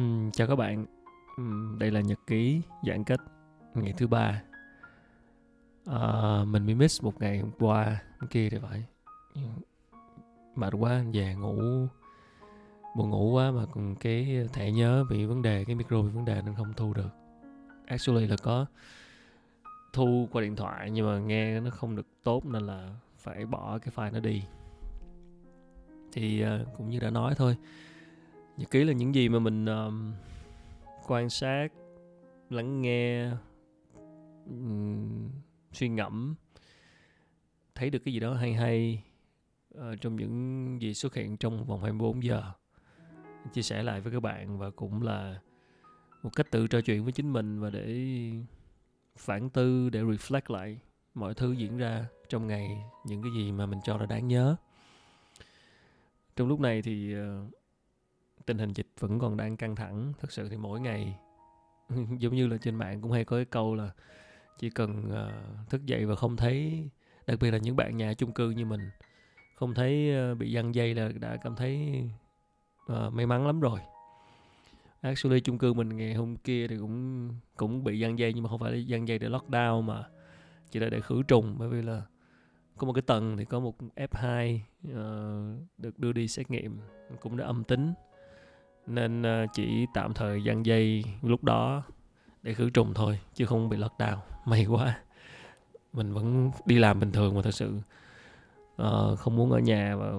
Uhm, 0.00 0.30
chào 0.30 0.46
các 0.46 0.56
bạn. 0.56 0.86
uhm, 1.40 1.78
đây 1.78 1.90
là 1.90 2.00
nhật 2.00 2.18
ký 2.26 2.62
giãn 2.86 3.04
cách 3.04 3.20
ngày 3.74 3.94
thứ 3.96 4.06
ba. 4.06 4.42
Ờ, 5.84 6.44
mình 6.48 6.66
bị 6.66 6.74
miss 6.74 7.02
một 7.02 7.20
ngày 7.20 7.38
hôm 7.38 7.50
qua, 7.58 8.02
hôm 8.20 8.28
kia 8.28 8.48
thì 8.50 8.58
phải. 8.58 8.84
Mệt 10.54 10.72
quá, 10.78 11.04
về 11.12 11.34
ngủ 11.34 11.86
buồn 12.96 13.10
ngủ 13.10 13.32
quá 13.32 13.50
mà 13.50 13.66
còn 13.74 13.94
cái 13.94 14.48
thẻ 14.52 14.70
nhớ 14.70 15.04
bị 15.10 15.24
vấn 15.24 15.42
đề, 15.42 15.64
cái 15.64 15.74
micro 15.74 16.02
bị 16.02 16.08
vấn 16.08 16.24
đề 16.24 16.42
nên 16.42 16.54
không 16.54 16.72
thu 16.76 16.94
được. 16.94 17.10
Actually 17.86 18.26
là 18.26 18.36
có 18.42 18.66
thu 19.92 20.28
qua 20.32 20.42
điện 20.42 20.56
thoại 20.56 20.90
nhưng 20.90 21.06
mà 21.06 21.18
nghe 21.18 21.60
nó 21.60 21.70
không 21.70 21.96
được 21.96 22.06
tốt 22.22 22.44
nên 22.46 22.62
là 22.62 22.94
phải 23.18 23.46
bỏ 23.46 23.78
cái 23.78 23.92
file 23.96 24.12
nó 24.12 24.20
đi. 24.20 24.42
Thì 26.12 26.44
uh, 26.44 26.76
cũng 26.76 26.90
như 26.90 27.00
đã 27.00 27.10
nói 27.10 27.34
thôi. 27.36 27.56
Nhật 28.56 28.70
ký 28.70 28.84
là 28.84 28.92
những 28.92 29.14
gì 29.14 29.28
mà 29.28 29.38
mình 29.38 29.66
um, 29.66 30.12
quan 31.06 31.30
sát, 31.30 31.68
lắng 32.50 32.82
nghe, 32.82 33.30
um, 34.46 35.30
suy 35.72 35.88
ngẫm, 35.88 36.34
thấy 37.74 37.90
được 37.90 37.98
cái 38.04 38.14
gì 38.14 38.20
đó 38.20 38.34
hay 38.34 38.54
hay 38.54 39.02
uh, 39.78 40.00
trong 40.00 40.16
những 40.16 40.78
gì 40.82 40.94
xuất 40.94 41.14
hiện 41.14 41.36
trong 41.36 41.64
vòng 41.64 41.80
24 41.80 42.22
giờ. 42.22 42.42
Chia 43.52 43.62
sẻ 43.62 43.82
lại 43.82 44.00
với 44.00 44.12
các 44.12 44.20
bạn 44.20 44.58
và 44.58 44.70
cũng 44.70 45.02
là 45.02 45.40
một 46.22 46.30
cách 46.36 46.50
tự 46.50 46.66
trò 46.66 46.80
chuyện 46.80 47.04
với 47.04 47.12
chính 47.12 47.32
mình 47.32 47.60
và 47.60 47.70
để 47.70 48.10
phản 49.16 49.50
tư, 49.50 49.90
để 49.90 50.02
reflect 50.02 50.54
lại 50.54 50.78
mọi 51.14 51.34
thứ 51.34 51.52
diễn 51.52 51.76
ra 51.76 52.06
trong 52.28 52.46
ngày, 52.46 52.78
những 53.06 53.22
cái 53.22 53.32
gì 53.36 53.52
mà 53.52 53.66
mình 53.66 53.78
cho 53.84 53.96
là 53.96 54.06
đáng 54.06 54.28
nhớ. 54.28 54.56
Trong 56.36 56.48
lúc 56.48 56.60
này 56.60 56.82
thì 56.82 57.14
uh, 57.18 57.52
tình 58.46 58.58
hình 58.58 58.72
dịch 58.72 58.88
vẫn 58.98 59.18
còn 59.18 59.36
đang 59.36 59.56
căng 59.56 59.76
thẳng 59.76 60.12
thật 60.20 60.32
sự 60.32 60.48
thì 60.48 60.56
mỗi 60.56 60.80
ngày 60.80 61.16
giống 62.18 62.34
như 62.34 62.46
là 62.46 62.56
trên 62.56 62.74
mạng 62.74 63.00
cũng 63.00 63.12
hay 63.12 63.24
có 63.24 63.36
cái 63.36 63.44
câu 63.44 63.74
là 63.74 63.90
chỉ 64.58 64.70
cần 64.70 65.10
uh, 65.10 65.70
thức 65.70 65.86
dậy 65.86 66.06
và 66.06 66.14
không 66.14 66.36
thấy 66.36 66.88
đặc 67.26 67.38
biệt 67.40 67.50
là 67.50 67.58
những 67.58 67.76
bạn 67.76 67.96
nhà 67.96 68.14
chung 68.14 68.32
cư 68.32 68.50
như 68.50 68.66
mình 68.66 68.90
không 69.56 69.74
thấy 69.74 70.12
uh, 70.32 70.38
bị 70.38 70.52
giăng 70.52 70.74
dây 70.74 70.94
là 70.94 71.08
đã 71.20 71.36
cảm 71.36 71.56
thấy 71.56 72.02
uh, 72.92 73.12
may 73.12 73.26
mắn 73.26 73.46
lắm 73.46 73.60
rồi. 73.60 73.80
Actually 75.00 75.40
chung 75.40 75.58
cư 75.58 75.72
mình 75.72 75.96
ngày 75.96 76.14
hôm 76.14 76.36
kia 76.36 76.66
thì 76.68 76.76
cũng 76.76 77.30
cũng 77.56 77.84
bị 77.84 77.98
giăng 77.98 78.18
dây 78.18 78.32
nhưng 78.32 78.42
mà 78.42 78.50
không 78.50 78.60
phải 78.60 78.72
là 78.72 78.78
giăng 78.78 79.08
dây 79.08 79.18
để 79.18 79.28
lockdown 79.28 79.82
mà 79.82 80.04
chỉ 80.70 80.80
là 80.80 80.88
để 80.88 81.00
khử 81.00 81.22
trùng 81.28 81.54
bởi 81.58 81.68
vì 81.68 81.82
là 81.82 82.02
có 82.76 82.86
một 82.86 82.92
cái 82.92 83.02
tầng 83.02 83.36
thì 83.36 83.44
có 83.44 83.60
một 83.60 83.76
F2 83.96 84.58
uh, 84.88 85.78
được 85.78 85.98
đưa 85.98 86.12
đi 86.12 86.28
xét 86.28 86.50
nghiệm 86.50 86.78
cũng 87.20 87.36
đã 87.36 87.46
âm 87.46 87.64
tính 87.64 87.92
nên 88.86 89.22
ờ, 89.22 89.46
chỉ 89.52 89.86
tạm 89.94 90.14
thời 90.14 90.44
giăng 90.44 90.66
dây 90.66 91.04
lúc 91.22 91.44
đó 91.44 91.82
để 92.42 92.54
khử 92.54 92.70
trùng 92.70 92.94
thôi 92.94 93.18
chứ 93.34 93.46
không 93.46 93.68
bị 93.68 93.76
lockdown 93.76 94.16
may 94.44 94.64
quá. 94.64 95.00
Mình 95.92 96.12
vẫn 96.12 96.50
đi 96.66 96.78
làm 96.78 97.00
bình 97.00 97.12
thường 97.12 97.34
mà 97.34 97.42
thật 97.42 97.54
sự 97.54 97.72
uh, 98.82 99.18
không 99.18 99.36
muốn 99.36 99.52
ở 99.52 99.58
nhà 99.58 99.96
và 99.96 100.12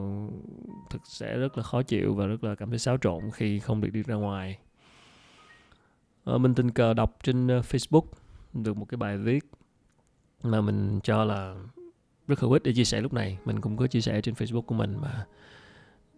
thực 0.90 1.02
sẽ 1.06 1.38
rất 1.38 1.58
là 1.58 1.64
khó 1.64 1.82
chịu 1.82 2.16
và 2.16 2.26
rất 2.28 2.44
là 2.44 2.56
cảm 2.56 2.70
thấy 2.70 2.80
xáo 2.80 2.98
trộn 2.98 3.32
khi 3.34 3.60
không 3.60 3.82
được 3.82 3.90
đi 3.94 4.04
ra 4.04 4.16
ngoài. 4.16 4.60
Uh, 6.32 6.42
mình 6.42 6.56
tình 6.56 6.72
cờ 6.72 6.94
đọc 6.94 7.18
trên 7.24 7.48
Facebook 7.48 8.06
được 8.54 8.78
một 8.78 8.86
cái 8.90 8.98
bài 8.98 9.18
viết 9.18 9.44
mà 10.44 10.62
mình 10.62 11.00
cho 11.04 11.24
là 11.24 11.56
rất 12.28 12.40
hữu 12.40 12.52
ích 12.52 12.64
để 12.64 12.74
chia 12.74 12.84
sẻ 12.84 13.02
lúc 13.02 13.14
này. 13.14 13.38
Mình 13.46 13.62
cũng 13.62 13.78
có 13.78 13.88
chia 13.88 14.02
sẻ 14.02 14.22
trên 14.22 14.36
Facebook 14.36 14.62
của 14.62 14.76
mình 14.76 14.98
mà. 15.02 15.26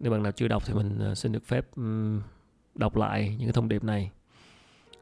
Nếu 0.00 0.12
bạn 0.12 0.22
nào 0.22 0.32
chưa 0.32 0.48
đọc 0.48 0.62
thì 0.66 0.74
mình 0.74 1.14
xin 1.14 1.32
được 1.32 1.44
phép 1.44 1.66
um, 1.76 2.20
đọc 2.74 2.96
lại 2.96 3.28
những 3.38 3.48
cái 3.48 3.52
thông 3.52 3.68
điệp 3.68 3.84
này. 3.84 4.10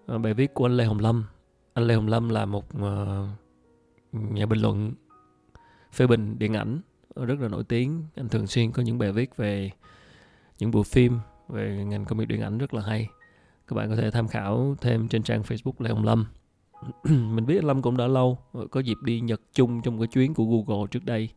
À, 0.07 0.19
bài 0.19 0.35
viết 0.35 0.55
của 0.55 0.67
anh 0.67 0.77
Lê 0.77 0.85
Hồng 0.85 0.99
Lâm. 0.99 1.25
Anh 1.75 1.87
Lê 1.87 1.95
Hồng 1.95 2.09
Lâm 2.09 2.29
là 2.29 2.47
một 2.47 2.65
uh, 2.77 3.29
nhà 4.13 4.47
bình 4.47 4.59
luận 4.59 4.93
phê 5.93 6.07
bình 6.07 6.39
điện 6.39 6.55
ảnh 6.55 6.81
ờ, 7.15 7.25
rất 7.25 7.41
là 7.41 7.49
nổi 7.49 7.65
tiếng. 7.65 8.05
Anh 8.17 8.29
thường 8.29 8.47
xuyên 8.47 8.73
có 8.73 8.83
những 8.83 8.99
bài 8.99 9.13
viết 9.13 9.37
về 9.37 9.71
những 10.59 10.71
bộ 10.71 10.83
phim 10.83 11.19
về 11.49 11.85
ngành 11.85 12.05
công 12.05 12.19
nghiệp 12.19 12.27
điện 12.27 12.41
ảnh 12.41 12.59
rất 12.59 12.75
là 12.75 12.83
hay. 12.83 13.09
Các 13.67 13.75
bạn 13.75 13.91
có 13.91 13.97
thể 13.97 14.11
tham 14.11 14.29
khảo 14.29 14.77
thêm 14.81 15.09
trên 15.09 15.23
trang 15.23 15.43
Facebook 15.43 15.73
Lê 15.79 15.91
Hồng 15.91 16.05
Lâm. 16.05 16.27
Mình 17.05 17.47
biết 17.47 17.57
anh 17.59 17.65
Lâm 17.65 17.83
cũng 17.83 17.97
đã 17.97 18.07
lâu 18.07 18.39
có 18.71 18.81
dịp 18.81 18.97
đi 19.05 19.21
Nhật 19.21 19.41
chung 19.53 19.83
trong 19.83 19.99
cái 19.99 20.07
chuyến 20.07 20.35
của 20.35 20.45
Google 20.45 20.87
trước 20.91 21.05
đây 21.05 21.29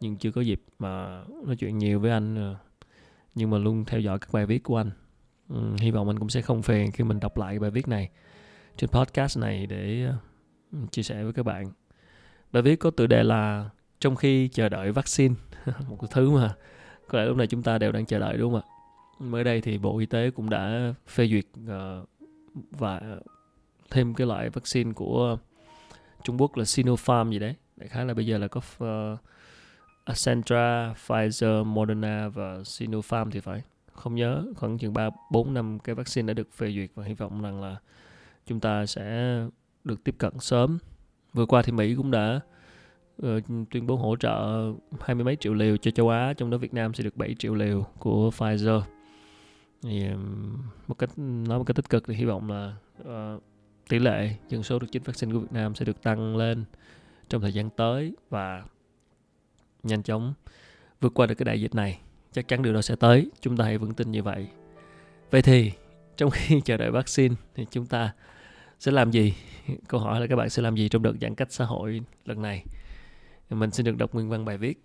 nhưng 0.00 0.16
chưa 0.16 0.30
có 0.30 0.40
dịp 0.40 0.62
mà 0.78 1.24
nói 1.44 1.56
chuyện 1.56 1.78
nhiều 1.78 2.00
với 2.00 2.10
anh 2.10 2.54
nhưng 3.34 3.50
mà 3.50 3.58
luôn 3.58 3.84
theo 3.84 4.00
dõi 4.00 4.18
các 4.18 4.32
bài 4.32 4.46
viết 4.46 4.62
của 4.62 4.76
anh. 4.76 4.90
Hy 5.78 5.90
vọng 5.90 6.08
anh 6.08 6.18
cũng 6.18 6.28
sẽ 6.28 6.42
không 6.42 6.62
phiền 6.62 6.92
khi 6.92 7.04
mình 7.04 7.20
đọc 7.20 7.38
lại 7.38 7.58
bài 7.58 7.70
viết 7.70 7.88
này 7.88 8.10
trên 8.76 8.90
podcast 8.90 9.38
này 9.38 9.66
để 9.66 10.08
uh, 10.08 10.92
chia 10.92 11.02
sẻ 11.02 11.22
với 11.22 11.32
các 11.32 11.42
bạn. 11.42 11.72
Bài 12.52 12.62
viết 12.62 12.76
có 12.76 12.90
tựa 12.90 13.06
đề 13.06 13.22
là 13.22 13.70
trong 14.00 14.16
khi 14.16 14.48
chờ 14.48 14.68
đợi 14.68 14.92
vaccine, 14.92 15.34
một 15.88 15.96
cái 16.00 16.10
thứ 16.12 16.30
mà 16.30 16.54
có 17.08 17.18
lẽ 17.18 17.24
lúc 17.24 17.36
này 17.36 17.46
chúng 17.46 17.62
ta 17.62 17.78
đều 17.78 17.92
đang 17.92 18.06
chờ 18.06 18.18
đợi 18.18 18.36
đúng 18.36 18.52
không 18.52 18.60
ạ? 18.60 18.72
Mới 19.18 19.44
đây 19.44 19.60
thì 19.60 19.78
Bộ 19.78 19.98
Y 19.98 20.06
tế 20.06 20.30
cũng 20.30 20.50
đã 20.50 20.94
phê 21.06 21.28
duyệt 21.28 21.44
uh, 21.64 22.08
và 22.70 23.00
thêm 23.90 24.14
cái 24.14 24.26
loại 24.26 24.50
vaccine 24.50 24.92
của 24.92 25.38
Trung 26.24 26.40
Quốc 26.40 26.56
là 26.56 26.64
Sinopharm 26.64 27.30
gì 27.30 27.38
đấy. 27.38 27.54
Đại 27.76 27.88
khái 27.88 28.04
là 28.04 28.14
bây 28.14 28.26
giờ 28.26 28.38
là 28.38 28.48
có 28.48 28.60
ờ, 28.78 29.12
uh, 29.12 29.18
Ascentra, 30.04 30.94
Pfizer, 31.06 31.64
Moderna 31.64 32.28
và 32.28 32.64
Sinopharm 32.64 33.30
thì 33.30 33.40
phải 33.40 33.62
không 33.96 34.14
nhớ 34.14 34.44
khoảng 34.56 34.78
chừng 34.78 34.92
3 34.92 35.10
4 35.30 35.54
năm 35.54 35.78
cái 35.78 35.94
vaccine 35.94 36.26
đã 36.26 36.34
được 36.34 36.52
phê 36.52 36.72
duyệt 36.72 36.90
và 36.94 37.04
hy 37.04 37.14
vọng 37.14 37.42
rằng 37.42 37.62
là 37.62 37.76
chúng 38.46 38.60
ta 38.60 38.86
sẽ 38.86 39.36
được 39.84 40.04
tiếp 40.04 40.14
cận 40.18 40.38
sớm. 40.38 40.78
Vừa 41.32 41.46
qua 41.46 41.62
thì 41.62 41.72
Mỹ 41.72 41.94
cũng 41.94 42.10
đã 42.10 42.40
uh, 43.22 43.42
tuyên 43.70 43.86
bố 43.86 43.96
hỗ 43.96 44.16
trợ 44.16 44.66
hai 45.00 45.14
mươi 45.14 45.24
mấy 45.24 45.36
triệu 45.36 45.54
liều 45.54 45.76
cho 45.76 45.90
châu 45.90 46.08
Á, 46.08 46.32
trong 46.36 46.50
đó 46.50 46.58
Việt 46.58 46.74
Nam 46.74 46.94
sẽ 46.94 47.04
được 47.04 47.16
7 47.16 47.34
triệu 47.38 47.54
liều 47.54 47.86
của 47.98 48.30
Pfizer. 48.30 48.80
Thì 49.82 50.08
um, 50.08 50.56
một 50.86 50.94
cách 50.98 51.10
nói 51.18 51.58
một 51.58 51.64
cách 51.64 51.76
tích 51.76 51.88
cực 51.90 52.04
thì 52.06 52.14
hy 52.14 52.24
vọng 52.24 52.50
là 52.50 52.76
uh, 53.02 53.42
tỷ 53.88 53.98
lệ 53.98 54.30
dân 54.48 54.62
số 54.62 54.78
được 54.78 54.86
chích 54.92 55.04
vaccine 55.04 55.32
của 55.32 55.38
Việt 55.38 55.52
Nam 55.52 55.74
sẽ 55.74 55.84
được 55.84 56.02
tăng 56.02 56.36
lên 56.36 56.64
trong 57.28 57.40
thời 57.40 57.52
gian 57.52 57.70
tới 57.70 58.16
và 58.30 58.64
nhanh 59.82 60.02
chóng 60.02 60.34
vượt 61.00 61.14
qua 61.14 61.26
được 61.26 61.34
cái 61.34 61.44
đại 61.44 61.60
dịch 61.60 61.74
này 61.74 62.00
chắc 62.36 62.48
chắn 62.48 62.62
điều 62.62 62.72
đó 62.72 62.82
sẽ 62.82 62.96
tới. 62.96 63.30
Chúng 63.40 63.56
ta 63.56 63.64
hãy 63.64 63.78
vững 63.78 63.94
tin 63.94 64.10
như 64.10 64.22
vậy. 64.22 64.46
Vậy 65.30 65.42
thì 65.42 65.72
trong 66.16 66.30
khi 66.30 66.60
chờ 66.64 66.76
đợi 66.76 66.90
vaccine 66.90 67.34
thì 67.54 67.66
chúng 67.70 67.86
ta 67.86 68.12
sẽ 68.78 68.92
làm 68.92 69.10
gì? 69.10 69.34
Câu 69.88 70.00
hỏi 70.00 70.20
là 70.20 70.26
các 70.26 70.36
bạn 70.36 70.50
sẽ 70.50 70.62
làm 70.62 70.76
gì 70.76 70.88
trong 70.88 71.02
đợt 71.02 71.12
giãn 71.20 71.34
cách 71.34 71.52
xã 71.52 71.64
hội 71.64 72.00
lần 72.24 72.42
này? 72.42 72.64
Mình 73.50 73.70
xin 73.70 73.86
được 73.86 73.96
đọc 73.96 74.14
nguyên 74.14 74.28
văn 74.28 74.44
bài 74.44 74.58
viết. 74.58 74.82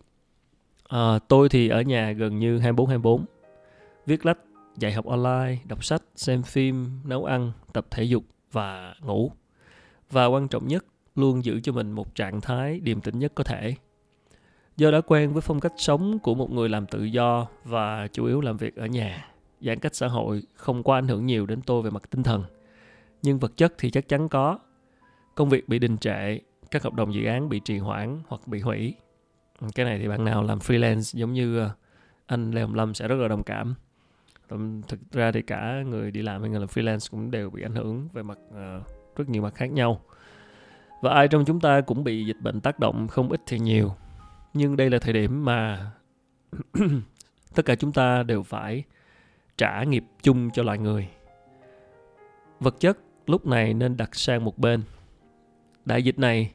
À, 0.87 1.19
tôi 1.27 1.49
thì 1.49 1.69
ở 1.69 1.81
nhà 1.81 2.11
gần 2.11 2.39
như 2.39 2.59
24 2.59 2.87
24 2.87 3.25
viết 4.05 4.25
lách 4.25 4.37
dạy 4.77 4.93
học 4.93 5.05
online 5.05 5.57
đọc 5.65 5.83
sách 5.83 6.03
xem 6.15 6.43
phim 6.43 6.99
nấu 7.03 7.25
ăn 7.25 7.51
tập 7.73 7.85
thể 7.91 8.03
dục 8.03 8.23
và 8.51 8.95
ngủ. 9.01 9.31
Và 10.11 10.25
quan 10.25 10.47
trọng 10.47 10.67
nhất 10.67 10.85
luôn 11.15 11.45
giữ 11.45 11.59
cho 11.63 11.71
mình 11.71 11.91
một 11.91 12.15
trạng 12.15 12.41
thái 12.41 12.79
điềm 12.79 13.01
tĩnh 13.01 13.19
nhất 13.19 13.31
có 13.35 13.43
thể. 13.43 13.75
Do 14.81 14.91
đã 14.91 15.01
quen 15.01 15.33
với 15.33 15.41
phong 15.41 15.59
cách 15.59 15.73
sống 15.77 16.19
của 16.19 16.35
một 16.35 16.51
người 16.51 16.69
làm 16.69 16.85
tự 16.85 17.03
do 17.03 17.47
và 17.63 18.07
chủ 18.07 18.25
yếu 18.25 18.41
làm 18.41 18.57
việc 18.57 18.75
ở 18.75 18.85
nhà, 18.85 19.25
giãn 19.61 19.79
cách 19.79 19.95
xã 19.95 20.07
hội 20.07 20.43
không 20.55 20.83
có 20.83 20.93
ảnh 20.93 21.07
hưởng 21.07 21.25
nhiều 21.25 21.45
đến 21.45 21.61
tôi 21.61 21.81
về 21.81 21.89
mặt 21.89 22.03
tinh 22.09 22.23
thần. 22.23 22.43
Nhưng 23.21 23.39
vật 23.39 23.57
chất 23.57 23.73
thì 23.77 23.89
chắc 23.89 24.07
chắn 24.07 24.29
có. 24.29 24.59
Công 25.35 25.49
việc 25.49 25.69
bị 25.69 25.79
đình 25.79 25.97
trệ, 25.97 26.37
các 26.71 26.83
hợp 26.83 26.93
đồng 26.93 27.13
dự 27.13 27.25
án 27.25 27.49
bị 27.49 27.59
trì 27.59 27.77
hoãn 27.77 28.19
hoặc 28.27 28.47
bị 28.47 28.59
hủy. 28.59 28.95
Cái 29.75 29.85
này 29.85 29.99
thì 29.99 30.07
bạn 30.07 30.23
nào 30.25 30.43
làm 30.43 30.59
freelance 30.59 31.19
giống 31.19 31.33
như 31.33 31.59
ờ, 31.59 31.69
anh 32.25 32.51
Lê 32.51 32.61
Hồng 32.61 32.75
Lâm 32.75 32.93
sẽ 32.93 33.07
rất 33.07 33.15
là 33.15 33.27
đồng 33.27 33.43
cảm. 33.43 33.75
Thực 34.87 34.99
ra 35.11 35.31
thì 35.31 35.41
cả 35.41 35.83
người 35.87 36.11
đi 36.11 36.21
làm 36.21 36.41
hay 36.41 36.49
người 36.49 36.59
làm 36.59 36.69
freelance 36.69 37.11
cũng 37.11 37.31
đều 37.31 37.49
bị 37.49 37.61
ảnh 37.63 37.75
hưởng 37.75 38.09
về 38.13 38.23
mặt 38.23 38.37
uh, 38.49 39.15
rất 39.15 39.29
nhiều 39.29 39.41
mặt 39.41 39.55
khác 39.55 39.71
nhau. 39.71 40.01
Và 41.01 41.13
ai 41.13 41.27
trong 41.27 41.45
chúng 41.45 41.59
ta 41.59 41.81
cũng 41.81 42.03
bị 42.03 42.25
dịch 42.25 42.41
bệnh 42.41 42.61
tác 42.61 42.79
động 42.79 43.07
không 43.07 43.29
ít 43.29 43.41
thì 43.45 43.59
nhiều 43.59 43.95
nhưng 44.53 44.77
đây 44.77 44.89
là 44.89 44.99
thời 44.99 45.13
điểm 45.13 45.45
mà 45.45 45.91
tất 47.55 47.65
cả 47.65 47.75
chúng 47.75 47.91
ta 47.91 48.23
đều 48.23 48.43
phải 48.43 48.83
trả 49.57 49.83
nghiệp 49.83 50.03
chung 50.23 50.49
cho 50.53 50.63
loài 50.63 50.77
người. 50.77 51.07
Vật 52.59 52.79
chất 52.79 52.97
lúc 53.27 53.47
này 53.47 53.73
nên 53.73 53.97
đặt 53.97 54.15
sang 54.15 54.45
một 54.45 54.57
bên. 54.57 54.81
Đại 55.85 56.03
dịch 56.03 56.19
này 56.19 56.51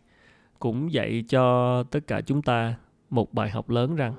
cũng 0.58 0.92
dạy 0.92 1.24
cho 1.28 1.82
tất 1.82 2.06
cả 2.06 2.20
chúng 2.20 2.42
ta 2.42 2.74
một 3.10 3.34
bài 3.34 3.50
học 3.50 3.70
lớn 3.70 3.96
rằng 3.96 4.14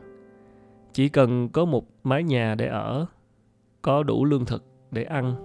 chỉ 0.94 1.10
cần 1.10 1.50
có 1.50 1.66
một 1.66 1.86
mái 2.04 2.24
nhà 2.24 2.56
để 2.56 2.68
ở, 2.68 3.06
có 3.82 4.04
đủ 4.04 4.26
lương 4.26 4.46
thực 4.46 4.66
để 4.92 5.04
ăn, 5.04 5.36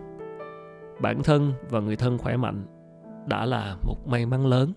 bản 1.00 1.23
thân 1.23 1.52
và 1.70 1.81
người 1.81 1.96
thân 1.96 2.19
khỏe 2.19 2.37
mạnh 2.37 2.67
đã 3.26 3.46
là 3.46 3.76
một 3.82 3.96
may 4.06 4.26
mắn 4.26 4.46
lớn. 4.46 4.73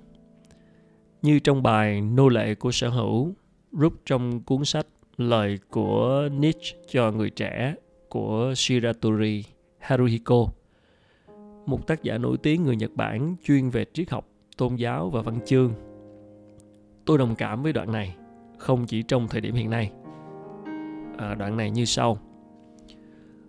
Như 1.21 1.39
trong 1.39 1.63
bài 1.63 2.01
nô 2.01 2.29
lệ 2.29 2.55
của 2.55 2.71
sở 2.71 2.89
hữu 2.89 3.33
rút 3.79 3.93
trong 4.05 4.39
cuốn 4.39 4.65
sách 4.65 4.87
lời 5.17 5.59
của 5.69 6.29
Nietzsche 6.39 6.77
cho 6.87 7.11
người 7.11 7.29
trẻ 7.29 7.75
của 8.09 8.53
Shiratori 8.55 9.43
Haruhiko 9.79 10.45
một 11.65 11.87
tác 11.87 12.03
giả 12.03 12.17
nổi 12.17 12.37
tiếng 12.37 12.63
người 12.63 12.75
Nhật 12.75 12.91
Bản 12.95 13.35
chuyên 13.43 13.69
về 13.69 13.85
triết 13.93 14.09
học, 14.09 14.27
tôn 14.57 14.75
giáo 14.75 15.09
và 15.09 15.21
văn 15.21 15.39
chương. 15.45 15.73
Tôi 17.05 17.17
đồng 17.17 17.35
cảm 17.35 17.63
với 17.63 17.73
đoạn 17.73 17.91
này, 17.91 18.15
không 18.57 18.85
chỉ 18.85 19.03
trong 19.03 19.27
thời 19.27 19.41
điểm 19.41 19.55
hiện 19.55 19.69
nay. 19.69 19.91
À, 21.17 21.35
đoạn 21.35 21.57
này 21.57 21.71
như 21.71 21.85
sau. 21.85 22.17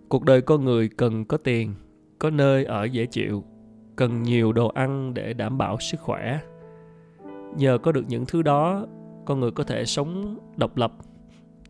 Cuộc 0.09 0.25
đời 0.25 0.41
con 0.41 0.65
người 0.65 0.89
cần 0.89 1.25
có 1.25 1.37
tiền, 1.37 1.75
có 2.19 2.31
nơi 2.31 2.65
ở 2.65 2.85
dễ 2.85 3.07
chịu, 3.07 3.45
cần 3.97 4.23
nhiều 4.23 4.53
đồ 4.53 4.69
ăn 4.69 5.15
để 5.15 5.33
đảm 5.33 5.59
bảo 5.59 5.77
sức 5.81 6.01
khỏe. 6.01 6.41
Nhờ 7.57 7.79
có 7.79 7.93
được 7.93 8.05
những 8.09 8.25
thứ 8.27 8.43
đó, 8.43 8.87
con 9.27 9.41
người 9.41 9.51
có 9.51 9.65
thể 9.65 9.85
sống 9.85 10.39
độc 10.57 10.77
lập, 10.77 10.93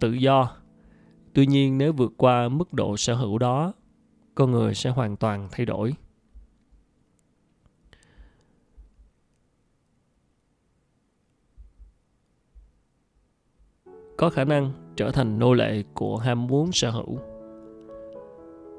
tự 0.00 0.12
do. 0.12 0.56
Tuy 1.32 1.46
nhiên 1.46 1.78
nếu 1.78 1.92
vượt 1.92 2.12
qua 2.16 2.48
mức 2.48 2.72
độ 2.72 2.96
sở 2.96 3.14
hữu 3.14 3.38
đó, 3.38 3.72
con 4.34 4.50
người 4.50 4.74
sẽ 4.74 4.90
hoàn 4.90 5.16
toàn 5.16 5.48
thay 5.50 5.66
đổi. 5.66 5.92
có 14.16 14.30
khả 14.30 14.44
năng 14.44 14.72
trở 14.96 15.10
thành 15.10 15.38
nô 15.38 15.52
lệ 15.52 15.82
của 15.94 16.16
ham 16.16 16.46
muốn 16.46 16.72
sở 16.72 16.90
hữu 16.90 17.18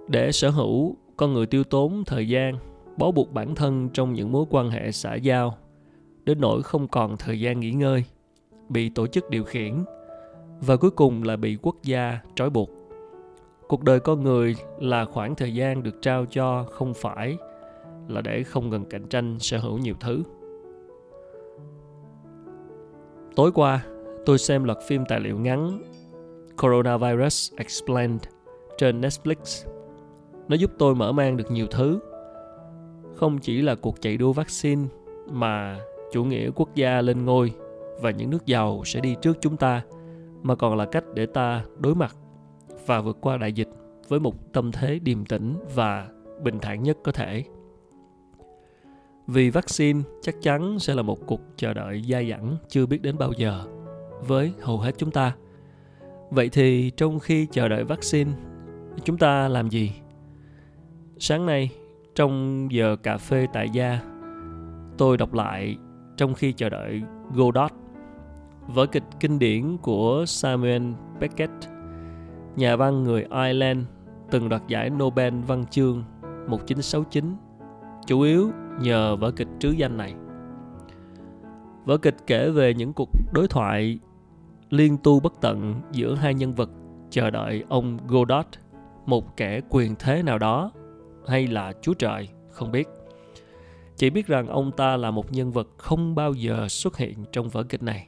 để 0.08 0.32
sở 0.32 0.50
hữu 0.50 0.96
con 1.18 1.34
người 1.34 1.46
tiêu 1.46 1.64
tốn 1.64 2.04
thời 2.06 2.28
gian 2.28 2.58
bó 2.98 3.12
buộc 3.12 3.34
bản 3.34 3.56
thân 3.56 3.90
trong 3.94 4.14
những 4.14 4.32
mối 4.32 4.46
quan 4.50 4.70
hệ 4.70 4.92
xã 4.92 5.16
giao 5.16 5.58
đến 6.24 6.42
nỗi 6.42 6.64
không 6.64 6.88
còn 6.88 7.18
thời 7.18 7.40
gian 7.40 7.60
nghỉ 7.60 7.72
ngơi 7.72 8.04
bị 8.70 8.90
tổ 8.90 9.08
chức 9.08 9.30
điều 9.30 9.44
khiển 9.44 9.84
và 10.62 10.78
cuối 10.78 10.92
cùng 10.92 11.24
là 11.24 11.36
bị 11.36 11.58
quốc 11.62 11.76
gia 11.84 12.20
trói 12.36 12.50
buộc 12.50 12.70
cuộc 13.68 13.84
đời 13.84 14.00
con 14.00 14.24
người 14.24 14.56
là 14.80 15.06
khoảng 15.06 15.36
thời 15.36 15.54
gian 15.54 15.84
được 15.84 16.02
trao 16.02 16.26
cho 16.26 16.66
không 16.72 16.94
phải 16.94 17.38
là 18.08 18.22
để 18.22 18.44
không 18.44 18.70
ngừng 18.70 18.86
cạnh 18.86 19.08
tranh 19.08 19.40
sở 19.40 19.58
hữu 19.58 19.78
nhiều 19.78 19.96
thứ 20.00 20.24
tối 23.38 23.52
qua, 23.52 23.86
tôi 24.26 24.38
xem 24.38 24.64
loạt 24.64 24.78
phim 24.88 25.06
tài 25.06 25.20
liệu 25.20 25.38
ngắn 25.40 25.82
Coronavirus 26.62 27.54
Explained 27.58 28.22
trên 28.78 29.02
Netflix. 29.02 29.68
Nó 30.48 30.56
giúp 30.56 30.72
tôi 30.78 30.96
mở 30.96 31.12
mang 31.12 31.38
được 31.38 31.52
nhiều 31.52 31.68
thứ. 31.68 32.00
Không 33.16 33.38
chỉ 33.38 33.62
là 33.62 33.76
cuộc 33.76 34.02
chạy 34.02 34.18
đua 34.18 34.34
vaccine 34.34 34.88
mà 35.32 35.80
chủ 36.12 36.24
nghĩa 36.24 36.50
quốc 36.56 36.76
gia 36.76 37.02
lên 37.02 37.26
ngôi 37.26 37.54
và 38.02 38.12
những 38.12 38.30
nước 38.30 38.46
giàu 38.46 38.82
sẽ 38.86 39.00
đi 39.00 39.16
trước 39.22 39.38
chúng 39.42 39.58
ta 39.58 39.82
mà 40.44 40.56
còn 40.56 40.78
là 40.78 40.86
cách 40.86 41.04
để 41.14 41.26
ta 41.26 41.64
đối 41.80 41.96
mặt 41.96 42.16
và 42.86 43.02
vượt 43.02 43.18
qua 43.22 43.38
đại 43.38 43.54
dịch 43.54 43.70
với 44.08 44.20
một 44.20 44.54
tâm 44.54 44.72
thế 44.72 45.00
điềm 45.00 45.26
tĩnh 45.26 45.56
và 45.76 46.08
bình 46.44 46.60
thản 46.62 46.84
nhất 46.84 46.98
có 47.04 47.12
thể. 47.12 47.44
Vì 49.28 49.50
vaccine 49.50 50.02
chắc 50.22 50.36
chắn 50.42 50.80
sẽ 50.80 50.96
là 50.96 51.02
một 51.02 51.28
cuộc 51.28 51.42
chờ 51.56 51.74
đợi 51.74 52.02
dai 52.10 52.30
dẳng 52.30 52.58
chưa 52.70 52.86
biết 52.86 53.02
đến 53.02 53.18
bao 53.18 53.32
giờ 53.38 53.66
với 54.28 54.54
hầu 54.62 54.78
hết 54.78 54.92
chúng 54.98 55.12
ta. 55.12 55.36
Vậy 56.30 56.50
thì 56.50 56.92
trong 56.98 57.20
khi 57.20 57.48
chờ 57.52 57.68
đợi 57.68 57.84
vaccine, 57.84 58.32
chúng 59.04 59.18
ta 59.18 59.48
làm 59.48 59.70
gì? 59.70 59.92
Sáng 61.20 61.46
nay, 61.46 61.70
trong 62.16 62.68
giờ 62.72 62.96
cà 63.04 63.18
phê 63.18 63.48
tại 63.54 63.70
gia, 63.70 64.00
tôi 64.98 65.18
đọc 65.18 65.34
lại 65.34 65.78
trong 66.18 66.34
khi 66.34 66.54
chờ 66.54 66.70
đợi 66.70 67.02
Godot, 67.34 67.72
vở 68.68 68.86
kịch 68.86 69.04
kinh 69.20 69.40
điển 69.40 69.78
của 69.78 70.24
Samuel 70.28 70.84
Beckett, 71.20 71.52
nhà 72.56 72.76
văn 72.76 73.04
người 73.04 73.22
Ireland 73.22 73.80
từng 74.32 74.50
đoạt 74.50 74.62
giải 74.68 74.90
Nobel 74.90 75.34
văn 75.48 75.66
chương 75.66 76.04
1969, 76.48 77.36
chủ 78.06 78.22
yếu 78.22 78.52
nhờ 78.82 79.16
vở 79.16 79.32
kịch 79.32 79.48
trứ 79.60 79.70
danh 79.70 79.98
này. 79.98 80.14
Vở 81.86 81.98
kịch 81.98 82.16
kể 82.28 82.50
về 82.50 82.74
những 82.74 82.94
cuộc 82.94 83.10
đối 83.34 83.48
thoại 83.48 84.00
liên 84.70 84.98
tu 85.04 85.20
bất 85.20 85.34
tận 85.42 85.82
giữa 85.92 86.16
hai 86.16 86.34
nhân 86.34 86.56
vật 86.56 86.70
chờ 87.10 87.30
đợi 87.30 87.64
ông 87.70 87.98
Godot, 88.08 88.48
một 89.06 89.38
kẻ 89.38 89.62
quyền 89.70 89.96
thế 90.00 90.24
nào 90.24 90.38
đó, 90.38 90.72
hay 91.28 91.48
là 91.48 91.74
Chúa 91.82 91.94
Trời, 91.94 92.30
không 92.52 92.72
biết. 92.72 92.88
Chỉ 93.96 94.10
biết 94.10 94.28
rằng 94.28 94.48
ông 94.48 94.72
ta 94.72 94.98
là 94.98 95.12
một 95.12 95.32
nhân 95.32 95.52
vật 95.52 95.68
không 95.78 96.16
bao 96.16 96.34
giờ 96.34 96.68
xuất 96.70 96.98
hiện 96.98 97.26
trong 97.32 97.50
vở 97.50 97.64
kịch 97.64 97.84
này. 97.84 98.08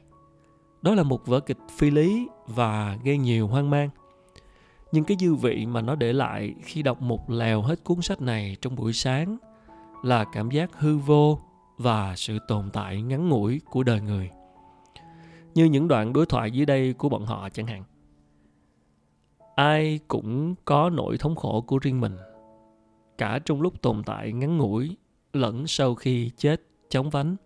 Đó 0.82 0.94
là 0.94 1.02
một 1.02 1.26
vở 1.26 1.40
kịch 1.40 1.58
phi 1.70 1.90
lý 1.90 2.28
và 2.46 2.98
gây 3.04 3.18
nhiều 3.18 3.46
hoang 3.46 3.70
mang. 3.70 3.90
Nhưng 4.92 5.04
cái 5.04 5.16
dư 5.20 5.34
vị 5.34 5.66
mà 5.66 5.80
nó 5.80 5.94
để 5.94 6.12
lại 6.12 6.54
khi 6.62 6.82
đọc 6.82 7.02
một 7.02 7.30
lèo 7.30 7.62
hết 7.62 7.84
cuốn 7.84 8.02
sách 8.02 8.20
này 8.20 8.56
trong 8.60 8.76
buổi 8.76 8.92
sáng 8.92 9.38
là 10.02 10.24
cảm 10.32 10.50
giác 10.50 10.70
hư 10.72 10.96
vô 10.98 11.38
và 11.78 12.16
sự 12.16 12.38
tồn 12.48 12.70
tại 12.72 13.02
ngắn 13.02 13.28
ngủi 13.28 13.60
của 13.70 13.82
đời 13.82 14.00
người. 14.00 14.30
Như 15.54 15.64
những 15.64 15.88
đoạn 15.88 16.12
đối 16.12 16.26
thoại 16.26 16.50
dưới 16.50 16.66
đây 16.66 16.92
của 16.92 17.08
bọn 17.08 17.26
họ 17.26 17.48
chẳng 17.48 17.66
hạn. 17.66 17.84
Ai 19.54 20.00
cũng 20.08 20.54
có 20.64 20.90
nỗi 20.90 21.18
thống 21.18 21.36
khổ 21.36 21.60
của 21.60 21.78
riêng 21.78 22.00
mình, 22.00 22.16
cả 23.18 23.38
trong 23.44 23.60
lúc 23.62 23.82
tồn 23.82 24.02
tại 24.02 24.32
ngắn 24.32 24.58
ngủi 24.58 24.96
lẫn 25.32 25.66
sau 25.66 25.94
khi 25.94 26.30
chết 26.36 26.62
chóng 26.88 27.10
vánh. 27.10 27.36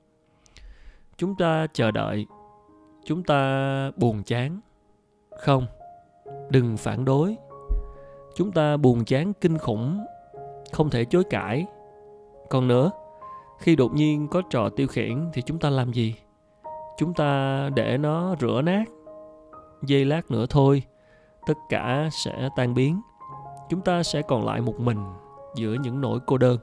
Chúng 1.17 1.37
ta 1.37 1.67
chờ 1.73 1.91
đợi 1.91 2.27
chúng 3.05 3.23
ta 3.23 3.91
buồn 3.97 4.23
chán. 4.23 4.61
Không, 5.39 5.67
đừng 6.51 6.77
phản 6.77 7.05
đối. 7.05 7.37
Chúng 8.37 8.53
ta 8.53 8.77
buồn 8.77 9.05
chán, 9.05 9.33
kinh 9.41 9.59
khủng, 9.59 10.05
không 10.73 10.91
thể 10.91 11.05
chối 11.05 11.25
cãi. 11.31 11.67
Còn 12.51 12.69
nữa, 12.69 12.91
khi 13.59 13.77
đột 13.77 13.95
nhiên 13.95 14.29
có 14.29 14.43
trò 14.51 14.69
tiêu 14.69 14.87
khiển 14.87 15.31
thì 15.33 15.43
chúng 15.43 15.59
ta 15.59 15.71
làm 15.71 15.93
gì? 15.93 16.15
Chúng 16.99 17.15
ta 17.15 17.69
để 17.75 17.99
nó 17.99 18.35
rửa 18.41 18.62
nát 18.65 18.85
giây 19.83 20.05
lát 20.05 20.31
nữa 20.31 20.47
thôi, 20.50 20.83
tất 21.47 21.55
cả 21.69 22.09
sẽ 22.25 22.49
tan 22.57 22.75
biến. 22.75 23.00
Chúng 23.69 23.81
ta 23.81 24.03
sẽ 24.03 24.23
còn 24.23 24.45
lại 24.47 24.61
một 24.61 24.81
mình 24.81 25.05
giữa 25.55 25.73
những 25.73 26.00
nỗi 26.00 26.21
cô 26.27 26.39
đơn. 26.39 26.59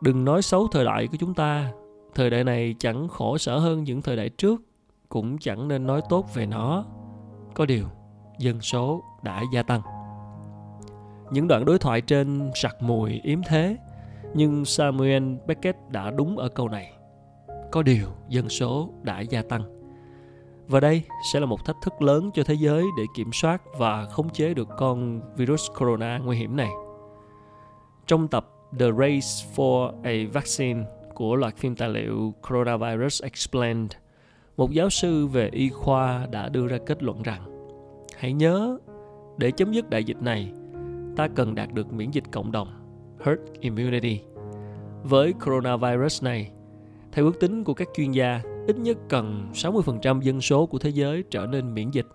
Đừng 0.00 0.24
nói 0.24 0.42
xấu 0.42 0.66
thời 0.72 0.84
đại 0.84 1.06
của 1.06 1.16
chúng 1.20 1.34
ta, 1.34 1.72
thời 2.14 2.30
đại 2.30 2.44
này 2.44 2.74
chẳng 2.78 3.08
khổ 3.08 3.38
sở 3.38 3.58
hơn 3.58 3.84
những 3.84 4.02
thời 4.02 4.16
đại 4.16 4.28
trước 4.28 4.60
cũng 5.08 5.38
chẳng 5.38 5.68
nên 5.68 5.86
nói 5.86 6.00
tốt 6.08 6.34
về 6.34 6.46
nó 6.46 6.84
có 7.54 7.66
điều 7.66 7.86
dân 8.38 8.60
số 8.60 9.02
đã 9.22 9.42
gia 9.52 9.62
tăng 9.62 9.82
những 11.30 11.48
đoạn 11.48 11.64
đối 11.64 11.78
thoại 11.78 12.00
trên 12.00 12.50
sặc 12.54 12.82
mùi 12.82 13.20
yếm 13.22 13.40
thế 13.48 13.76
nhưng 14.34 14.64
samuel 14.64 15.34
beckett 15.46 15.78
đã 15.90 16.10
đúng 16.10 16.38
ở 16.38 16.48
câu 16.48 16.68
này 16.68 16.92
có 17.70 17.82
điều 17.82 18.08
dân 18.28 18.48
số 18.48 18.90
đã 19.02 19.20
gia 19.20 19.42
tăng. 19.42 19.62
Và 20.68 20.80
đây 20.80 21.02
sẽ 21.32 21.40
là 21.40 21.46
một 21.46 21.64
thách 21.64 21.76
thức 21.82 22.02
lớn 22.02 22.30
cho 22.34 22.42
thế 22.44 22.54
giới 22.54 22.84
để 22.98 23.04
kiểm 23.16 23.30
soát 23.32 23.62
và 23.78 24.04
khống 24.04 24.30
chế 24.30 24.54
được 24.54 24.68
con 24.78 25.20
virus 25.36 25.70
corona 25.78 26.18
nguy 26.18 26.36
hiểm 26.36 26.56
này. 26.56 26.70
Trong 28.06 28.28
tập 28.28 28.48
The 28.78 28.86
Race 28.98 29.52
for 29.56 30.02
a 30.02 30.30
Vaccine 30.32 30.84
của 31.14 31.36
loạt 31.36 31.56
phim 31.56 31.76
tài 31.76 31.88
liệu 31.88 32.34
Coronavirus 32.48 33.22
Explained, 33.22 33.92
một 34.56 34.70
giáo 34.72 34.90
sư 34.90 35.26
về 35.26 35.48
y 35.52 35.68
khoa 35.68 36.26
đã 36.30 36.48
đưa 36.48 36.66
ra 36.66 36.78
kết 36.86 37.02
luận 37.02 37.22
rằng 37.22 37.70
hãy 38.16 38.32
nhớ 38.32 38.78
để 39.38 39.50
chấm 39.50 39.72
dứt 39.72 39.90
đại 39.90 40.04
dịch 40.04 40.22
này 40.22 40.52
ta 41.16 41.28
cần 41.28 41.54
đạt 41.54 41.72
được 41.72 41.92
miễn 41.92 42.10
dịch 42.10 42.24
cộng 42.32 42.52
đồng 42.52 42.68
herd 43.24 43.40
immunity 43.60 44.20
với 45.02 45.32
coronavirus 45.32 46.22
này 46.22 46.50
theo 47.16 47.24
ước 47.24 47.40
tính 47.40 47.64
của 47.64 47.74
các 47.74 47.88
chuyên 47.94 48.12
gia, 48.12 48.40
ít 48.66 48.76
nhất 48.76 48.98
cần 49.08 49.48
60% 49.54 50.20
dân 50.20 50.40
số 50.40 50.66
của 50.66 50.78
thế 50.78 50.90
giới 50.90 51.24
trở 51.30 51.46
nên 51.46 51.74
miễn 51.74 51.90
dịch. 51.90 52.06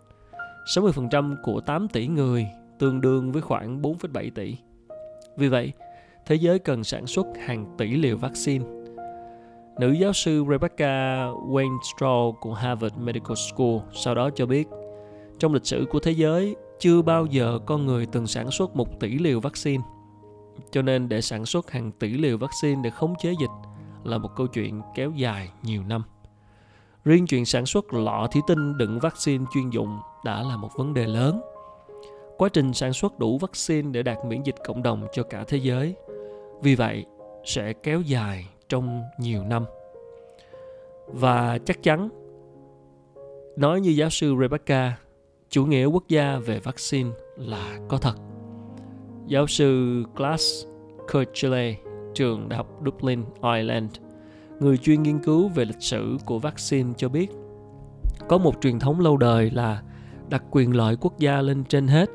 60% 0.76 1.36
của 1.44 1.62
8 1.62 1.88
tỷ 1.88 2.08
người 2.08 2.48
tương 2.80 3.02
đương 3.02 3.32
với 3.32 3.42
khoảng 3.42 3.82
4,7 3.82 4.30
tỷ. 4.36 4.56
Vì 5.38 5.48
vậy, 5.48 5.72
thế 6.26 6.36
giới 6.36 6.60
cần 6.60 6.84
sản 6.84 7.08
xuất 7.08 7.28
hàng 7.46 7.76
tỷ 7.78 7.96
liều 7.96 8.18
vaccine. 8.18 8.66
Nữ 9.82 9.92
giáo 9.92 10.14
sư 10.14 10.46
Rebecca 10.50 11.26
Weinstraw 11.28 12.32
của 12.32 12.54
Harvard 12.54 12.96
Medical 12.98 13.36
School 13.36 13.78
sau 13.94 14.16
đó 14.16 14.30
cho 14.36 14.46
biết, 14.46 14.68
trong 15.40 15.54
lịch 15.54 15.66
sử 15.66 15.86
của 15.90 16.00
thế 16.00 16.12
giới, 16.12 16.56
chưa 16.80 17.02
bao 17.02 17.26
giờ 17.26 17.60
con 17.66 17.86
người 17.86 18.06
từng 18.06 18.28
sản 18.28 18.52
xuất 18.52 18.76
một 18.76 19.00
tỷ 19.00 19.18
liều 19.18 19.40
vaccine. 19.40 19.84
Cho 20.72 20.82
nên 20.82 21.10
để 21.10 21.22
sản 21.22 21.46
xuất 21.46 21.72
hàng 21.72 21.92
tỷ 21.92 22.10
liều 22.10 22.38
vaccine 22.38 22.82
để 22.84 22.90
khống 22.90 23.14
chế 23.20 23.34
dịch, 23.40 23.70
là 24.04 24.18
một 24.18 24.30
câu 24.36 24.48
chuyện 24.48 24.82
kéo 24.96 25.12
dài 25.12 25.50
nhiều 25.64 25.84
năm. 25.84 26.04
Riêng 27.06 27.28
chuyện 27.28 27.46
sản 27.46 27.66
xuất 27.66 27.94
lọ 27.94 28.28
thủy 28.32 28.42
tinh 28.48 28.78
đựng 28.78 29.00
vaccine 29.00 29.46
chuyên 29.54 29.70
dụng 29.70 30.00
đã 30.26 30.44
là 30.44 30.58
một 30.58 30.70
vấn 30.78 30.94
đề 30.94 31.08
lớn. 31.08 31.42
Quá 32.38 32.50
trình 32.50 32.74
sản 32.74 32.94
xuất 32.94 33.20
đủ 33.20 33.38
vaccine 33.38 33.92
để 33.92 34.04
đạt 34.04 34.18
miễn 34.28 34.44
dịch 34.44 34.56
cộng 34.66 34.84
đồng 34.84 35.08
cho 35.14 35.24
cả 35.24 35.44
thế 35.48 35.58
giới, 35.58 35.96
vì 36.62 36.76
vậy 36.76 37.06
sẽ 37.46 37.74
kéo 37.74 38.02
dài 38.02 38.48
trong 38.72 39.04
nhiều 39.18 39.44
năm. 39.44 39.66
Và 41.08 41.58
chắc 41.66 41.84
chắn, 41.84 42.10
nói 43.56 43.82
như 43.82 43.90
giáo 43.90 44.10
sư 44.10 44.36
Rebecca, 44.42 44.98
chủ 45.50 45.66
nghĩa 45.66 45.86
quốc 45.86 46.04
gia 46.08 46.38
về 46.38 46.60
vaccine 46.60 47.10
là 47.38 47.80
có 47.90 47.98
thật. 47.98 48.16
Giáo 49.28 49.48
sư 49.48 50.04
glass 50.16 50.66
kirchley 51.14 51.76
trường 52.14 52.50
Đại 52.50 52.58
học 52.58 52.68
Dublin, 52.86 53.24
Ireland, 53.56 53.92
người 54.60 54.78
chuyên 54.78 55.04
nghiên 55.04 55.20
cứu 55.20 55.48
về 55.48 55.66
lịch 55.66 55.82
sử 55.82 56.18
của 56.26 56.40
vaccine 56.40 56.94
cho 56.98 57.10
biết 57.10 57.32
có 58.28 58.38
một 58.38 58.56
truyền 58.62 58.80
thống 58.80 59.00
lâu 59.00 59.18
đời 59.18 59.52
là 59.52 59.82
đặt 60.30 60.44
quyền 60.52 60.76
lợi 60.76 60.96
quốc 61.02 61.20
gia 61.20 61.42
lên 61.42 61.64
trên 61.64 61.88
hết 61.88 62.10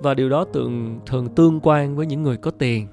và 0.00 0.14
điều 0.14 0.28
đó 0.28 0.44
thường 0.52 1.00
thường 1.06 1.28
tương 1.34 1.60
quan 1.62 1.96
với 1.96 2.06
những 2.06 2.22
người 2.22 2.36
có 2.36 2.50
tiền 2.50 2.86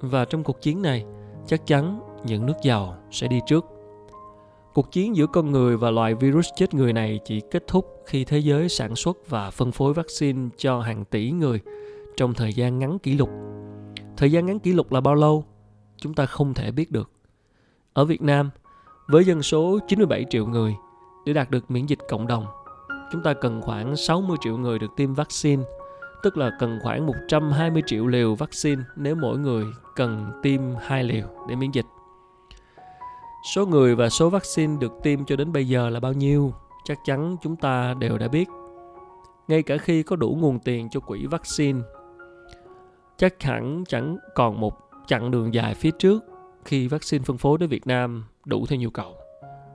và 0.00 0.24
trong 0.24 0.44
cuộc 0.44 0.60
chiến 0.60 0.82
này 0.82 1.04
chắc 1.46 1.66
chắn 1.66 2.00
những 2.24 2.46
nước 2.46 2.56
giàu 2.62 2.96
sẽ 3.10 3.28
đi 3.28 3.40
trước. 3.46 3.64
Cuộc 4.74 4.92
chiến 4.92 5.16
giữa 5.16 5.26
con 5.26 5.50
người 5.50 5.76
và 5.76 5.90
loài 5.90 6.14
virus 6.14 6.48
chết 6.56 6.74
người 6.74 6.92
này 6.92 7.20
chỉ 7.24 7.40
kết 7.50 7.64
thúc 7.66 8.02
khi 8.06 8.24
thế 8.24 8.38
giới 8.38 8.68
sản 8.68 8.96
xuất 8.96 9.28
và 9.28 9.50
phân 9.50 9.72
phối 9.72 9.94
vaccine 9.94 10.48
cho 10.56 10.80
hàng 10.80 11.04
tỷ 11.04 11.30
người 11.30 11.60
trong 12.16 12.34
thời 12.34 12.52
gian 12.52 12.78
ngắn 12.78 12.98
kỷ 12.98 13.14
lục. 13.14 13.30
Thời 14.16 14.32
gian 14.32 14.46
ngắn 14.46 14.58
kỷ 14.58 14.72
lục 14.72 14.92
là 14.92 15.00
bao 15.00 15.14
lâu? 15.14 15.44
Chúng 15.96 16.14
ta 16.14 16.26
không 16.26 16.54
thể 16.54 16.70
biết 16.70 16.92
được. 16.92 17.10
Ở 17.92 18.04
Việt 18.04 18.22
Nam, 18.22 18.50
với 19.08 19.24
dân 19.24 19.42
số 19.42 19.78
97 19.88 20.24
triệu 20.30 20.46
người, 20.46 20.74
để 21.26 21.32
đạt 21.32 21.50
được 21.50 21.70
miễn 21.70 21.86
dịch 21.86 21.98
cộng 22.08 22.26
đồng, 22.26 22.46
chúng 23.12 23.22
ta 23.22 23.34
cần 23.34 23.60
khoảng 23.62 23.96
60 23.96 24.36
triệu 24.40 24.58
người 24.58 24.78
được 24.78 24.90
tiêm 24.96 25.14
vaccine, 25.14 25.62
tức 26.22 26.36
là 26.36 26.50
cần 26.58 26.78
khoảng 26.82 27.06
120 27.06 27.82
triệu 27.86 28.06
liều 28.06 28.34
vaccine 28.34 28.82
nếu 28.96 29.14
mỗi 29.14 29.38
người 29.38 29.64
cần 29.96 30.32
tiêm 30.42 30.60
hai 30.80 31.04
liều 31.04 31.26
để 31.48 31.56
miễn 31.56 31.70
dịch. 31.70 31.86
Số 33.54 33.66
người 33.66 33.94
và 33.94 34.08
số 34.08 34.30
vaccine 34.30 34.76
được 34.80 34.92
tiêm 35.02 35.24
cho 35.24 35.36
đến 35.36 35.52
bây 35.52 35.68
giờ 35.68 35.88
là 35.88 36.00
bao 36.00 36.12
nhiêu? 36.12 36.52
Chắc 36.84 36.98
chắn 37.04 37.36
chúng 37.42 37.56
ta 37.56 37.94
đều 37.94 38.18
đã 38.18 38.28
biết. 38.28 38.48
Ngay 39.48 39.62
cả 39.62 39.76
khi 39.76 40.02
có 40.02 40.16
đủ 40.16 40.36
nguồn 40.40 40.58
tiền 40.58 40.88
cho 40.90 41.00
quỹ 41.00 41.26
vaccine, 41.26 41.80
chắc 43.16 43.42
hẳn 43.42 43.84
chẳng 43.88 44.16
còn 44.34 44.60
một 44.60 44.74
chặng 45.06 45.30
đường 45.30 45.54
dài 45.54 45.74
phía 45.74 45.90
trước 45.90 46.24
khi 46.64 46.88
vaccine 46.88 47.24
phân 47.24 47.38
phối 47.38 47.58
đến 47.58 47.68
Việt 47.68 47.86
Nam 47.86 48.24
đủ 48.44 48.66
theo 48.66 48.78
nhu 48.78 48.90
cầu. 48.90 49.14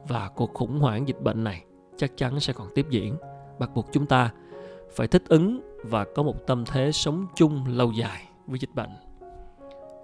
Và 0.08 0.30
cuộc 0.36 0.54
khủng 0.54 0.80
hoảng 0.80 1.08
dịch 1.08 1.22
bệnh 1.22 1.44
này 1.44 1.64
chắc 1.98 2.18
chắn 2.18 2.40
sẽ 2.40 2.54
còn 2.54 2.68
tiếp 2.76 2.86
diễn, 2.90 3.16
bắt 3.60 3.70
buộc 3.76 3.88
chúng 3.92 4.06
ta 4.06 4.30
phải 4.96 5.08
thích 5.08 5.24
ứng 5.28 5.62
và 5.84 6.06
có 6.16 6.24
một 6.24 6.48
tâm 6.48 6.66
thế 6.66 6.92
sống 6.92 7.26
chung 7.36 7.66
lâu 7.68 7.92
dài 7.92 8.24
với 8.48 8.60
dịch 8.60 8.76
bệnh. 8.76 8.92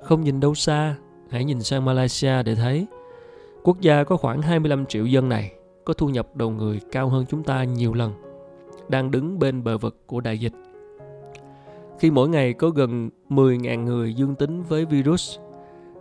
Không 0.04 0.22
nhìn 0.22 0.40
đâu 0.40 0.56
xa, 0.56 0.96
hãy 1.30 1.44
nhìn 1.44 1.62
sang 1.62 1.86
Malaysia 1.86 2.44
để 2.44 2.56
thấy 2.56 2.88
quốc 3.68 3.82
gia 3.82 4.04
có 4.04 4.18
khoảng 4.18 4.42
25 4.42 4.86
triệu 4.86 5.06
dân 5.06 5.30
này 5.30 5.52
có 5.86 5.94
thu 5.94 6.10
nhập 6.10 6.36
đầu 6.36 6.50
người 6.50 6.80
cao 6.92 7.10
hơn 7.10 7.26
chúng 7.30 7.44
ta 7.44 7.64
nhiều 7.64 7.94
lần, 7.94 8.14
đang 8.90 9.12
đứng 9.12 9.40
bên 9.40 9.64
bờ 9.64 9.78
vực 9.78 10.08
của 10.08 10.22
đại 10.22 10.38
dịch. 10.38 10.54
Khi 12.00 12.12
mỗi 12.12 12.30
ngày 12.30 12.54
có 12.54 12.70
gần 12.70 13.10
10.000 13.30 13.84
người 13.84 14.14
dương 14.14 14.36
tính 14.36 14.64
với 14.64 14.86
virus, 14.86 15.38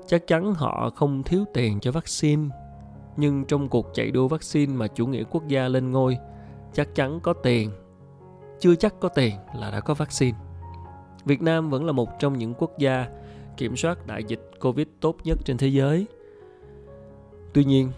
chắc 0.06 0.26
chắn 0.26 0.54
họ 0.54 0.90
không 0.96 1.23
thiếu 1.23 1.44
tiền 1.54 1.80
cho 1.80 1.92
vaccine. 1.92 2.42
Nhưng 3.16 3.44
trong 3.44 3.68
cuộc 3.68 3.87
chạy 3.94 4.11
đua 4.11 4.28
vaccine 4.28 4.73
mà 4.73 4.87
chủ 4.87 5.06
nghĩa 5.06 5.23
quốc 5.30 5.49
gia 5.49 5.68
lên 5.68 5.90
ngôi, 5.90 6.18
chắc 6.73 6.94
chắn 6.94 7.20
có 7.23 7.32
tiền 7.32 7.70
chưa 8.61 8.75
chắc 8.75 8.94
có 9.00 9.08
tiền 9.08 9.35
là 9.54 9.70
đã 9.70 9.80
có 9.80 9.94
vaccine. 9.94 10.38
Việt 11.25 11.42
Nam 11.42 11.70
vẫn 11.70 11.85
là 11.85 11.92
một 11.92 12.08
trong 12.18 12.38
những 12.38 12.54
quốc 12.54 12.78
gia 12.78 13.06
kiểm 13.56 13.76
soát 13.76 14.06
đại 14.06 14.25
dịch 14.25 14.50
Covid 14.61 14.87
tốt 15.00 15.16
nhất 15.25 15.38
trên 15.44 15.56
thế 15.56 15.68
giới. 15.68 16.06
Tuy 17.56 17.64
nhiên, 17.64 17.90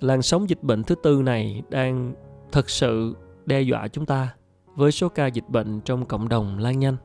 làn 0.00 0.22
sóng 0.22 0.48
dịch 0.48 0.62
bệnh 0.62 0.82
thứ 0.82 0.94
tư 0.94 1.22
này 1.24 1.62
đang 1.68 2.14
thật 2.52 2.70
sự 2.70 3.16
đe 3.46 3.60
dọa 3.60 3.88
chúng 3.88 4.06
ta 4.06 4.34
với 4.74 4.92
số 4.92 5.08
ca 5.08 5.26
dịch 5.26 5.48
bệnh 5.48 5.80
trong 5.80 6.06
cộng 6.06 6.28
đồng 6.28 6.58
lan 6.58 6.78
nhanh. 6.78 6.96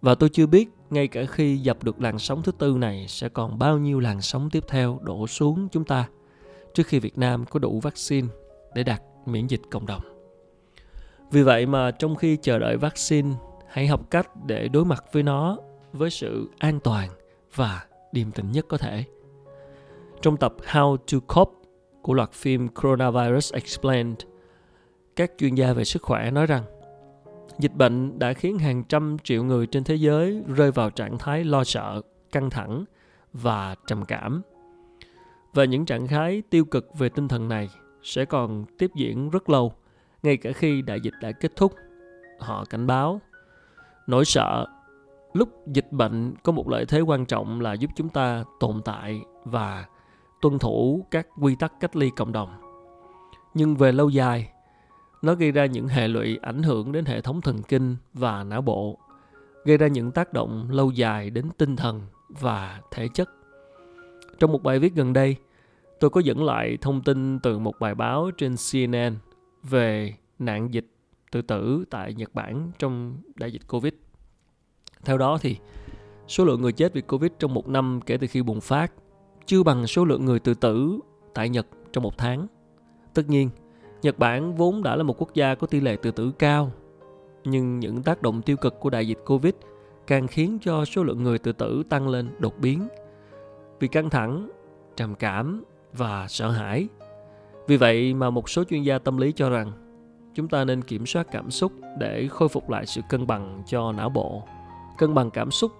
Và 0.00 0.14
tôi 0.14 0.28
chưa 0.28 0.46
biết 0.46 0.68
ngay 0.90 1.08
cả 1.08 1.24
khi 1.24 1.56
dập 1.56 1.84
được 1.84 2.00
làn 2.00 2.18
sóng 2.18 2.42
thứ 2.42 2.52
tư 2.52 2.76
này 2.78 3.06
sẽ 3.08 3.28
còn 3.28 3.58
bao 3.58 3.78
nhiêu 3.78 4.00
làn 4.00 4.20
sóng 4.20 4.50
tiếp 4.50 4.64
theo 4.68 4.98
đổ 5.02 5.26
xuống 5.26 5.68
chúng 5.72 5.84
ta 5.84 6.08
trước 6.74 6.86
khi 6.86 6.98
Việt 6.98 7.18
Nam 7.18 7.44
có 7.50 7.58
đủ 7.58 7.80
vaccine 7.80 8.28
để 8.74 8.82
đạt 8.82 9.02
miễn 9.26 9.46
dịch 9.46 9.62
cộng 9.70 9.86
đồng. 9.86 10.02
Vì 11.30 11.42
vậy 11.42 11.66
mà 11.66 11.90
trong 11.90 12.16
khi 12.16 12.36
chờ 12.36 12.58
đợi 12.58 12.76
vaccine, 12.76 13.28
hãy 13.68 13.86
học 13.86 14.10
cách 14.10 14.28
để 14.46 14.68
đối 14.68 14.84
mặt 14.84 15.04
với 15.12 15.22
nó 15.22 15.58
với 15.92 16.10
sự 16.10 16.50
an 16.58 16.80
toàn 16.80 17.08
và 17.54 17.84
điềm 18.12 18.30
tĩnh 18.30 18.52
nhất 18.52 18.66
có 18.68 18.76
thể. 18.76 19.04
Trong 20.22 20.36
tập 20.36 20.54
How 20.72 20.96
to 20.96 21.18
Cope 21.26 21.52
của 22.02 22.14
loạt 22.14 22.32
phim 22.32 22.68
Coronavirus 22.68 23.52
Explained, 23.52 24.20
các 25.16 25.32
chuyên 25.38 25.54
gia 25.54 25.72
về 25.72 25.84
sức 25.84 26.02
khỏe 26.02 26.30
nói 26.30 26.46
rằng 26.46 26.64
dịch 27.58 27.74
bệnh 27.74 28.18
đã 28.18 28.32
khiến 28.32 28.58
hàng 28.58 28.84
trăm 28.84 29.16
triệu 29.24 29.44
người 29.44 29.66
trên 29.66 29.84
thế 29.84 29.94
giới 29.94 30.42
rơi 30.46 30.70
vào 30.70 30.90
trạng 30.90 31.18
thái 31.18 31.44
lo 31.44 31.64
sợ, 31.64 32.00
căng 32.32 32.50
thẳng 32.50 32.84
và 33.32 33.74
trầm 33.86 34.04
cảm. 34.04 34.42
Và 35.54 35.64
những 35.64 35.86
trạng 35.86 36.06
thái 36.06 36.42
tiêu 36.50 36.64
cực 36.64 36.98
về 36.98 37.08
tinh 37.08 37.28
thần 37.28 37.48
này 37.48 37.68
sẽ 38.02 38.24
còn 38.24 38.64
tiếp 38.78 38.90
diễn 38.94 39.30
rất 39.30 39.50
lâu 39.50 39.72
ngay 40.22 40.36
cả 40.36 40.52
khi 40.52 40.82
đại 40.82 41.00
dịch 41.00 41.14
đã 41.20 41.32
kết 41.32 41.56
thúc 41.56 41.74
họ 42.38 42.64
cảnh 42.70 42.86
báo 42.86 43.20
nỗi 44.06 44.24
sợ 44.24 44.66
lúc 45.32 45.66
dịch 45.66 45.92
bệnh 45.92 46.34
có 46.42 46.52
một 46.52 46.68
lợi 46.68 46.84
thế 46.86 47.00
quan 47.00 47.26
trọng 47.26 47.60
là 47.60 47.72
giúp 47.72 47.90
chúng 47.96 48.08
ta 48.08 48.44
tồn 48.60 48.82
tại 48.84 49.20
và 49.44 49.86
tuân 50.42 50.58
thủ 50.58 51.06
các 51.10 51.26
quy 51.40 51.54
tắc 51.54 51.80
cách 51.80 51.96
ly 51.96 52.10
cộng 52.16 52.32
đồng 52.32 52.62
nhưng 53.54 53.76
về 53.76 53.92
lâu 53.92 54.10
dài, 54.10 54.52
nó 55.22 55.34
gây 55.34 55.52
ra 55.52 55.66
những 55.66 55.88
hệ 55.88 56.08
lụy 56.08 56.38
ảnh 56.42 56.62
hưởng 56.62 56.92
đến 56.92 57.04
hệ 57.04 57.20
thống 57.20 57.40
thần 57.40 57.62
kinh 57.62 57.96
và 58.14 58.44
não 58.44 58.62
bộ, 58.62 58.98
gây 59.64 59.78
ra 59.78 59.86
những 59.86 60.10
tác 60.10 60.32
động 60.32 60.68
lâu 60.70 60.90
dài 60.90 61.30
đến 61.30 61.46
tinh 61.58 61.76
thần 61.76 62.00
và 62.28 62.80
thể 62.90 63.08
chất 63.08 63.30
trong 64.38 64.52
một 64.52 64.62
bài 64.62 64.78
viết 64.78 64.94
gần 64.94 65.12
đây, 65.12 65.36
tôi 66.00 66.10
có 66.10 66.20
dẫn 66.20 66.44
lại 66.44 66.78
thông 66.80 67.02
tin 67.02 67.38
từ 67.38 67.58
một 67.58 67.74
bài 67.80 67.94
báo 67.94 68.30
trên 68.38 68.54
cnn 68.72 69.16
về 69.62 70.14
nạn 70.38 70.74
dịch 70.74 70.86
tự 71.30 71.42
tử 71.42 71.84
tại 71.90 72.14
Nhật 72.14 72.34
Bản 72.34 72.70
trong 72.78 73.16
đại 73.34 73.52
dịch 73.52 73.62
Covid. 73.68 73.92
Theo 75.04 75.18
đó 75.18 75.38
thì, 75.40 75.56
số 76.28 76.44
lượng 76.44 76.62
người 76.62 76.72
chết 76.72 76.92
vì 76.92 77.00
Covid 77.00 77.32
trong 77.38 77.54
một 77.54 77.68
năm 77.68 78.00
kể 78.06 78.16
từ 78.16 78.26
khi 78.26 78.42
bùng 78.42 78.60
phát 78.60 78.92
chưa 79.46 79.62
bằng 79.62 79.86
số 79.86 80.04
lượng 80.04 80.24
người 80.24 80.38
tự 80.38 80.54
tử 80.54 80.98
tại 81.34 81.48
Nhật 81.48 81.66
trong 81.92 82.04
một 82.04 82.18
tháng. 82.18 82.46
Tất 83.14 83.28
nhiên, 83.28 83.50
Nhật 84.02 84.18
Bản 84.18 84.54
vốn 84.54 84.82
đã 84.82 84.96
là 84.96 85.02
một 85.02 85.14
quốc 85.18 85.34
gia 85.34 85.54
có 85.54 85.66
tỷ 85.66 85.80
lệ 85.80 85.96
tự 86.02 86.10
tử 86.10 86.32
cao, 86.38 86.70
nhưng 87.44 87.80
những 87.80 88.02
tác 88.02 88.22
động 88.22 88.42
tiêu 88.42 88.56
cực 88.56 88.80
của 88.80 88.90
đại 88.90 89.08
dịch 89.08 89.18
Covid 89.26 89.54
càng 90.06 90.26
khiến 90.26 90.58
cho 90.62 90.84
số 90.84 91.04
lượng 91.04 91.22
người 91.22 91.38
tự 91.38 91.52
tử 91.52 91.82
tăng 91.88 92.08
lên 92.08 92.28
đột 92.38 92.58
biến 92.58 92.88
vì 93.80 93.88
căng 93.88 94.10
thẳng, 94.10 94.50
trầm 94.96 95.14
cảm 95.14 95.64
và 95.92 96.28
sợ 96.28 96.50
hãi 96.50 96.88
vì 97.66 97.76
vậy 97.76 98.14
mà 98.14 98.30
một 98.30 98.48
số 98.48 98.64
chuyên 98.64 98.82
gia 98.82 98.98
tâm 98.98 99.16
lý 99.16 99.32
cho 99.32 99.50
rằng 99.50 99.72
chúng 100.34 100.48
ta 100.48 100.64
nên 100.64 100.82
kiểm 100.82 101.06
soát 101.06 101.26
cảm 101.30 101.50
xúc 101.50 101.72
để 101.98 102.28
khôi 102.30 102.48
phục 102.48 102.70
lại 102.70 102.86
sự 102.86 103.00
cân 103.08 103.26
bằng 103.26 103.62
cho 103.66 103.92
não 103.92 104.08
bộ. 104.08 104.42
Cân 104.98 105.14
bằng 105.14 105.30
cảm 105.30 105.50
xúc, 105.50 105.72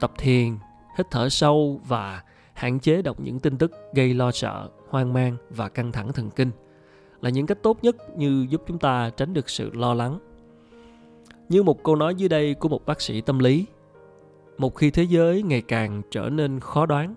tập 0.00 0.12
thiền, 0.18 0.56
hít 0.98 1.06
thở 1.10 1.28
sâu 1.28 1.80
và 1.88 2.22
hạn 2.54 2.80
chế 2.80 3.02
đọc 3.02 3.20
những 3.20 3.38
tin 3.38 3.58
tức 3.58 3.72
gây 3.94 4.14
lo 4.14 4.30
sợ, 4.30 4.68
hoang 4.88 5.12
mang 5.12 5.36
và 5.50 5.68
căng 5.68 5.92
thẳng 5.92 6.12
thần 6.12 6.30
kinh 6.30 6.50
là 7.20 7.30
những 7.30 7.46
cách 7.46 7.58
tốt 7.62 7.78
nhất 7.82 7.96
như 8.16 8.46
giúp 8.50 8.62
chúng 8.66 8.78
ta 8.78 9.10
tránh 9.10 9.34
được 9.34 9.50
sự 9.50 9.70
lo 9.74 9.94
lắng. 9.94 10.18
Như 11.48 11.62
một 11.62 11.82
câu 11.82 11.96
nói 11.96 12.14
dưới 12.14 12.28
đây 12.28 12.54
của 12.54 12.68
một 12.68 12.86
bác 12.86 13.00
sĩ 13.00 13.20
tâm 13.20 13.38
lý, 13.38 13.66
một 14.58 14.74
khi 14.74 14.90
thế 14.90 15.02
giới 15.02 15.42
ngày 15.42 15.62
càng 15.62 16.02
trở 16.10 16.28
nên 16.28 16.60
khó 16.60 16.86
đoán, 16.86 17.14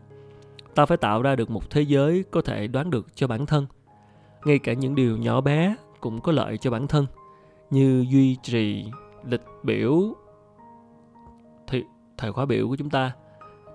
ta 0.76 0.86
phải 0.86 0.98
tạo 0.98 1.22
ra 1.22 1.36
được 1.36 1.50
một 1.50 1.70
thế 1.70 1.82
giới 1.82 2.24
có 2.32 2.42
thể 2.42 2.68
đoán 2.68 2.90
được 2.90 3.16
cho 3.16 3.28
bản 3.28 3.46
thân 3.46 3.66
ngay 4.46 4.60
cả 4.60 4.74
những 4.74 4.96
điều 4.96 5.18
nhỏ 5.18 5.42
bé 5.42 5.76
cũng 6.00 6.22
có 6.22 6.32
lợi 6.32 6.58
cho 6.58 6.72
bản 6.72 6.88
thân 6.88 7.06
như 7.70 8.06
duy 8.10 8.36
trì 8.44 8.86
lịch 9.26 9.42
biểu 9.64 10.02
thì 11.68 11.84
thời 12.18 12.32
khóa 12.32 12.46
biểu 12.46 12.68
của 12.68 12.76
chúng 12.76 12.90
ta 12.90 13.12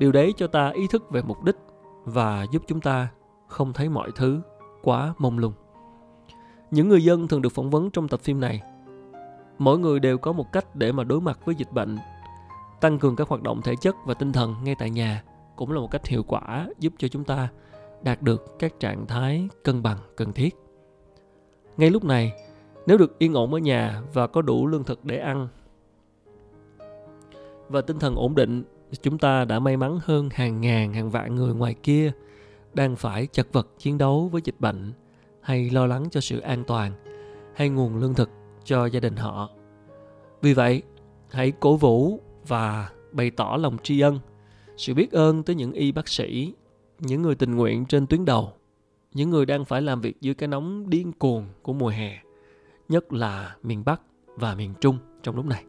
điều 0.02 0.12
đấy 0.12 0.34
cho 0.36 0.46
ta 0.46 0.70
ý 0.70 0.86
thức 0.86 1.10
về 1.10 1.22
mục 1.22 1.44
đích 1.44 1.56
và 2.04 2.46
giúp 2.50 2.62
chúng 2.66 2.80
ta 2.80 3.08
không 3.46 3.72
thấy 3.72 3.88
mọi 3.88 4.10
thứ 4.16 4.40
quá 4.82 5.14
mông 5.18 5.38
lung. 5.38 5.52
Những 6.70 6.88
người 6.88 7.04
dân 7.04 7.28
thường 7.28 7.42
được 7.42 7.52
phỏng 7.52 7.70
vấn 7.70 7.90
trong 7.90 8.08
tập 8.08 8.20
phim 8.20 8.40
này. 8.40 8.62
Mỗi 9.58 9.78
người 9.78 10.00
đều 10.00 10.18
có 10.18 10.32
một 10.32 10.52
cách 10.52 10.76
để 10.76 10.92
mà 10.92 11.04
đối 11.04 11.20
mặt 11.20 11.38
với 11.44 11.54
dịch 11.54 11.72
bệnh. 11.72 11.98
Tăng 12.80 12.98
cường 12.98 13.16
các 13.16 13.28
hoạt 13.28 13.42
động 13.42 13.62
thể 13.62 13.74
chất 13.80 13.96
và 14.06 14.14
tinh 14.14 14.32
thần 14.32 14.54
ngay 14.64 14.74
tại 14.74 14.90
nhà 14.90 15.22
cũng 15.56 15.72
là 15.72 15.80
một 15.80 15.90
cách 15.90 16.06
hiệu 16.06 16.22
quả 16.22 16.68
giúp 16.78 16.92
cho 16.98 17.08
chúng 17.08 17.24
ta 17.24 17.48
đạt 18.02 18.22
được 18.22 18.58
các 18.58 18.80
trạng 18.80 19.06
thái 19.06 19.48
cân 19.64 19.82
bằng 19.82 19.98
cần 20.16 20.32
thiết. 20.32 20.56
Ngay 21.76 21.90
lúc 21.90 22.04
này, 22.04 22.32
nếu 22.86 22.98
được 22.98 23.18
yên 23.18 23.34
ổn 23.34 23.54
ở 23.54 23.58
nhà 23.58 24.02
và 24.12 24.26
có 24.26 24.42
đủ 24.42 24.66
lương 24.66 24.84
thực 24.84 25.04
để 25.04 25.18
ăn 25.18 25.48
và 27.68 27.80
tinh 27.80 27.98
thần 27.98 28.14
ổn 28.14 28.34
định, 28.34 28.64
chúng 29.02 29.18
ta 29.18 29.44
đã 29.44 29.58
may 29.58 29.76
mắn 29.76 29.98
hơn 30.02 30.28
hàng 30.32 30.60
ngàn 30.60 30.94
hàng 30.94 31.10
vạn 31.10 31.34
người 31.34 31.54
ngoài 31.54 31.74
kia 31.82 32.12
đang 32.74 32.96
phải 32.96 33.26
chật 33.26 33.48
vật 33.52 33.68
chiến 33.78 33.98
đấu 33.98 34.28
với 34.32 34.42
dịch 34.44 34.60
bệnh 34.60 34.92
hay 35.40 35.70
lo 35.70 35.86
lắng 35.86 36.08
cho 36.10 36.20
sự 36.20 36.40
an 36.40 36.64
toàn 36.66 36.92
hay 37.54 37.68
nguồn 37.68 37.96
lương 37.96 38.14
thực 38.14 38.30
cho 38.64 38.86
gia 38.86 39.00
đình 39.00 39.16
họ. 39.16 39.50
Vì 40.42 40.54
vậy, 40.54 40.82
hãy 41.30 41.52
cổ 41.60 41.76
vũ 41.76 42.20
và 42.46 42.90
bày 43.12 43.30
tỏ 43.30 43.56
lòng 43.60 43.76
tri 43.82 44.00
ân 44.00 44.18
sự 44.76 44.94
biết 44.94 45.12
ơn 45.12 45.42
tới 45.42 45.56
những 45.56 45.72
y 45.72 45.92
bác 45.92 46.08
sĩ 46.08 46.54
những 46.98 47.22
người 47.22 47.34
tình 47.34 47.54
nguyện 47.54 47.86
trên 47.86 48.06
tuyến 48.06 48.24
đầu 48.24 48.52
những 49.14 49.30
người 49.30 49.46
đang 49.46 49.64
phải 49.64 49.82
làm 49.82 50.00
việc 50.00 50.20
dưới 50.20 50.34
cái 50.34 50.48
nóng 50.48 50.90
điên 50.90 51.12
cuồng 51.12 51.46
của 51.62 51.72
mùa 51.72 51.88
hè 51.88 52.22
nhất 52.88 53.12
là 53.12 53.56
miền 53.62 53.84
bắc 53.84 54.00
và 54.26 54.54
miền 54.54 54.74
trung 54.80 54.98
trong 55.22 55.36
lúc 55.36 55.46
này 55.46 55.64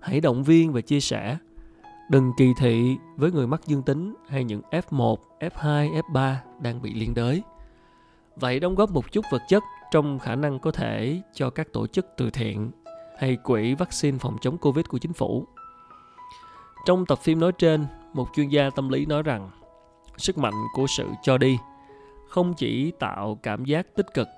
hãy 0.00 0.20
động 0.20 0.44
viên 0.44 0.72
và 0.72 0.80
chia 0.80 1.00
sẻ 1.00 1.38
đừng 2.08 2.32
kỳ 2.36 2.52
thị 2.58 2.96
với 3.16 3.32
người 3.32 3.46
mắc 3.46 3.60
dương 3.66 3.82
tính 3.82 4.14
hay 4.28 4.44
những 4.44 4.62
F1, 4.70 5.16
F2, 5.40 6.00
F3 6.02 6.34
đang 6.60 6.82
bị 6.82 6.94
liên 6.94 7.14
đới. 7.14 7.42
Vậy 8.36 8.60
đóng 8.60 8.74
góp 8.74 8.90
một 8.90 9.12
chút 9.12 9.24
vật 9.30 9.42
chất 9.48 9.62
trong 9.90 10.18
khả 10.18 10.34
năng 10.34 10.58
có 10.58 10.70
thể 10.70 11.22
cho 11.34 11.50
các 11.50 11.72
tổ 11.72 11.86
chức 11.86 12.06
từ 12.16 12.30
thiện 12.30 12.70
hay 13.18 13.36
quỹ 13.36 13.74
vaccine 13.74 14.18
phòng 14.18 14.36
chống 14.40 14.58
Covid 14.58 14.86
của 14.86 14.98
chính 14.98 15.12
phủ. 15.12 15.46
Trong 16.86 17.06
tập 17.06 17.18
phim 17.22 17.40
nói 17.40 17.52
trên, 17.52 17.86
một 18.12 18.28
chuyên 18.34 18.48
gia 18.48 18.70
tâm 18.70 18.88
lý 18.88 19.06
nói 19.06 19.22
rằng 19.22 19.50
sức 20.16 20.38
mạnh 20.38 20.54
của 20.74 20.86
sự 20.86 21.08
cho 21.22 21.38
đi 21.38 21.58
không 22.28 22.54
chỉ 22.54 22.90
tạo 22.90 23.38
cảm 23.42 23.64
giác 23.64 23.86
tích 23.96 24.06
cực, 24.14 24.28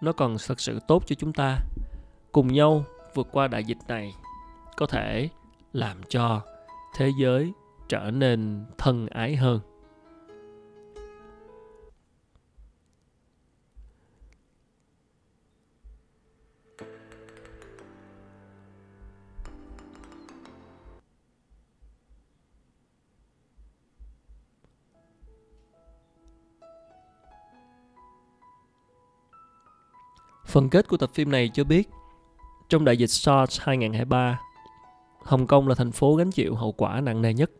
nó 0.00 0.12
còn 0.12 0.36
thật 0.46 0.60
sự 0.60 0.80
tốt 0.88 1.02
cho 1.06 1.14
chúng 1.14 1.32
ta. 1.32 1.56
Cùng 2.32 2.52
nhau 2.52 2.84
vượt 3.14 3.28
qua 3.32 3.48
đại 3.48 3.64
dịch 3.64 3.78
này 3.88 4.14
có 4.76 4.86
thể 4.86 5.28
làm 5.72 6.02
cho 6.08 6.40
thế 6.94 7.12
giới 7.18 7.52
trở 7.88 8.10
nên 8.10 8.64
thân 8.78 9.06
ái 9.06 9.36
hơn. 9.36 9.60
Phần 30.46 30.70
kết 30.70 30.88
của 30.88 30.96
tập 30.96 31.10
phim 31.14 31.30
này 31.30 31.50
cho 31.54 31.64
biết, 31.64 31.88
trong 32.68 32.84
đại 32.84 32.96
dịch 32.96 33.06
SARS 33.06 33.60
2023, 33.60 34.40
Hồng 35.28 35.46
Kông 35.46 35.68
là 35.68 35.74
thành 35.74 35.92
phố 35.92 36.14
gánh 36.14 36.30
chịu 36.30 36.54
hậu 36.54 36.72
quả 36.72 37.00
nặng 37.00 37.22
nề 37.22 37.34
nhất. 37.34 37.50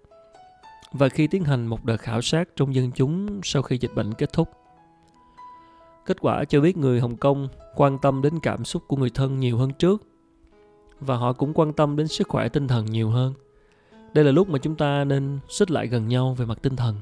Và 0.92 1.08
khi 1.08 1.26
tiến 1.26 1.44
hành 1.44 1.66
một 1.66 1.84
đợt 1.84 1.96
khảo 1.96 2.22
sát 2.22 2.48
trong 2.56 2.74
dân 2.74 2.90
chúng 2.92 3.40
sau 3.42 3.62
khi 3.62 3.78
dịch 3.78 3.94
bệnh 3.94 4.14
kết 4.14 4.32
thúc, 4.32 4.48
kết 6.06 6.20
quả 6.20 6.44
cho 6.44 6.60
biết 6.60 6.76
người 6.76 7.00
Hồng 7.00 7.16
Kông 7.16 7.48
quan 7.76 7.98
tâm 7.98 8.22
đến 8.22 8.40
cảm 8.42 8.64
xúc 8.64 8.82
của 8.86 8.96
người 8.96 9.10
thân 9.10 9.40
nhiều 9.40 9.58
hơn 9.58 9.72
trước 9.78 10.02
và 11.00 11.16
họ 11.16 11.32
cũng 11.32 11.54
quan 11.54 11.72
tâm 11.72 11.96
đến 11.96 12.08
sức 12.08 12.28
khỏe 12.28 12.48
tinh 12.48 12.68
thần 12.68 12.86
nhiều 12.86 13.10
hơn. 13.10 13.34
Đây 14.14 14.24
là 14.24 14.30
lúc 14.30 14.48
mà 14.48 14.58
chúng 14.58 14.74
ta 14.74 15.04
nên 15.04 15.38
xích 15.48 15.70
lại 15.70 15.86
gần 15.86 16.08
nhau 16.08 16.34
về 16.38 16.46
mặt 16.46 16.58
tinh 16.62 16.76
thần, 16.76 16.96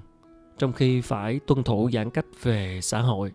trong 0.58 0.72
khi 0.72 1.00
phải 1.00 1.40
tuân 1.46 1.62
thủ 1.62 1.90
giãn 1.92 2.10
cách 2.10 2.26
về 2.42 2.80
xã 2.82 3.00
hội. 3.00 3.32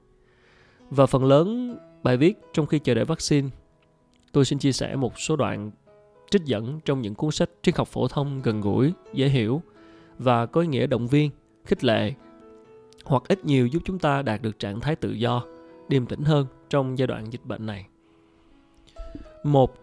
Và 0.90 1.06
phần 1.06 1.26
lớn 1.26 1.78
bài 2.04 2.18
viết 2.18 2.38
trong 2.54 2.66
khi 2.66 2.80
chờ 2.80 2.94
đợi 2.94 3.06
vaccine, 3.06 3.50
tôi 4.32 4.46
xin 4.46 4.60
chia 4.60 4.72
sẻ 4.72 4.96
một 4.96 5.20
số 5.20 5.36
đoạn 5.36 5.72
trích 6.32 6.46
dẫn 6.46 6.80
trong 6.86 7.02
những 7.02 7.16
cuốn 7.16 7.32
sách 7.32 7.50
triết 7.62 7.78
học 7.78 7.88
phổ 7.88 8.08
thông 8.08 8.42
gần 8.42 8.62
gũi, 8.62 8.94
dễ 9.14 9.28
hiểu 9.28 9.62
và 10.20 10.46
có 10.46 10.62
ý 10.62 10.68
nghĩa 10.68 10.88
động 10.88 11.08
viên, 11.08 11.32
khích 11.66 11.84
lệ 11.84 12.14
hoặc 13.06 13.24
ít 13.28 13.46
nhiều 13.46 13.68
giúp 13.68 13.82
chúng 13.86 14.00
ta 14.00 14.22
đạt 14.22 14.42
được 14.42 14.60
trạng 14.60 14.80
thái 14.80 14.96
tự 14.96 15.12
do, 15.12 15.44
điềm 15.88 16.06
tĩnh 16.06 16.24
hơn 16.24 16.48
trong 16.70 16.98
giai 16.98 17.08
đoạn 17.08 17.34
dịch 17.34 17.46
bệnh 17.46 17.66
này. 17.66 17.86
Một, 19.44 19.78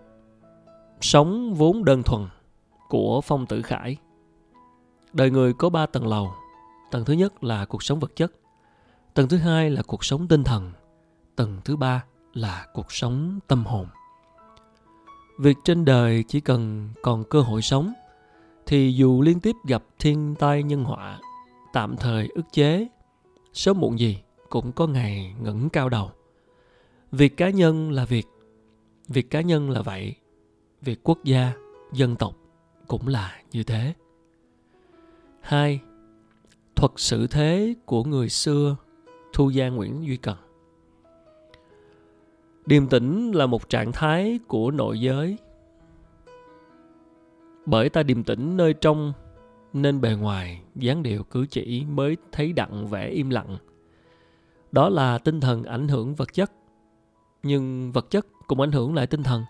sống 1.01 1.55
vốn 1.55 1.85
đơn 1.85 2.03
thuần 2.03 2.27
của 2.89 3.21
Phong 3.21 3.47
Tử 3.47 3.63
Khải. 3.63 3.97
Đời 5.13 5.31
người 5.31 5.53
có 5.53 5.71
ba 5.71 5.87
tầng 5.87 6.07
lầu. 6.07 6.33
Tầng 6.91 7.05
thứ 7.05 7.13
nhất 7.13 7.45
là 7.45 7.65
cuộc 7.65 7.83
sống 7.83 8.01
vật 8.01 8.17
chất. 8.17 8.33
Tầng 9.15 9.29
thứ 9.29 9.37
hai 9.37 9.71
là 9.71 9.83
cuộc 9.83 10.05
sống 10.05 10.29
tinh 10.29 10.45
thần. 10.45 10.73
Tầng 11.37 11.61
thứ 11.65 11.77
ba 11.77 12.05
là 12.35 12.67
cuộc 12.75 12.93
sống 12.93 13.39
tâm 13.47 13.65
hồn 13.65 13.87
việc 15.39 15.59
trên 15.65 15.85
đời 15.85 16.25
chỉ 16.29 16.41
cần 16.41 16.89
còn 17.03 17.25
cơ 17.25 17.41
hội 17.41 17.63
sống, 17.63 17.93
thì 18.67 18.93
dù 18.93 19.23
liên 19.23 19.41
tiếp 19.41 19.57
gặp 19.67 19.85
thiên 19.99 20.35
tai 20.39 20.63
nhân 20.63 20.85
họa, 20.85 21.21
tạm 21.73 21.97
thời 21.97 22.29
ức 22.35 22.47
chế, 22.53 22.89
sớm 23.53 23.81
muộn 23.81 23.99
gì 23.99 24.19
cũng 24.49 24.73
có 24.73 24.87
ngày 24.87 25.35
ngẩng 25.41 25.69
cao 25.69 25.89
đầu. 25.89 26.11
Việc 27.13 27.37
cá 27.37 27.51
nhân 27.51 27.91
là 27.91 28.05
việc 28.05 28.27
việc 29.09 29.31
cá 29.31 29.41
nhân 29.41 29.71
là 29.71 29.83
vậy, 29.83 30.15
việc 30.83 31.01
quốc 31.03 31.25
gia, 31.25 31.53
dân 31.93 32.17
tộc 32.17 32.35
cũng 32.87 33.09
là 33.09 33.43
như 33.53 33.63
thế. 33.63 33.95
Hai, 35.41 35.81
thuật 36.77 36.93
sự 36.97 37.27
thế 37.27 37.75
của 37.85 38.05
người 38.05 38.29
xưa, 38.29 38.77
thu 39.33 39.51
gia 39.51 39.69
nguyễn 39.69 40.07
duy 40.07 40.17
cần 40.17 40.37
điềm 42.69 42.89
tĩnh 42.89 43.33
là 43.33 43.47
một 43.47 43.69
trạng 43.69 43.93
thái 43.93 44.39
của 44.47 44.71
nội 44.71 45.01
giới. 45.01 45.39
Bởi 47.67 47.89
ta 47.89 48.03
điềm 48.03 48.25
tĩnh 48.25 48.57
nơi 48.57 48.75
trong, 48.75 49.13
nên 49.73 50.01
bề 50.01 50.15
ngoài 50.15 50.63
dáng 50.75 51.03
điệu 51.03 51.25
cử 51.25 51.47
chỉ 51.51 51.85
mới 51.85 52.17
thấy 52.33 52.53
đặng 52.53 52.87
vẻ 52.87 53.09
im 53.09 53.31
lặng. 53.31 53.59
Đó 54.73 54.89
là 54.89 55.19
tinh 55.19 55.41
thần 55.41 55.65
ảnh 55.65 55.89
hưởng 55.89 56.15
vật 56.15 56.35
chất. 56.35 56.53
Nhưng 57.43 57.93
vật 57.93 58.11
chất 58.11 58.27
cũng 58.47 58.61
ảnh 58.61 58.73
hưởng 58.73 58.95
lại 58.95 59.07
tinh 59.07 59.23
thần. 59.23 59.45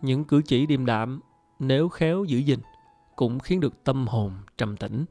Những 0.00 0.24
cử 0.24 0.42
chỉ 0.46 0.66
điềm 0.66 0.86
đạm, 0.86 1.20
nếu 1.58 1.88
khéo 1.88 2.24
giữ 2.24 2.38
gìn, 2.38 2.60
cũng 3.16 3.38
khiến 3.38 3.60
được 3.60 3.84
tâm 3.84 4.06
hồn 4.06 4.32
trầm 4.58 4.76
tĩnh. 4.76 5.04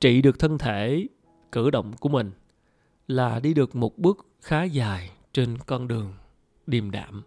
Trị 0.00 0.22
được 0.22 0.38
thân 0.38 0.58
thể, 0.58 1.06
cử 1.52 1.70
động 1.70 1.92
của 2.00 2.08
mình 2.08 2.30
là 3.08 3.40
đi 3.40 3.54
được 3.54 3.76
một 3.76 3.98
bước 3.98 4.26
khá 4.40 4.62
dài 4.62 5.10
trên 5.34 5.58
con 5.66 5.88
đường 5.88 6.14
điềm 6.66 6.90
đạm. 6.90 7.22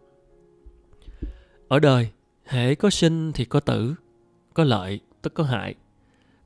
Ở 1.67 1.79
đời, 1.79 2.09
hễ 2.45 2.75
có 2.75 2.89
sinh 2.89 3.31
thì 3.31 3.45
có 3.45 3.59
tử, 3.59 3.95
có 4.53 4.63
lợi 4.63 4.99
tức 5.21 5.33
có 5.33 5.43
hại, 5.43 5.75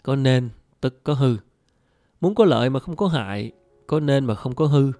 có 0.04 0.16
nên 0.16 0.50
tức 0.82 1.04
có 1.04 1.14
hư. 1.14 1.38
Muốn 2.22 2.36
có 2.36 2.46
lợi 2.46 2.70
mà 2.70 2.80
không 2.80 2.96
có 2.96 3.08
hại, 3.08 3.52
có 3.88 4.00
nên 4.00 4.26
mà 4.26 4.36
không 4.36 4.56
có 4.56 4.66
hư, 4.66 4.92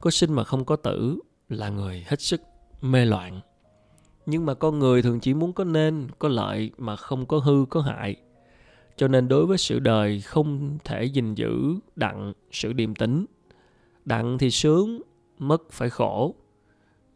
có 0.00 0.10
sinh 0.10 0.32
mà 0.32 0.44
không 0.44 0.64
có 0.64 0.76
tử 0.76 1.18
là 1.48 1.68
người 1.68 2.04
hết 2.06 2.20
sức 2.20 2.40
mê 2.80 3.04
loạn. 3.04 3.40
Nhưng 4.26 4.46
mà 4.46 4.54
con 4.54 4.78
người 4.78 5.02
thường 5.02 5.20
chỉ 5.20 5.34
muốn 5.34 5.52
có 5.52 5.64
nên, 5.64 6.08
có 6.18 6.28
lợi 6.28 6.70
mà 6.78 6.96
không 6.96 7.26
có 7.26 7.38
hư, 7.38 7.64
có 7.70 7.80
hại. 7.80 8.16
Cho 8.96 9.08
nên 9.08 9.28
đối 9.28 9.46
với 9.46 9.58
sự 9.58 9.78
đời 9.78 10.20
không 10.20 10.78
thể 10.84 11.04
gìn 11.04 11.34
giữ 11.34 11.74
đặng 11.96 12.32
sự 12.52 12.72
điềm 12.72 12.94
tĩnh. 12.94 13.26
Đặng 14.04 14.38
thì 14.38 14.50
sướng 14.50 15.02
mất 15.38 15.72
phải 15.72 15.90
khổ. 15.90 16.34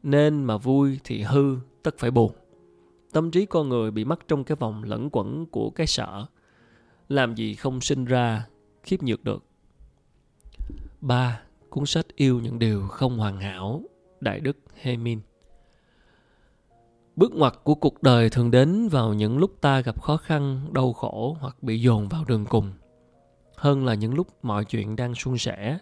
Nên 0.02 0.44
mà 0.44 0.56
vui 0.56 1.00
thì 1.04 1.22
hư, 1.22 1.56
tất 1.82 1.98
phải 1.98 2.10
buồn. 2.10 2.32
Tâm 3.12 3.30
trí 3.30 3.46
con 3.46 3.68
người 3.68 3.90
bị 3.90 4.04
mắc 4.04 4.18
trong 4.28 4.44
cái 4.44 4.56
vòng 4.56 4.84
lẫn 4.84 5.08
quẩn 5.12 5.46
của 5.46 5.70
cái 5.70 5.86
sợ. 5.86 6.26
Làm 7.08 7.34
gì 7.34 7.54
không 7.54 7.80
sinh 7.80 8.04
ra, 8.04 8.46
khiếp 8.82 9.02
nhược 9.02 9.24
được. 9.24 9.44
Ba, 11.00 11.42
cuốn 11.70 11.86
sách 11.86 12.06
yêu 12.16 12.40
những 12.40 12.58
điều 12.58 12.88
không 12.88 13.18
hoàn 13.18 13.40
hảo, 13.40 13.82
đại 14.20 14.40
đức 14.40 14.56
hemin 14.74 15.20
bước 17.16 17.34
ngoặt 17.34 17.54
của 17.64 17.74
cuộc 17.74 18.02
đời 18.02 18.30
thường 18.30 18.50
đến 18.50 18.88
vào 18.88 19.14
những 19.14 19.38
lúc 19.38 19.60
ta 19.60 19.80
gặp 19.80 20.02
khó 20.02 20.16
khăn, 20.16 20.66
đau 20.72 20.92
khổ 20.92 21.36
hoặc 21.40 21.62
bị 21.62 21.80
dồn 21.80 22.08
vào 22.08 22.24
đường 22.24 22.44
cùng. 22.48 22.72
Hơn 23.56 23.86
là 23.86 23.94
những 23.94 24.14
lúc 24.14 24.26
mọi 24.42 24.64
chuyện 24.64 24.96
đang 24.96 25.14
suôn 25.14 25.38
sẻ 25.38 25.78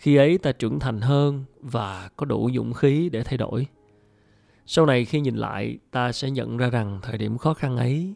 khi 0.00 0.16
ấy 0.16 0.38
ta 0.38 0.52
trưởng 0.52 0.78
thành 0.78 1.00
hơn 1.00 1.44
và 1.60 2.10
có 2.16 2.26
đủ 2.26 2.50
dũng 2.54 2.72
khí 2.72 3.08
để 3.08 3.22
thay 3.24 3.36
đổi 3.36 3.66
sau 4.66 4.86
này 4.86 5.04
khi 5.04 5.20
nhìn 5.20 5.36
lại 5.36 5.78
ta 5.90 6.12
sẽ 6.12 6.30
nhận 6.30 6.56
ra 6.56 6.70
rằng 6.70 6.98
thời 7.02 7.18
điểm 7.18 7.38
khó 7.38 7.54
khăn 7.54 7.76
ấy 7.76 8.14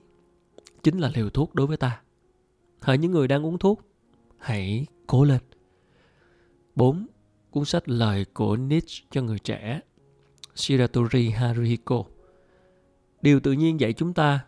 chính 0.82 0.98
là 0.98 1.10
liều 1.14 1.30
thuốc 1.30 1.54
đối 1.54 1.66
với 1.66 1.76
ta 1.76 2.00
hỡi 2.80 2.98
những 2.98 3.12
người 3.12 3.28
đang 3.28 3.46
uống 3.46 3.58
thuốc 3.58 3.80
hãy 4.38 4.86
cố 5.06 5.24
lên 5.24 5.40
4. 6.74 7.06
Cuốn 7.50 7.64
sách 7.64 7.88
Lời 7.88 8.24
của 8.34 8.56
Nietzsche 8.56 9.04
cho 9.10 9.22
người 9.22 9.38
trẻ 9.38 9.80
Shiratori 10.54 11.30
Haruhiko 11.30 12.04
Điều 13.22 13.40
tự 13.40 13.52
nhiên 13.52 13.80
dạy 13.80 13.92
chúng 13.92 14.14
ta 14.14 14.44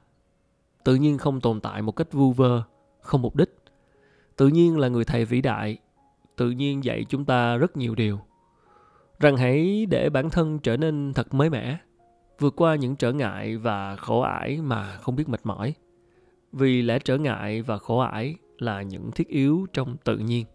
Tự 0.84 0.94
nhiên 0.94 1.18
không 1.18 1.40
tồn 1.40 1.60
tại 1.60 1.82
một 1.82 1.92
cách 1.92 2.12
vu 2.12 2.32
vơ, 2.32 2.62
không 3.00 3.22
mục 3.22 3.36
đích. 3.36 3.54
Tự 4.36 4.48
nhiên 4.48 4.78
là 4.78 4.88
người 4.88 5.04
thầy 5.04 5.24
vĩ 5.24 5.40
đại 5.40 5.78
tự 6.36 6.50
nhiên 6.50 6.84
dạy 6.84 7.04
chúng 7.08 7.24
ta 7.24 7.56
rất 7.56 7.76
nhiều 7.76 7.94
điều. 7.94 8.20
Rằng 9.18 9.36
hãy 9.36 9.86
để 9.90 10.10
bản 10.10 10.30
thân 10.30 10.58
trở 10.58 10.76
nên 10.76 11.12
thật 11.14 11.34
mới 11.34 11.50
mẻ 11.50 11.78
vượt 12.38 12.56
qua 12.56 12.74
những 12.74 12.96
trở 12.96 13.12
ngại 13.12 13.56
và 13.56 13.96
khổ 13.96 14.20
ải 14.20 14.60
mà 14.62 14.96
không 14.96 15.16
biết 15.16 15.28
mệt 15.28 15.40
mỏi. 15.44 15.74
Vì 16.52 16.82
lẽ 16.82 16.98
trở 16.98 17.18
ngại 17.18 17.62
và 17.62 17.78
khổ 17.78 17.98
ải 17.98 18.36
là 18.58 18.82
những 18.82 19.10
thiết 19.10 19.28
yếu 19.28 19.66
trong 19.72 19.96
tự 20.04 20.18
nhiên. 20.18 20.46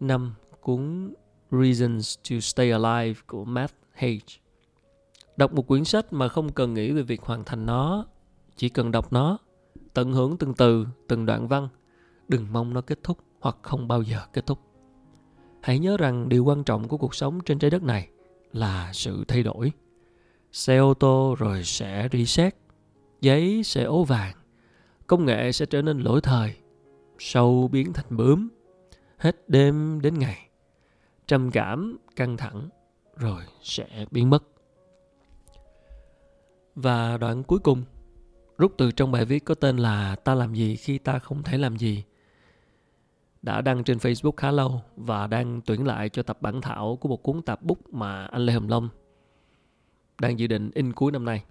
Năm 0.00 0.34
cuốn 0.60 1.12
Reasons 1.50 2.18
to 2.30 2.36
Stay 2.40 2.70
Alive 2.70 3.20
của 3.26 3.44
Matt 3.44 3.74
Hage. 3.92 4.40
Đọc 5.36 5.52
một 5.52 5.66
quyển 5.66 5.84
sách 5.84 6.12
mà 6.12 6.28
không 6.28 6.52
cần 6.52 6.74
nghĩ 6.74 6.92
về 6.92 7.02
việc 7.02 7.22
hoàn 7.22 7.44
thành 7.44 7.66
nó, 7.66 8.06
chỉ 8.56 8.68
cần 8.68 8.90
đọc 8.90 9.12
nó, 9.12 9.38
tận 9.94 10.12
hưởng 10.12 10.36
từng 10.38 10.54
từ 10.54 10.86
từng 11.08 11.26
đoạn 11.26 11.48
văn. 11.48 11.68
Đừng 12.28 12.46
mong 12.52 12.74
nó 12.74 12.80
kết 12.80 12.98
thúc 13.02 13.18
hoặc 13.46 13.56
không 13.62 13.88
bao 13.88 14.02
giờ 14.02 14.20
kết 14.32 14.46
thúc. 14.46 14.58
Hãy 15.62 15.78
nhớ 15.78 15.96
rằng 15.96 16.28
điều 16.28 16.44
quan 16.44 16.64
trọng 16.64 16.88
của 16.88 16.96
cuộc 16.96 17.14
sống 17.14 17.40
trên 17.44 17.58
trái 17.58 17.70
đất 17.70 17.82
này 17.82 18.08
là 18.52 18.92
sự 18.92 19.24
thay 19.28 19.42
đổi. 19.42 19.72
Xe 20.52 20.76
ô 20.76 20.94
tô 20.94 21.36
rồi 21.38 21.64
sẽ 21.64 22.08
reset, 22.12 22.56
giấy 23.20 23.62
sẽ 23.64 23.84
ố 23.84 24.04
vàng, 24.04 24.36
công 25.06 25.24
nghệ 25.24 25.52
sẽ 25.52 25.66
trở 25.66 25.82
nên 25.82 25.98
lỗi 25.98 26.20
thời, 26.20 26.56
sâu 27.18 27.68
biến 27.68 27.92
thành 27.92 28.16
bướm, 28.16 28.48
hết 29.18 29.48
đêm 29.48 30.00
đến 30.02 30.18
ngày. 30.18 30.48
Trầm 31.26 31.50
cảm, 31.50 31.98
căng 32.16 32.36
thẳng, 32.36 32.68
rồi 33.16 33.42
sẽ 33.62 34.06
biến 34.10 34.30
mất. 34.30 34.44
Và 36.74 37.16
đoạn 37.16 37.42
cuối 37.42 37.58
cùng, 37.58 37.84
rút 38.58 38.74
từ 38.78 38.92
trong 38.92 39.12
bài 39.12 39.24
viết 39.24 39.44
có 39.44 39.54
tên 39.54 39.76
là 39.76 40.16
ta 40.16 40.34
làm 40.34 40.54
gì 40.54 40.76
khi 40.76 40.98
ta 40.98 41.18
không 41.18 41.42
thể 41.42 41.58
làm 41.58 41.76
gì? 41.76 42.04
Đã 43.42 43.60
đăng 43.60 43.84
trên 43.84 43.98
Facebook 43.98 44.32
khá 44.36 44.50
lâu 44.50 44.82
và 44.96 45.26
đang 45.26 45.60
tuyển 45.66 45.86
lại 45.86 46.08
cho 46.08 46.22
tập 46.22 46.38
bản 46.40 46.60
thảo 46.60 46.98
của 47.00 47.08
một 47.08 47.22
cuốn 47.22 47.42
tạp 47.42 47.62
bút 47.62 47.94
mà 47.94 48.24
anh 48.24 48.46
Lê 48.46 48.52
Hồng 48.52 48.68
Long 48.68 48.88
đang 50.20 50.38
dự 50.38 50.46
định 50.46 50.70
in 50.74 50.92
cuối 50.92 51.12
năm 51.12 51.24
nay. 51.24 51.44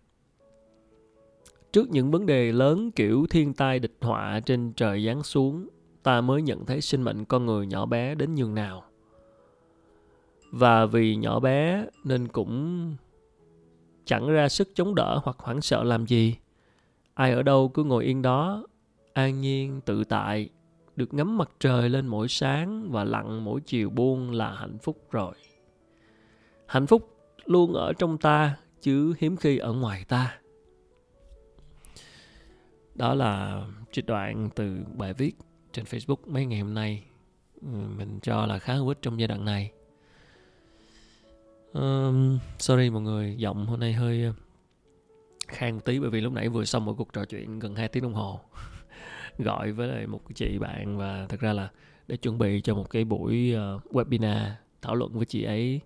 Trước 1.72 1.90
những 1.90 2.12
vấn 2.12 2.26
đề 2.26 2.52
lớn 2.52 2.92
kiểu 2.92 3.26
thiên 3.30 3.54
tai 3.54 3.80
địch 3.80 3.98
họa 4.02 4.40
trên 4.40 4.74
trời 4.74 5.06
giáng 5.06 5.24
xuống, 5.24 5.68
ta 6.04 6.22
mới 6.22 6.42
nhận 6.42 6.66
thấy 6.66 6.82
sinh 6.82 7.02
mệnh 7.02 7.26
con 7.26 7.46
người 7.46 7.68
nhỏ 7.68 7.86
bé 7.86 8.16
đến 8.16 8.36
nhường 8.36 8.56
nào. 8.56 8.84
Và 10.52 10.86
vì 10.86 11.16
nhỏ 11.16 11.40
bé 11.40 11.86
nên 12.04 12.28
cũng 12.28 12.96
chẳng 14.06 14.28
ra 14.30 14.50
sức 14.50 14.70
chống 14.76 14.96
đỡ 14.96 15.20
hoặc 15.24 15.38
hoảng 15.40 15.62
sợ 15.62 15.84
làm 15.84 16.06
gì. 16.06 16.36
Ai 17.14 17.32
ở 17.32 17.44
đâu 17.44 17.70
cứ 17.70 17.84
ngồi 17.84 18.04
yên 18.06 18.22
đó, 18.22 18.68
an 19.14 19.42
nhiên, 19.42 19.82
tự 19.86 20.04
tại, 20.04 20.50
được 20.96 21.14
ngắm 21.14 21.38
mặt 21.38 21.50
trời 21.60 21.90
lên 21.90 22.08
mỗi 22.08 22.28
sáng 22.28 22.92
và 22.92 23.04
lặn 23.04 23.44
mỗi 23.44 23.62
chiều 23.62 23.90
buông 23.90 24.32
là 24.32 24.56
hạnh 24.56 24.78
phúc 24.78 25.08
rồi. 25.12 25.36
Hạnh 26.68 26.88
phúc 26.88 27.18
luôn 27.46 27.74
ở 27.74 27.94
trong 27.94 28.18
ta 28.18 28.58
chứ 28.82 29.14
hiếm 29.20 29.38
khi 29.38 29.58
ở 29.58 29.74
ngoài 29.74 30.06
ta. 30.08 30.40
Đó 32.96 33.14
là 33.14 33.64
trích 33.92 34.06
đoạn 34.06 34.50
từ 34.56 34.78
bài 34.98 35.14
viết 35.14 35.32
trên 35.72 35.86
Facebook 35.86 36.18
mấy 36.28 36.46
ngày 36.46 36.60
hôm 36.60 36.74
nay. 36.74 37.04
Ừ, 37.62 37.68
mình 37.98 38.20
cho 38.22 38.46
là 38.46 38.60
khá 38.60 38.74
hữu 38.74 38.88
ích 38.88 38.98
trong 39.02 39.20
giai 39.20 39.28
đoạn 39.28 39.46
này. 39.46 39.72
Um, 41.74 42.40
sorry 42.60 42.90
mọi 42.90 43.02
người, 43.02 43.36
giọng 43.38 43.66
hôm 43.66 43.80
nay 43.80 43.94
hơi 43.94 44.24
ờ, 44.24 44.34
khang 45.48 45.80
tí 45.80 46.00
bởi 46.00 46.10
vì 46.10 46.22
lúc 46.22 46.34
nãy 46.34 46.50
vừa 46.50 46.66
xong 46.66 46.86
một 46.86 46.94
cuộc 46.98 47.14
trò 47.14 47.26
chuyện 47.26 47.60
gần 47.60 47.76
2 47.76 47.88
tiếng 47.88 48.04
đồng 48.04 48.14
hồ 48.14 48.40
gọi 49.38 49.72
với 49.72 49.88
lại 49.88 50.08
một 50.08 50.22
chị 50.36 50.58
bạn 50.58 50.98
và 50.98 51.26
thật 51.30 51.40
ra 51.40 51.54
là 51.54 51.70
để 52.08 52.18
chuẩn 52.18 52.38
bị 52.38 52.62
cho 52.62 52.76
một 52.76 52.90
cái 52.90 53.04
buổi 53.06 53.56
uh, 53.76 53.96
webinar 53.96 54.50
thảo 54.82 54.96
luận 54.96 55.14
với 55.14 55.26
chị 55.26 55.44
ấy 55.44 55.82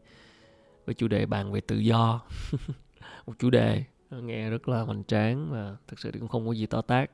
với 0.86 0.94
chủ 0.94 1.08
đề 1.08 1.26
bàn 1.26 1.52
về 1.52 1.62
tự 1.62 1.78
do. 1.78 2.22
Một 3.28 3.34
chủ 3.40 3.50
đề 3.50 3.84
nghe 4.12 4.50
rất 4.50 4.70
là 4.70 4.82
hoành 4.82 5.04
tráng 5.04 5.52
và 5.52 5.76
thực 5.88 6.00
sự 6.00 6.12
thì 6.12 6.20
cũng 6.20 6.30
không 6.30 6.48
có 6.48 6.54
gì 6.54 6.66
to 6.66 6.82
tác 6.82 7.12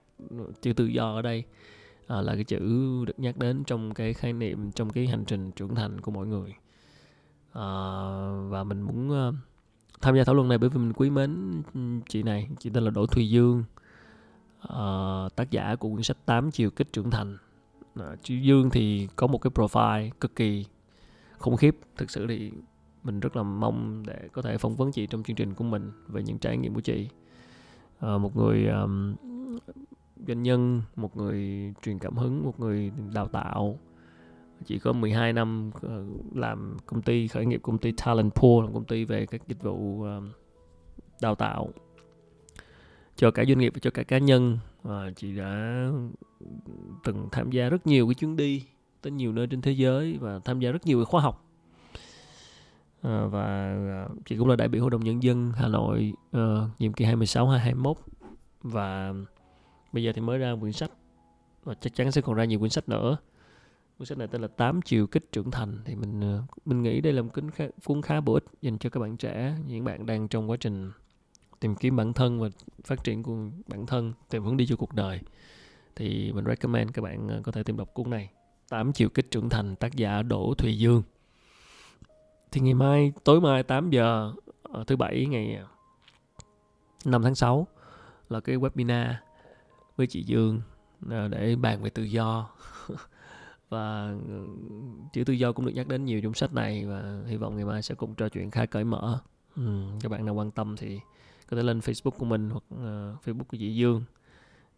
chữ 0.62 0.74
tự 0.74 0.86
do 0.86 1.16
ở 1.16 1.22
đây 1.22 1.44
à, 2.08 2.22
là 2.22 2.36
cái 2.36 2.44
chữ 2.44 2.60
được 3.06 3.20
nhắc 3.20 3.38
đến 3.38 3.64
trong 3.64 3.94
cái 3.94 4.14
khái 4.14 4.34
niệm 4.34 4.72
trong 4.72 4.90
cái 4.90 5.08
hành 5.08 5.26
trình 5.26 5.52
trưởng 5.52 5.76
thành 5.76 6.02
của 6.02 6.12
mọi 6.12 6.28
người. 6.28 6.54
À, 7.54 7.68
và 8.50 8.64
mình 8.64 8.82
muốn 8.82 9.28
uh, 9.30 9.36
tham 10.02 10.16
gia 10.16 10.24
thảo 10.24 10.36
luận 10.36 10.48
này 10.48 10.58
bởi 10.58 10.70
vì 10.70 10.78
mình 10.78 10.94
quý 10.94 11.10
mến 11.10 11.62
ừ, 11.74 11.80
chị 12.10 12.24
này 12.24 12.50
chị 12.60 12.70
tên 12.70 12.84
là 12.84 12.90
Đỗ 12.90 13.06
Thùy 13.06 13.30
Dương 13.30 13.64
uh, 14.74 15.36
tác 15.36 15.52
giả 15.52 15.76
của 15.76 15.90
quyển 15.90 16.04
sách 16.04 16.18
8 16.26 16.52
chiều 16.52 16.70
kích 16.72 16.94
trưởng 16.94 17.12
thành. 17.12 17.38
Ờ, 17.96 18.12
uh, 18.14 18.20
chị 18.24 18.42
Dương 18.42 18.70
thì 18.70 19.08
có 19.16 19.28
một 19.28 19.38
cái 19.38 19.52
profile 19.52 20.10
cực 20.22 20.36
kỳ 20.36 20.66
khủng 21.38 21.58
khiếp. 21.58 21.78
Thực 21.98 22.10
sự 22.10 22.28
thì 22.28 22.52
mình 23.04 23.20
rất 23.20 23.36
là 23.36 23.44
mong 23.44 24.04
để 24.08 24.30
có 24.32 24.42
thể 24.42 24.58
phỏng 24.58 24.76
vấn 24.76 24.92
chị 24.92 25.08
trong 25.08 25.24
chương 25.24 25.36
trình 25.36 25.54
của 25.54 25.64
mình 25.64 25.92
về 26.08 26.24
những 26.24 26.38
trải 26.38 26.58
nghiệm 26.58 26.74
của 26.74 26.82
chị. 26.82 27.10
Uh, 28.06 28.22
một 28.22 28.36
người 28.36 28.68
um, 28.68 29.16
doanh 30.28 30.44
nhân 30.44 30.82
một 30.96 31.18
người 31.18 31.74
truyền 31.82 32.00
cảm 32.00 32.18
hứng 32.18 32.46
một 32.46 32.60
người 32.60 32.92
đào 33.14 33.28
tạo. 33.28 33.80
Chị 34.66 34.80
có 34.80 34.94
12 34.94 35.34
năm 35.34 35.72
làm 36.36 36.78
công 36.86 37.02
ty 37.02 37.28
khởi 37.28 37.46
nghiệp 37.46 37.60
công 37.64 37.78
ty 37.78 37.92
Talent 37.92 38.36
Pool 38.36 38.74
công 38.74 38.86
ty 38.86 39.06
về 39.06 39.26
các 39.26 39.48
dịch 39.48 39.64
vụ 39.64 40.06
đào 41.22 41.36
tạo 41.36 41.70
cho 43.16 43.32
cả 43.32 43.46
doanh 43.46 43.58
nghiệp 43.58 43.72
và 43.76 43.80
cho 43.82 43.90
cả 43.90 44.04
cá 44.04 44.18
nhân. 44.18 44.58
À, 44.84 45.10
chị 45.16 45.36
đã 45.36 45.86
từng 47.04 47.28
tham 47.32 47.52
gia 47.52 47.70
rất 47.70 47.88
nhiều 47.88 48.08
cái 48.08 48.14
chuyến 48.14 48.36
đi 48.36 48.64
tới 49.02 49.12
nhiều 49.12 49.34
nơi 49.34 49.48
trên 49.48 49.62
thế 49.62 49.72
giới 49.72 50.18
và 50.18 50.40
tham 50.46 50.60
gia 50.60 50.72
rất 50.72 50.86
nhiều 50.86 51.00
cái 51.00 51.06
khóa 51.06 51.22
học. 51.22 51.46
À, 53.02 53.26
và 53.26 53.76
ờ, 53.92 54.16
chị 54.26 54.38
cũng 54.38 54.48
là 54.48 54.56
đại 54.56 54.68
biểu 54.68 54.82
hội 54.82 54.92
đồng 54.92 55.04
nhân 55.04 55.24
dân 55.24 55.52
Hà 55.56 55.68
Nội 55.68 56.14
uh, 56.38 56.42
nhiệm 56.80 56.94
kỳ 56.94 57.06
2016 57.06 57.48
2021 57.48 57.98
và 58.64 59.14
bây 59.92 60.04
giờ 60.04 60.12
thì 60.16 60.22
mới 60.22 60.38
ra 60.38 60.56
quyển 60.62 60.74
sách 60.74 60.92
và 61.64 61.74
chắc 61.74 61.96
chắn 61.96 62.12
sẽ 62.12 62.22
còn 62.22 62.36
ra 62.36 62.46
nhiều 62.46 62.60
quyển 62.60 62.72
sách 62.72 62.90
nữa. 62.90 63.18
Cuốn 63.98 64.06
sách 64.06 64.18
này 64.18 64.28
tên 64.28 64.42
là 64.42 64.48
8 64.48 64.82
chiều 64.82 65.08
kích 65.08 65.32
trưởng 65.32 65.52
thành. 65.52 65.78
Thì 65.86 65.96
mình 65.96 66.40
mình 66.66 66.82
nghĩ 66.82 67.02
đây 67.02 67.14
là 67.14 67.22
một 67.22 67.30
cuốn 67.34 67.52
khá, 67.52 67.66
cuốn 67.86 68.02
khá 68.02 68.22
bổ 68.22 68.34
ích 68.34 68.44
dành 68.62 68.78
cho 68.78 68.90
các 68.90 69.00
bạn 69.00 69.18
trẻ 69.18 69.56
những 69.68 69.84
bạn 69.84 70.06
đang 70.06 70.28
trong 70.28 70.50
quá 70.50 70.58
trình 70.60 70.92
tìm 71.60 71.76
kiếm 71.76 71.96
bản 71.96 72.14
thân 72.14 72.40
và 72.40 72.50
phát 72.84 73.04
triển 73.04 73.24
của 73.24 73.36
bản 73.68 73.86
thân 73.86 74.14
tìm 74.30 74.44
hướng 74.44 74.58
đi 74.58 74.68
cho 74.68 74.76
cuộc 74.76 74.94
đời. 74.94 75.20
Thì 75.96 76.32
mình 76.32 76.46
recommend 76.46 76.92
các 76.94 77.02
bạn 77.02 77.28
ờ, 77.28 77.42
có 77.44 77.52
thể 77.52 77.64
tìm 77.64 77.78
đọc 77.78 77.94
cuốn 77.94 78.10
này 78.10 78.30
8 78.70 78.94
chiều 78.94 79.10
kích 79.10 79.32
trưởng 79.32 79.50
thành 79.50 79.76
tác 79.76 79.96
giả 79.96 80.22
Đỗ 80.22 80.54
Thùy 80.58 80.78
Dương. 80.78 81.04
Thì 82.52 82.62
ngày 82.62 82.74
mai 82.74 83.14
tối 83.24 83.42
mai 83.42 83.64
8 83.64 83.90
giờ 83.90 84.34
ờ, 84.64 84.84
thứ 84.88 84.96
bảy 84.96 85.26
ngày 85.26 85.56
ờ, 85.56 85.68
5 87.06 87.24
tháng 87.24 87.36
6 87.36 87.68
là 88.30 88.40
cái 88.40 88.58
webinar 88.58 89.14
với 89.96 90.08
chị 90.08 90.24
Dương 90.24 90.62
để 91.30 91.56
bàn 91.56 91.84
về 91.84 91.90
tự 91.90 92.04
do. 92.04 92.50
Và 93.70 94.14
ừ, 94.28 94.48
chữ 95.14 95.24
tự 95.24 95.34
do 95.34 95.52
cũng 95.52 95.66
được 95.66 95.72
nhắc 95.76 95.88
đến 95.88 96.06
nhiều 96.06 96.22
trong 96.24 96.34
sách 96.34 96.54
này 96.54 96.86
và 96.86 97.22
hy 97.28 97.38
vọng 97.38 97.56
ngày 97.56 97.66
mai 97.66 97.82
sẽ 97.82 97.96
cùng 97.96 98.16
trò 98.16 98.30
chuyện 98.30 98.52
khá 98.52 98.66
cởi 98.66 98.84
mở. 98.84 99.20
Ừ, 99.56 99.84
các 100.02 100.12
bạn 100.12 100.26
nào 100.26 100.36
quan 100.36 100.52
tâm 100.52 100.76
thì 100.78 101.00
có 101.48 101.58
thể 101.58 101.64
lên 101.64 101.80
Facebook 101.80 102.12
của 102.12 102.26
mình 102.26 102.50
hoặc 102.50 102.64
uh, 102.74 103.26
Facebook 103.26 103.44
của 103.48 103.58
chị 103.58 103.76
Dương 103.76 104.04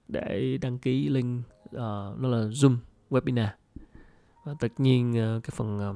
để 0.08 0.58
đăng 0.62 0.80
ký 0.80 1.10
link 1.10 1.45
uh, 1.65 1.71
nó 2.19 2.27
là 2.30 2.38
Zoom 2.38 2.77
webinar. 3.10 3.49
Và 4.43 4.53
tất 4.60 4.80
nhiên 4.80 5.12
uh, 5.12 5.43
cái 5.43 5.51
phần 5.56 5.89
uh, 5.89 5.95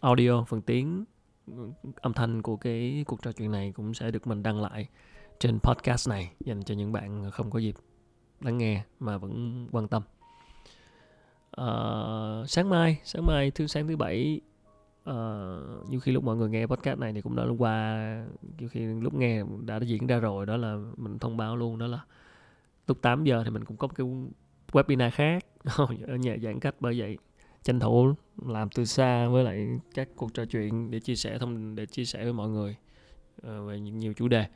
audio 0.00 0.44
phần 0.44 0.62
tiếng 0.62 1.04
ừ, 1.46 1.70
âm 1.96 2.12
thanh 2.12 2.42
của 2.42 2.56
cái 2.56 3.04
cuộc 3.06 3.22
trò 3.22 3.32
chuyện 3.32 3.50
này 3.50 3.72
cũng 3.72 3.94
sẽ 3.94 4.10
được 4.10 4.26
mình 4.26 4.42
đăng 4.42 4.62
lại 4.62 4.88
trên 5.40 5.58
podcast 5.58 6.08
này 6.08 6.32
dành 6.40 6.62
cho 6.62 6.74
những 6.74 6.92
bạn 6.92 7.30
không 7.30 7.50
có 7.50 7.58
dịp 7.58 7.74
lắng 8.40 8.58
nghe 8.58 8.84
mà 9.00 9.18
vẫn 9.18 9.68
quan 9.72 9.88
tâm. 9.88 10.02
Uh, 11.60 12.50
sáng 12.50 12.70
mai 12.70 13.00
sáng 13.04 13.26
mai 13.26 13.50
thứ 13.50 13.66
sáng 13.66 13.88
thứ 13.88 13.96
bảy 13.96 14.40
uh, 15.10 15.90
như 15.90 16.00
khi 16.00 16.12
lúc 16.12 16.24
mọi 16.24 16.36
người 16.36 16.50
nghe 16.50 16.66
podcast 16.66 16.98
này 16.98 17.12
thì 17.12 17.20
cũng 17.20 17.36
đã 17.36 17.44
qua 17.58 17.96
nhiều 18.58 18.68
khi 18.68 18.80
lúc 18.86 19.14
nghe 19.14 19.42
đã, 19.66 19.80
diễn 19.80 20.06
ra 20.06 20.18
rồi 20.18 20.46
đó 20.46 20.56
là 20.56 20.78
mình 20.96 21.18
thông 21.18 21.36
báo 21.36 21.56
luôn 21.56 21.78
đó 21.78 21.86
là 21.86 22.00
lúc 22.86 23.02
8 23.02 23.24
giờ 23.24 23.42
thì 23.44 23.50
mình 23.50 23.64
cũng 23.64 23.76
có 23.76 23.86
một 23.86 23.94
cái 23.96 24.06
webinar 24.72 25.10
khác 25.10 25.46
ở 26.06 26.16
nhà 26.16 26.36
giãn 26.42 26.60
cách 26.60 26.74
bởi 26.80 26.98
vậy 26.98 27.18
tranh 27.62 27.80
thủ 27.80 28.14
làm 28.46 28.68
từ 28.70 28.84
xa 28.84 29.28
với 29.28 29.44
lại 29.44 29.68
các 29.94 30.08
cuộc 30.16 30.34
trò 30.34 30.44
chuyện 30.44 30.90
để 30.90 31.00
chia 31.00 31.16
sẻ 31.16 31.38
thông 31.38 31.74
để 31.74 31.86
chia 31.86 32.04
sẻ 32.04 32.24
với 32.24 32.32
mọi 32.32 32.48
người 32.48 32.76
uh, 33.46 33.68
về 33.68 33.80
nhiều 33.80 34.12
chủ 34.12 34.28
đề. 34.28 34.46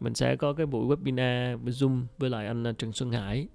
Mình 0.00 0.14
sẽ 0.14 0.36
có 0.36 0.52
cái 0.52 0.66
buổi 0.66 0.96
webinar 0.96 1.64
zoom 1.64 2.04
với 2.18 2.30
lại 2.30 2.46
anh 2.46 2.64
ờ, 2.64 2.72
Trần 2.72 2.92
Xuân 2.92 3.12
Hải. 3.12 3.48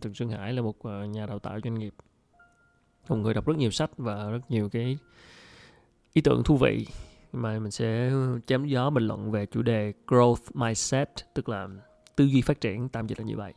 Trần 0.00 0.14
Xuân 0.14 0.28
Hải 0.28 0.52
là 0.52 0.62
một 0.62 0.76
nhà 1.08 1.26
đào 1.26 1.38
tạo 1.38 1.60
doanh 1.64 1.74
nghiệp 1.74 1.94
một 3.08 3.16
người 3.16 3.34
đọc 3.34 3.46
rất 3.46 3.56
nhiều 3.56 3.70
sách 3.70 3.90
và 3.96 4.30
rất 4.30 4.50
nhiều 4.50 4.68
cái 4.68 4.98
ý 6.14 6.20
tưởng 6.22 6.42
thú 6.44 6.56
vị. 6.56 6.86
Mà 7.32 7.58
mình 7.58 7.70
sẽ 7.70 8.12
chém 8.46 8.64
gió 8.66 8.90
bình 8.90 9.06
luận 9.06 9.30
về 9.30 9.46
chủ 9.46 9.62
đề 9.62 9.92
growth 10.06 10.36
mindset, 10.54 11.08
tức 11.34 11.48
là 11.48 11.68
tư 12.16 12.24
duy 12.24 12.42
phát 12.42 12.60
triển, 12.60 12.88
tạm 12.88 13.06
dịch 13.06 13.18
là 13.18 13.24
như 13.24 13.36
vậy. 13.36 13.52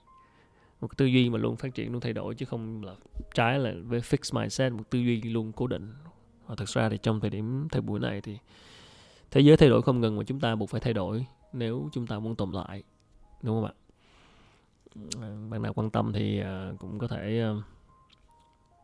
Một 0.82 0.98
tư 0.98 1.06
duy 1.06 1.30
mà 1.30 1.38
luôn 1.38 1.56
phát 1.56 1.76
triển, 1.76 1.92
luôn 1.92 2.02
thay 2.02 2.14
đổi, 2.14 2.36
chứ 2.36 2.46
không 2.46 2.84
là 2.84 2.96
trái 3.34 3.60
là 3.60 3.74
với 3.86 4.00
fixed 4.00 4.42
mindset, 4.42 4.74
một 4.74 4.84
tư 4.90 5.00
duy 5.00 5.22
luôn 5.22 5.52
cố 5.52 5.68
định. 5.68 5.94
Và 6.48 6.56
thực 6.56 6.70
ra 6.70 6.90
thì 6.90 6.98
trong 6.98 7.20
thời 7.20 7.30
điểm, 7.30 7.68
thời 7.72 7.82
buổi 7.82 8.00
này 8.00 8.22
thì 8.22 8.38
thế 9.32 9.42
giới 9.42 9.58
thay 9.58 9.70
đổi 9.70 9.82
không 9.82 10.02
ngừng 10.02 10.18
mà 10.18 10.24
chúng 10.24 10.40
ta 10.40 10.56
buộc 10.56 10.70
phải 10.70 10.82
thay 10.82 10.94
đổi 10.94 11.26
nếu 11.54 11.90
chúng 11.94 12.08
ta 12.08 12.20
muốn 12.20 12.36
tồn 12.36 12.52
tại, 12.54 12.84
đúng 13.42 13.62
không 13.62 13.66
ạ? 13.66 13.74
Bạn 15.50 15.62
nào 15.62 15.74
quan 15.74 15.90
tâm 15.90 16.14
thì 16.14 16.40
à, 16.40 16.72
cũng 16.80 17.00
có 17.00 17.08
thể 17.08 17.42
à, 17.42 17.54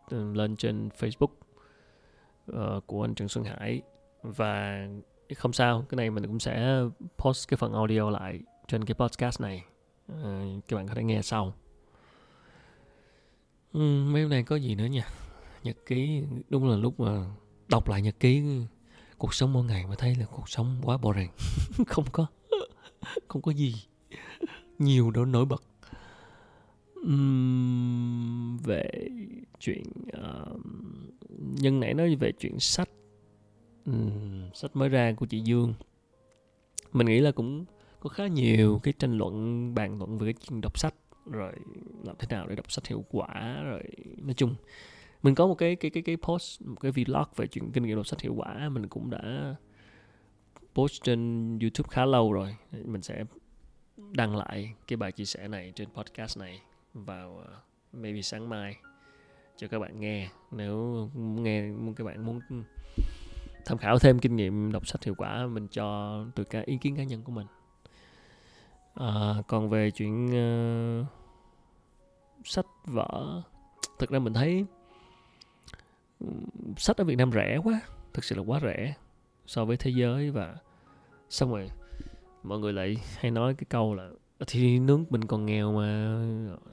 lên 0.09 0.55
trên 0.55 0.89
Facebook 0.99 1.27
uh, 2.51 2.87
của 2.87 3.05
anh 3.05 3.15
Trần 3.15 3.27
Xuân 3.27 3.45
Hải. 3.45 3.81
Và 4.23 4.87
không 5.35 5.53
sao 5.53 5.85
cái 5.89 5.95
này 5.95 6.09
mình 6.09 6.27
cũng 6.27 6.39
sẽ 6.39 6.81
post 7.17 7.47
cái 7.47 7.57
phần 7.57 7.73
audio 7.73 8.09
lại 8.09 8.39
trên 8.67 8.85
cái 8.85 8.95
podcast 8.95 9.41
này. 9.41 9.63
Uh, 10.11 10.67
các 10.67 10.75
bạn 10.75 10.87
có 10.87 10.93
thể 10.93 11.03
nghe 11.03 11.21
sau. 11.21 11.53
Uhm, 13.77 14.13
mấy 14.13 14.21
hôm 14.21 14.31
nay 14.31 14.43
có 14.43 14.55
gì 14.55 14.75
nữa 14.75 14.85
nha 14.85 15.07
nhật 15.63 15.77
ký 15.85 16.23
đúng 16.49 16.69
là 16.69 16.75
lúc 16.77 16.99
mà 16.99 17.25
đọc 17.67 17.89
lại 17.89 18.01
nhật 18.01 18.19
ký 18.19 18.43
cuộc 19.17 19.33
sống 19.33 19.53
mỗi 19.53 19.63
ngày 19.63 19.85
mà 19.87 19.95
thấy 19.97 20.15
là 20.15 20.25
cuộc 20.25 20.49
sống 20.49 20.81
quá 20.83 20.97
boring. 20.97 21.29
Không 21.87 22.05
có 22.11 22.27
không 23.27 23.41
có 23.41 23.51
gì 23.51 23.75
nhiều 24.79 25.11
đó 25.11 25.25
nổi 25.25 25.45
bật 25.45 25.63
um, 27.03 28.57
về 28.57 28.89
chuyện 29.59 29.83
uh, 30.07 30.59
nhân 31.37 31.79
nãy 31.79 31.93
nói 31.93 32.15
về 32.15 32.31
chuyện 32.31 32.59
sách. 32.59 32.89
Um, 33.85 34.49
sách 34.53 34.75
mới 34.75 34.89
ra 34.89 35.13
của 35.17 35.25
chị 35.25 35.39
Dương. 35.39 35.73
Mình 36.93 37.07
nghĩ 37.07 37.19
là 37.19 37.31
cũng 37.31 37.65
có 37.99 38.09
khá 38.09 38.27
nhiều 38.27 38.79
cái 38.83 38.93
tranh 38.99 39.17
luận 39.17 39.75
bàn 39.75 39.97
luận 39.97 40.17
về 40.17 40.33
cái 40.33 40.43
chuyện 40.47 40.61
đọc 40.61 40.79
sách 40.79 40.95
rồi 41.25 41.53
làm 42.03 42.15
thế 42.19 42.27
nào 42.29 42.47
để 42.47 42.55
đọc 42.55 42.71
sách 42.71 42.87
hiệu 42.87 43.03
quả 43.11 43.61
rồi 43.63 43.83
nói 44.17 44.33
chung. 44.33 44.55
Mình 45.23 45.35
có 45.35 45.47
một 45.47 45.55
cái 45.55 45.75
cái 45.75 45.91
cái 45.91 46.03
cái 46.03 46.17
post 46.17 46.61
một 46.61 46.79
cái 46.81 46.91
vlog 46.91 47.27
về 47.35 47.47
chuyện 47.47 47.71
kinh 47.71 47.83
nghiệm 47.83 47.95
đọc 47.95 48.07
sách 48.07 48.21
hiệu 48.21 48.33
quả 48.37 48.69
mình 48.69 48.87
cũng 48.87 49.09
đã 49.09 49.55
post 50.75 51.03
trên 51.03 51.49
YouTube 51.59 51.89
khá 51.91 52.05
lâu 52.05 52.33
rồi. 52.33 52.55
Mình 52.85 53.01
sẽ 53.01 53.23
đăng 54.11 54.35
lại 54.35 54.73
cái 54.87 54.97
bài 54.97 55.11
chia 55.11 55.25
sẻ 55.25 55.47
này 55.47 55.73
trên 55.75 55.89
podcast 55.89 56.39
này 56.39 56.61
vào 56.93 57.41
uh, 57.41 57.47
maybe 57.93 58.21
sáng 58.21 58.49
mai 58.49 58.77
cho 59.57 59.67
các 59.67 59.79
bạn 59.79 59.99
nghe. 59.99 60.29
Nếu 60.51 61.09
nghe 61.15 61.69
các 61.95 62.03
bạn 62.03 62.25
muốn 62.25 62.39
tham 63.65 63.77
khảo 63.77 63.99
thêm 63.99 64.19
kinh 64.19 64.35
nghiệm 64.35 64.71
đọc 64.71 64.87
sách 64.87 65.03
hiệu 65.03 65.15
quả 65.17 65.47
mình 65.47 65.67
cho 65.67 66.19
từ 66.35 66.43
cả 66.43 66.63
ý 66.65 66.77
kiến 66.77 66.95
cá 66.95 67.03
nhân 67.03 67.21
của 67.23 67.31
mình. 67.31 67.47
À, 68.93 69.35
còn 69.47 69.69
về 69.69 69.91
chuyện 69.91 70.25
uh, 70.25 71.07
sách 72.45 72.65
vở 72.85 73.41
thực 73.99 74.09
ra 74.09 74.19
mình 74.19 74.33
thấy 74.33 74.65
sách 76.77 76.97
ở 76.97 77.03
Việt 77.03 77.15
Nam 77.15 77.31
rẻ 77.31 77.57
quá 77.63 77.81
thực 78.13 78.23
sự 78.23 78.35
là 78.35 78.43
quá 78.45 78.59
rẻ 78.59 78.93
so 79.45 79.65
với 79.65 79.77
thế 79.77 79.91
giới 79.91 80.31
và 80.31 80.55
xong 81.29 81.51
rồi 81.51 81.69
mọi 82.43 82.59
người 82.59 82.73
lại 82.73 82.97
hay 83.17 83.31
nói 83.31 83.53
cái 83.53 83.65
câu 83.69 83.95
là 83.95 84.09
thì 84.47 84.79
nước 84.79 84.99
mình 85.09 85.25
còn 85.25 85.45
nghèo 85.45 85.73
mà, 85.73 86.19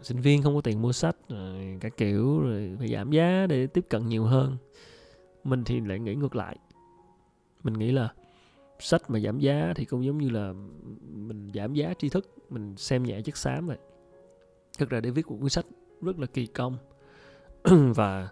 sinh 0.02 0.20
viên 0.20 0.42
không 0.42 0.54
có 0.54 0.60
tiền 0.60 0.82
mua 0.82 0.92
sách, 0.92 1.16
rồi 1.28 1.78
cả 1.80 1.88
kiểu, 1.88 2.40
rồi 2.40 2.76
phải 2.78 2.88
giảm 2.88 3.10
giá 3.10 3.46
để 3.48 3.66
tiếp 3.66 3.86
cận 3.88 4.06
nhiều 4.06 4.24
hơn. 4.24 4.56
Mình 5.44 5.64
thì 5.64 5.80
lại 5.80 5.98
nghĩ 5.98 6.14
ngược 6.14 6.36
lại. 6.36 6.56
Mình 7.62 7.74
nghĩ 7.74 7.92
là 7.92 8.12
sách 8.78 9.10
mà 9.10 9.20
giảm 9.20 9.38
giá 9.38 9.72
thì 9.76 9.84
cũng 9.84 10.04
giống 10.04 10.18
như 10.18 10.30
là 10.30 10.52
mình 11.02 11.50
giảm 11.54 11.74
giá 11.74 11.94
tri 11.98 12.08
thức, 12.08 12.34
mình 12.50 12.76
xem 12.76 13.02
nhẹ 13.02 13.22
chất 13.22 13.36
xám 13.36 13.66
vậy. 13.66 13.78
Thật 14.78 14.88
ra 14.88 15.00
để 15.00 15.10
viết 15.10 15.30
một 15.30 15.36
cuốn 15.40 15.48
sách 15.48 15.66
rất 16.02 16.18
là 16.18 16.26
kỳ 16.26 16.46
công. 16.46 16.76
Và 17.94 18.28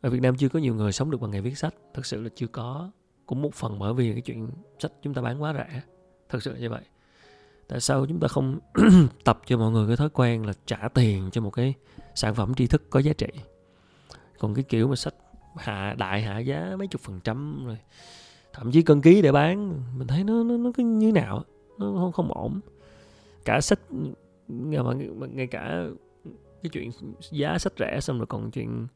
ở 0.00 0.10
Việt 0.10 0.20
Nam 0.22 0.36
chưa 0.36 0.48
có 0.48 0.58
nhiều 0.58 0.74
người 0.74 0.92
sống 0.92 1.10
được 1.10 1.20
bằng 1.20 1.30
nghề 1.30 1.40
viết 1.40 1.58
sách, 1.58 1.74
thật 1.94 2.06
sự 2.06 2.22
là 2.22 2.28
chưa 2.34 2.46
có. 2.46 2.90
Cũng 3.26 3.42
một 3.42 3.54
phần 3.54 3.78
bởi 3.78 3.94
vì 3.94 4.12
cái 4.12 4.20
chuyện 4.20 4.48
sách 4.78 4.92
chúng 5.02 5.14
ta 5.14 5.22
bán 5.22 5.42
quá 5.42 5.54
rẻ, 5.54 5.82
thật 6.28 6.42
sự 6.42 6.54
như 6.54 6.70
vậy 6.70 6.82
tại 7.72 7.80
sao 7.80 8.06
chúng 8.06 8.20
ta 8.20 8.28
không 8.28 8.58
tập 9.24 9.40
cho 9.46 9.58
mọi 9.58 9.70
người 9.70 9.86
cái 9.86 9.96
thói 9.96 10.08
quen 10.08 10.46
là 10.46 10.52
trả 10.66 10.88
tiền 10.94 11.30
cho 11.32 11.40
một 11.40 11.50
cái 11.50 11.74
sản 12.14 12.34
phẩm 12.34 12.54
tri 12.54 12.66
thức 12.66 12.82
có 12.90 13.00
giá 13.00 13.12
trị? 13.12 13.26
Còn 14.38 14.54
cái 14.54 14.64
kiểu 14.64 14.88
mà 14.88 14.96
sách 14.96 15.14
hạ, 15.56 15.94
đại 15.98 16.22
hạ 16.22 16.38
giá 16.38 16.74
mấy 16.78 16.88
chục 16.88 17.00
phần 17.00 17.20
trăm 17.24 17.66
rồi 17.66 17.78
thậm 18.52 18.72
chí 18.72 18.82
cân 18.82 19.00
ký 19.00 19.22
để 19.22 19.32
bán, 19.32 19.80
mình 19.98 20.08
thấy 20.08 20.24
nó 20.24 20.42
nó 20.42 20.56
nó 20.56 20.70
cứ 20.74 20.82
như 20.82 21.12
nào 21.12 21.44
nó 21.78 21.86
không 21.86 22.12
không 22.12 22.32
ổn. 22.32 22.60
Cả 23.44 23.60
sách 23.60 23.80
mà 24.48 24.94
ngay 25.32 25.46
cả 25.46 25.84
cái 26.62 26.70
chuyện 26.72 26.90
giá 27.30 27.58
sách 27.58 27.72
rẻ 27.78 28.00
xong 28.00 28.18
rồi 28.18 28.26
còn 28.26 28.50
chuyện 28.50 28.86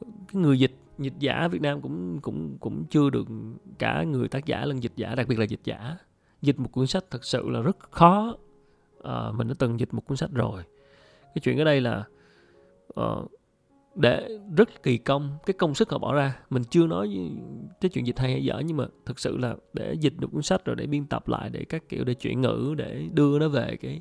cái 0.00 0.42
người 0.42 0.58
dịch 0.58 0.74
dịch 0.98 1.14
giả 1.18 1.48
Việt 1.48 1.62
Nam 1.62 1.80
cũng 1.80 2.20
cũng 2.20 2.58
cũng 2.60 2.84
chưa 2.90 3.10
được 3.10 3.28
cả 3.78 4.02
người 4.02 4.28
tác 4.28 4.46
giả 4.46 4.64
lẫn 4.64 4.82
dịch 4.82 4.92
giả, 4.96 5.14
đặc 5.14 5.28
biệt 5.28 5.38
là 5.38 5.44
dịch 5.44 5.64
giả 5.64 5.96
dịch 6.42 6.58
một 6.58 6.72
cuốn 6.72 6.86
sách 6.86 7.04
thật 7.10 7.24
sự 7.24 7.48
là 7.48 7.60
rất 7.60 7.76
khó. 7.90 8.36
À, 9.02 9.32
mình 9.34 9.48
đã 9.48 9.54
từng 9.58 9.80
dịch 9.80 9.94
một 9.94 10.06
cuốn 10.06 10.16
sách 10.16 10.30
rồi. 10.32 10.62
Cái 11.22 11.40
chuyện 11.42 11.58
ở 11.58 11.64
đây 11.64 11.80
là 11.80 12.04
uh, 13.00 13.30
để 13.94 14.38
rất 14.56 14.82
kỳ 14.82 14.98
công 14.98 15.38
cái 15.46 15.54
công 15.54 15.74
sức 15.74 15.90
họ 15.90 15.98
bỏ 15.98 16.14
ra. 16.14 16.38
Mình 16.50 16.64
chưa 16.64 16.86
nói 16.86 17.30
cái 17.80 17.88
chuyện 17.88 18.06
dịch 18.06 18.18
hay 18.18 18.32
hay 18.32 18.44
dở 18.44 18.62
nhưng 18.64 18.76
mà 18.76 18.86
thực 19.04 19.18
sự 19.18 19.36
là 19.36 19.56
để 19.72 19.94
dịch 20.00 20.18
được 20.18 20.28
cuốn 20.32 20.42
sách 20.42 20.64
rồi 20.64 20.76
để 20.76 20.86
biên 20.86 21.06
tập 21.06 21.28
lại 21.28 21.50
để 21.50 21.64
các 21.64 21.88
kiểu 21.88 22.04
để 22.04 22.14
chuyển 22.14 22.40
ngữ 22.40 22.74
để 22.78 23.08
đưa 23.12 23.38
nó 23.38 23.48
về 23.48 23.76
cái 23.80 24.00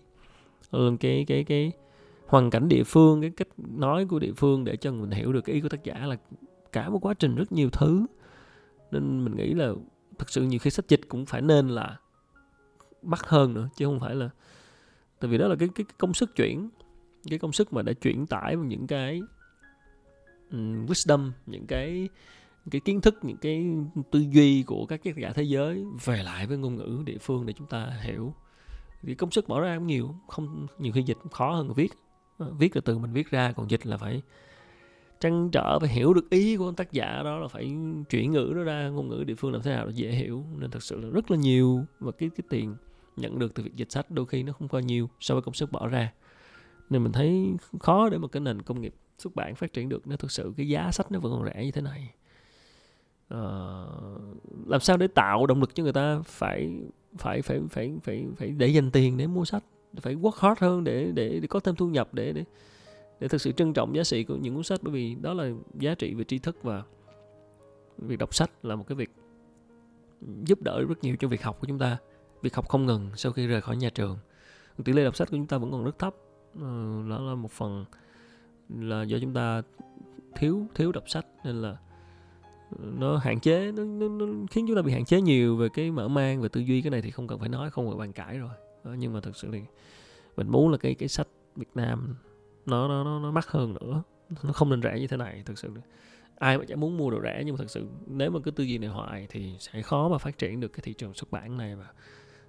cái 0.72 0.98
cái 1.00 1.26
cái, 1.28 1.44
cái 1.44 1.72
hoàn 2.28 2.50
cảnh 2.50 2.68
địa 2.68 2.84
phương 2.84 3.22
cái 3.22 3.30
cách 3.30 3.48
nói 3.58 4.06
của 4.06 4.20
địa 4.20 4.34
phương 4.38 4.64
để 4.64 4.78
cho 4.78 4.92
mình 4.92 5.12
hiểu 5.12 5.34
được 5.34 5.42
cái 5.42 5.54
ý 5.54 5.62
của 5.62 5.70
tác 5.70 5.84
giả 5.84 6.06
là 6.06 6.18
cả 6.72 6.90
một 6.90 7.00
quá 7.06 7.14
trình 7.14 7.36
rất 7.36 7.52
nhiều 7.52 7.70
thứ. 7.70 8.06
Nên 8.92 9.26
mình 9.26 9.36
nghĩ 9.36 9.54
là 9.54 9.74
thực 10.18 10.30
sự 10.30 10.42
nhiều 10.42 10.60
khi 10.60 10.70
sách 10.70 10.88
dịch 10.88 11.02
cũng 11.08 11.26
phải 11.26 11.42
nên 11.42 11.68
là 11.68 11.98
mắc 13.06 13.28
hơn 13.28 13.54
nữa 13.54 13.70
chứ 13.76 13.86
không 13.86 14.00
phải 14.00 14.16
là 14.16 14.30
tại 15.20 15.32
vì 15.32 15.38
đó 15.38 15.48
là 15.48 15.56
cái 15.56 15.70
cái, 15.76 15.86
cái 15.86 15.96
công 15.98 16.14
sức 16.14 16.36
chuyển 16.36 16.70
cái 17.30 17.40
công 17.40 17.54
sức 17.54 17.74
mà 17.74 17.82
đã 17.82 17.94
chuyển 17.94 18.26
tải 18.28 18.56
những 18.56 18.88
cái 18.88 19.22
um, 20.52 20.86
wisdom 20.86 21.32
những 21.46 21.68
cái 21.68 22.10
cái 22.72 22.82
kiến 22.82 23.02
thức 23.02 23.20
những 23.22 23.38
cái 23.38 23.76
tư 24.12 24.26
duy 24.30 24.64
của 24.64 24.86
các 24.86 25.04
tác 25.04 25.18
giả 25.18 25.32
thế 25.36 25.44
giới 25.44 25.86
về 26.06 26.24
lại 26.24 26.48
với 26.48 26.58
ngôn 26.58 26.76
ngữ 26.76 27.02
địa 27.06 27.18
phương 27.18 27.46
để 27.46 27.54
chúng 27.54 27.68
ta 27.68 27.92
hiểu. 28.02 28.34
Thì 29.02 29.16
công 29.16 29.32
sức 29.32 29.48
bỏ 29.48 29.60
ra 29.60 29.76
cũng 29.78 29.88
nhiều 29.88 30.16
không 30.28 30.68
nhiều 30.80 30.94
khi 30.94 31.04
dịch 31.04 31.18
khó 31.32 31.52
hơn 31.52 31.74
viết. 31.74 31.92
Ờ, 32.38 32.52
viết 32.60 32.76
là 32.76 32.82
từ 32.86 32.98
mình 32.98 33.14
viết 33.14 33.32
ra 33.32 33.52
còn 33.52 33.70
dịch 33.70 33.86
là 33.86 33.98
phải 33.98 34.22
trăn 35.20 35.50
trở 35.52 35.80
phải 35.80 35.90
hiểu 35.90 36.14
được 36.14 36.30
ý 36.30 36.56
của 36.56 36.72
tác 36.72 36.92
giả 36.92 37.22
đó 37.24 37.38
là 37.38 37.48
phải 37.48 37.76
chuyển 38.10 38.32
ngữ 38.32 38.54
nó 38.56 38.64
ra 38.64 38.90
ngôn 38.90 39.08
ngữ 39.08 39.24
địa 39.24 39.36
phương 39.36 39.54
làm 39.54 39.62
thế 39.62 39.72
nào 39.72 39.86
để 39.86 39.94
dễ 39.96 40.12
hiểu. 40.12 40.44
Nên 40.58 40.72
thật 40.72 40.84
sự 40.84 41.00
là 41.00 41.10
rất 41.10 41.32
là 41.32 41.38
nhiều 41.38 41.86
và 42.00 42.12
cái 42.12 42.30
cái 42.30 42.44
tiền 42.50 42.76
nhận 43.18 43.40
được 43.40 43.54
từ 43.54 43.64
việc 43.64 43.76
dịch 43.76 43.92
sách 43.92 44.12
đôi 44.12 44.26
khi 44.26 44.44
nó 44.44 44.54
không 44.54 44.68
có 44.68 44.80
nhiều 44.80 45.10
so 45.20 45.36
với 45.36 45.42
công 45.42 45.54
sức 45.54 45.72
bỏ 45.72 45.88
ra. 45.88 46.14
Nên 46.90 47.04
mình 47.04 47.12
thấy 47.12 47.54
khó 47.80 48.10
để 48.10 48.18
một 48.18 48.28
cái 48.28 48.42
nền 48.42 48.62
công 48.62 48.82
nghiệp 48.82 48.96
xuất 49.18 49.36
bản 49.36 49.56
phát 49.56 49.74
triển 49.74 49.90
được 49.90 50.08
nếu 50.08 50.18
thực 50.18 50.32
sự 50.32 50.54
cái 50.58 50.68
giá 50.68 50.92
sách 50.92 51.12
nó 51.12 51.20
vẫn 51.20 51.32
còn 51.32 51.46
rẻ 51.46 51.66
như 51.66 51.72
thế 51.72 51.82
này. 51.82 52.14
À, 53.30 53.40
làm 54.66 54.82
sao 54.82 54.98
để 54.98 55.08
tạo 55.08 55.46
động 55.46 55.60
lực 55.60 55.76
cho 55.76 55.84
người 55.84 55.94
ta 55.94 56.22
phải 56.26 56.80
phải 57.18 57.42
phải 57.42 57.62
phải 57.70 57.98
phải 58.04 58.26
phải 58.38 58.50
để 58.50 58.68
dành 58.68 58.92
tiền 58.92 59.18
để 59.18 59.28
mua 59.28 59.46
sách 59.46 59.64
phải 60.02 60.16
work 60.16 60.32
hard 60.38 60.62
hơn 60.62 60.84
để 60.84 61.12
để, 61.14 61.40
để 61.40 61.48
có 61.48 61.60
thêm 61.60 61.76
thu 61.76 61.88
nhập 61.88 62.14
để 62.14 62.34
để 62.34 62.44
để 63.20 63.28
thực 63.28 63.42
sự 63.42 63.52
trân 63.52 63.74
trọng 63.74 63.96
giá 63.96 64.04
trị 64.04 64.24
của 64.24 64.36
những 64.36 64.56
cuốn 64.56 64.64
sách. 64.64 64.80
Bởi 64.84 64.94
vì 64.94 65.16
đó 65.16 65.34
là 65.34 65.52
giá 65.80 65.96
trị 65.96 66.14
về 66.14 66.24
tri 66.24 66.40
thức 66.40 66.64
và 66.64 66.84
việc 67.98 68.20
đọc 68.20 68.36
sách 68.36 68.52
là 68.64 68.76
một 68.76 68.84
cái 68.88 68.96
việc 68.96 69.12
giúp 70.46 70.62
đỡ 70.62 70.82
rất 70.90 71.04
nhiều 71.04 71.16
cho 71.20 71.28
việc 71.28 71.44
học 71.44 71.58
của 71.60 71.68
chúng 71.68 71.80
ta 71.80 71.98
việc 72.46 72.56
học 72.56 72.70
không 72.70 72.86
ngừng 72.86 73.10
sau 73.16 73.32
khi 73.32 73.48
rời 73.48 73.62
khỏi 73.62 73.78
nhà 73.78 73.90
trường. 73.90 74.18
Tỷ 74.86 74.94
lệ 74.94 75.04
đọc 75.04 75.16
sách 75.16 75.28
của 75.32 75.38
chúng 75.38 75.48
ta 75.48 75.58
vẫn 75.58 75.72
còn 75.72 75.86
rất 75.86 76.00
thấp. 76.00 76.16
Ờ, 76.62 77.04
đó 77.10 77.22
là 77.22 77.36
một 77.36 77.52
phần 77.52 77.86
là 78.70 79.04
do 79.04 79.18
chúng 79.22 79.34
ta 79.34 79.62
thiếu 80.36 80.68
thiếu 80.76 80.92
đọc 80.92 81.10
sách 81.10 81.26
nên 81.44 81.62
là 81.62 81.78
nó 82.80 83.18
hạn 83.18 83.40
chế 83.40 83.72
nó, 83.72 83.84
nó, 83.84 84.08
nó 84.08 84.26
khiến 84.52 84.66
chúng 84.68 84.76
ta 84.76 84.82
bị 84.82 84.92
hạn 84.92 85.06
chế 85.06 85.22
nhiều 85.22 85.58
về 85.58 85.70
cái 85.74 85.92
mở 85.92 86.08
mang 86.08 86.42
về 86.42 86.50
tư 86.50 86.62
duy. 86.62 86.82
Cái 86.82 86.92
này 86.92 87.02
thì 87.02 87.12
không 87.12 87.28
cần 87.28 87.40
phải 87.40 87.50
nói 87.50 87.70
không 87.70 87.90
cần 87.90 87.98
bàn 87.98 88.14
cãi 88.14 88.38
rồi. 88.38 88.50
Đó, 88.84 88.92
nhưng 88.98 89.14
mà 89.14 89.22
thực 89.22 89.36
sự 89.36 89.50
thì 89.52 89.62
mình 90.38 90.50
muốn 90.50 90.72
là 90.72 90.78
cái 90.78 90.96
cái 90.96 91.10
sách 91.10 91.28
Việt 91.56 91.70
Nam 91.76 92.16
nó 92.66 92.88
nó 92.88 93.04
nó, 93.04 93.20
nó 93.20 93.32
mắc 93.32 93.48
hơn 93.48 93.74
nữa. 93.74 94.04
Nó 94.44 94.52
không 94.54 94.70
nên 94.70 94.82
rẻ 94.82 95.00
như 95.00 95.08
thế 95.08 95.18
này 95.18 95.44
thực 95.46 95.58
sự 95.58 95.70
ai 96.36 96.58
mà 96.58 96.64
chẳng 96.68 96.80
muốn 96.80 96.98
mua 96.98 97.12
đồ 97.12 97.22
rẻ. 97.24 97.42
Nhưng 97.46 97.56
mà 97.56 97.58
thực 97.58 97.70
sự 97.70 97.88
nếu 98.08 98.32
mà 98.32 98.40
cứ 98.44 98.52
tư 98.52 98.64
duy 98.64 98.78
này 98.78 98.90
hoài 98.90 99.28
thì 99.30 99.56
sẽ 99.60 99.82
khó 99.82 100.10
mà 100.10 100.18
phát 100.18 100.38
triển 100.38 100.60
được 100.60 100.68
cái 100.68 100.80
thị 100.84 100.94
trường 100.94 101.14
xuất 101.14 101.32
bản 101.32 101.58
này. 101.58 101.76
Và 101.76 101.86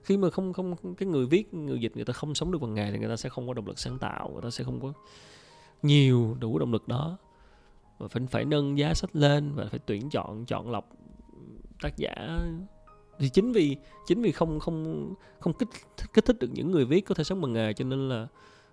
khi 0.07 0.17
mà 0.17 0.31
không 0.31 0.53
không 0.53 0.95
cái 0.95 1.09
người 1.09 1.27
viết 1.27 1.55
người 1.55 1.81
dịch 1.81 1.97
người 1.97 2.05
ta 2.05 2.13
không 2.13 2.35
sống 2.35 2.53
được 2.53 2.59
bằng 2.59 2.75
nghề 2.75 2.91
thì 2.91 2.99
người 2.99 3.09
ta 3.09 3.17
sẽ 3.17 3.29
không 3.29 3.49
có 3.49 3.55
động 3.55 3.67
lực 3.67 3.79
sáng 3.79 3.99
tạo 3.99 4.31
người 4.33 4.43
ta 4.43 4.51
sẽ 4.51 4.65
không 4.65 4.81
có 4.81 4.93
nhiều 5.83 6.37
đủ 6.41 6.59
động 6.59 6.73
lực 6.73 6.89
đó. 6.89 7.19
Và 7.99 8.09
phải 8.09 8.23
phải 8.31 8.45
nâng 8.45 8.79
giá 8.79 8.95
sách 8.95 9.17
lên 9.17 9.53
và 9.55 9.67
phải 9.71 9.81
tuyển 9.87 10.11
chọn 10.11 10.45
chọn 10.45 10.71
lọc 10.71 10.91
tác 11.83 11.97
giả. 11.97 12.39
Thì 13.19 13.29
chính 13.29 13.53
vì 13.53 13.77
chính 14.07 14.23
vì 14.23 14.33
không 14.33 14.61
không 14.61 15.15
không 15.41 15.53
kích 15.53 15.69
kích 16.15 16.25
thích 16.25 16.37
được 16.41 16.51
những 16.53 16.71
người 16.71 16.85
viết 16.85 17.01
có 17.01 17.15
thể 17.15 17.25
sống 17.25 17.41
bằng 17.41 17.53
nghề 17.53 17.73
cho 17.73 17.85
nên 17.85 18.09
là 18.09 18.27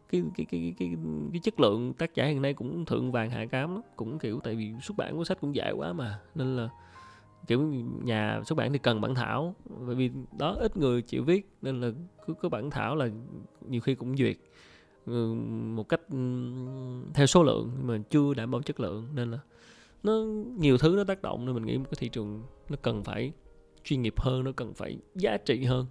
cái 0.10 0.24
cái 0.36 0.46
cái 0.52 0.74
cái 0.80 0.96
cái, 1.32 1.40
chất 1.44 1.60
lượng 1.60 1.94
tác 1.94 2.16
giả 2.16 2.26
hiện 2.26 2.42
nay 2.42 2.54
cũng 2.54 2.86
thượng 2.86 3.12
vàng 3.12 3.30
hạ 3.30 3.46
cám 3.46 3.74
lắm. 3.74 3.82
Cũng 3.96 4.20
kiểu 4.20 4.40
tại 4.44 4.56
vì 4.56 4.74
xuất 4.82 4.98
bản 4.98 5.18
của 5.18 5.24
sách 5.24 5.42
cũng 5.42 5.56
dễ 5.56 5.72
quá 5.72 5.94
mà. 5.94 6.20
Nên 6.36 6.56
là 6.56 6.70
kiểu 7.48 7.62
nhà 8.04 8.42
xuất 8.46 8.56
bản 8.56 8.74
thì 8.74 8.80
cần 8.80 9.02
bản 9.02 9.16
thảo, 9.16 9.56
bởi 9.86 9.96
vì 9.96 10.12
đó 10.40 10.56
ít 10.60 10.78
người 10.78 11.02
chịu 11.02 11.24
viết, 11.24 11.50
nên 11.62 11.82
là 11.82 11.92
cứ 12.28 12.34
có 12.34 12.50
bản 12.50 12.70
thảo 12.70 12.96
là 12.96 13.10
nhiều 13.68 13.82
khi 13.82 13.96
cũng 13.96 14.18
duyệt. 14.18 14.38
Ừ, 15.06 15.34
một 15.76 15.90
cách 15.90 16.02
ừ, 16.12 16.18
theo 17.14 17.26
số 17.26 17.44
lượng 17.44 17.72
mà 17.82 17.98
chưa 18.10 18.34
đảm 18.34 18.52
bảo 18.52 18.62
chất 18.62 18.80
lượng, 18.80 19.08
nên 19.16 19.32
là 19.32 19.40
nó 20.04 20.14
nhiều 20.58 20.78
thứ 20.78 20.94
nó 20.98 21.04
tác 21.04 21.22
động, 21.22 21.46
nên 21.46 21.56
mình 21.56 21.66
nghĩ 21.66 21.78
một 21.78 21.86
cái 21.92 21.98
thị 21.98 22.10
trường 22.10 22.44
nó 22.70 22.76
cần 22.82 23.04
phải 23.04 23.32
chuyên 23.84 24.02
nghiệp 24.02 24.14
hơn, 24.18 24.44
nó 24.44 24.52
cần 24.52 24.74
phải 24.74 24.98
giá 25.16 25.38
trị 25.38 25.64
hơn 25.64 25.86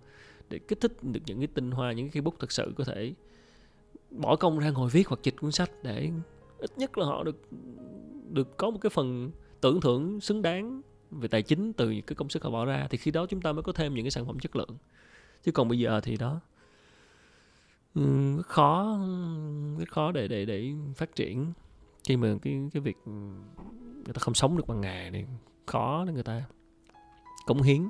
để 0.48 0.58
kích 0.58 0.80
thích 0.80 1.02
được 1.02 1.20
những 1.26 1.38
cái 1.38 1.46
tinh 1.46 1.70
hoa, 1.70 1.92
những 1.92 2.10
cái 2.10 2.22
bút 2.22 2.34
thật 2.38 2.52
sự 2.52 2.72
có 2.76 2.84
thể 2.84 3.14
bỏ 4.10 4.36
công 4.36 4.58
ra 4.58 4.70
ngồi 4.70 4.90
viết 4.90 5.08
hoặc 5.08 5.20
dịch 5.22 5.34
cuốn 5.40 5.52
sách 5.52 5.70
để 5.82 6.10
ít 6.58 6.78
nhất 6.78 6.98
là 6.98 7.06
họ 7.06 7.24
được 7.24 7.36
được 8.30 8.56
có 8.56 8.70
một 8.70 8.78
cái 8.80 8.90
phần 8.90 9.30
tưởng 9.60 9.80
thưởng 9.80 10.20
xứng 10.20 10.42
đáng 10.42 10.82
về 11.12 11.28
tài 11.28 11.42
chính 11.42 11.72
từ 11.72 11.88
cái 12.06 12.16
công 12.16 12.28
sức 12.28 12.44
họ 12.44 12.50
bỏ 12.50 12.64
ra, 12.64 12.86
thì 12.90 12.98
khi 12.98 13.10
đó 13.10 13.26
chúng 13.26 13.40
ta 13.40 13.52
mới 13.52 13.62
có 13.62 13.72
thêm 13.72 13.94
những 13.94 14.04
cái 14.04 14.10
sản 14.10 14.26
phẩm 14.26 14.38
chất 14.38 14.56
lượng. 14.56 14.76
Chứ 15.42 15.52
còn 15.52 15.68
bây 15.68 15.78
giờ 15.78 16.00
thì 16.00 16.16
đó 16.16 16.40
rất 17.94 18.42
khó 18.46 18.98
rất 19.78 19.88
khó 19.90 20.12
để 20.12 20.28
để 20.28 20.44
để 20.44 20.72
phát 20.96 21.14
triển. 21.14 21.52
Khi 22.04 22.16
mà 22.16 22.34
cái 22.42 22.68
cái 22.72 22.80
việc 22.80 22.96
người 23.06 24.14
ta 24.14 24.18
không 24.18 24.34
sống 24.34 24.56
được 24.56 24.66
bằng 24.66 24.80
nghề 24.80 25.10
thì 25.10 25.24
khó 25.66 26.04
để 26.04 26.12
người 26.12 26.22
ta 26.22 26.42
cống 27.46 27.62
hiến. 27.62 27.88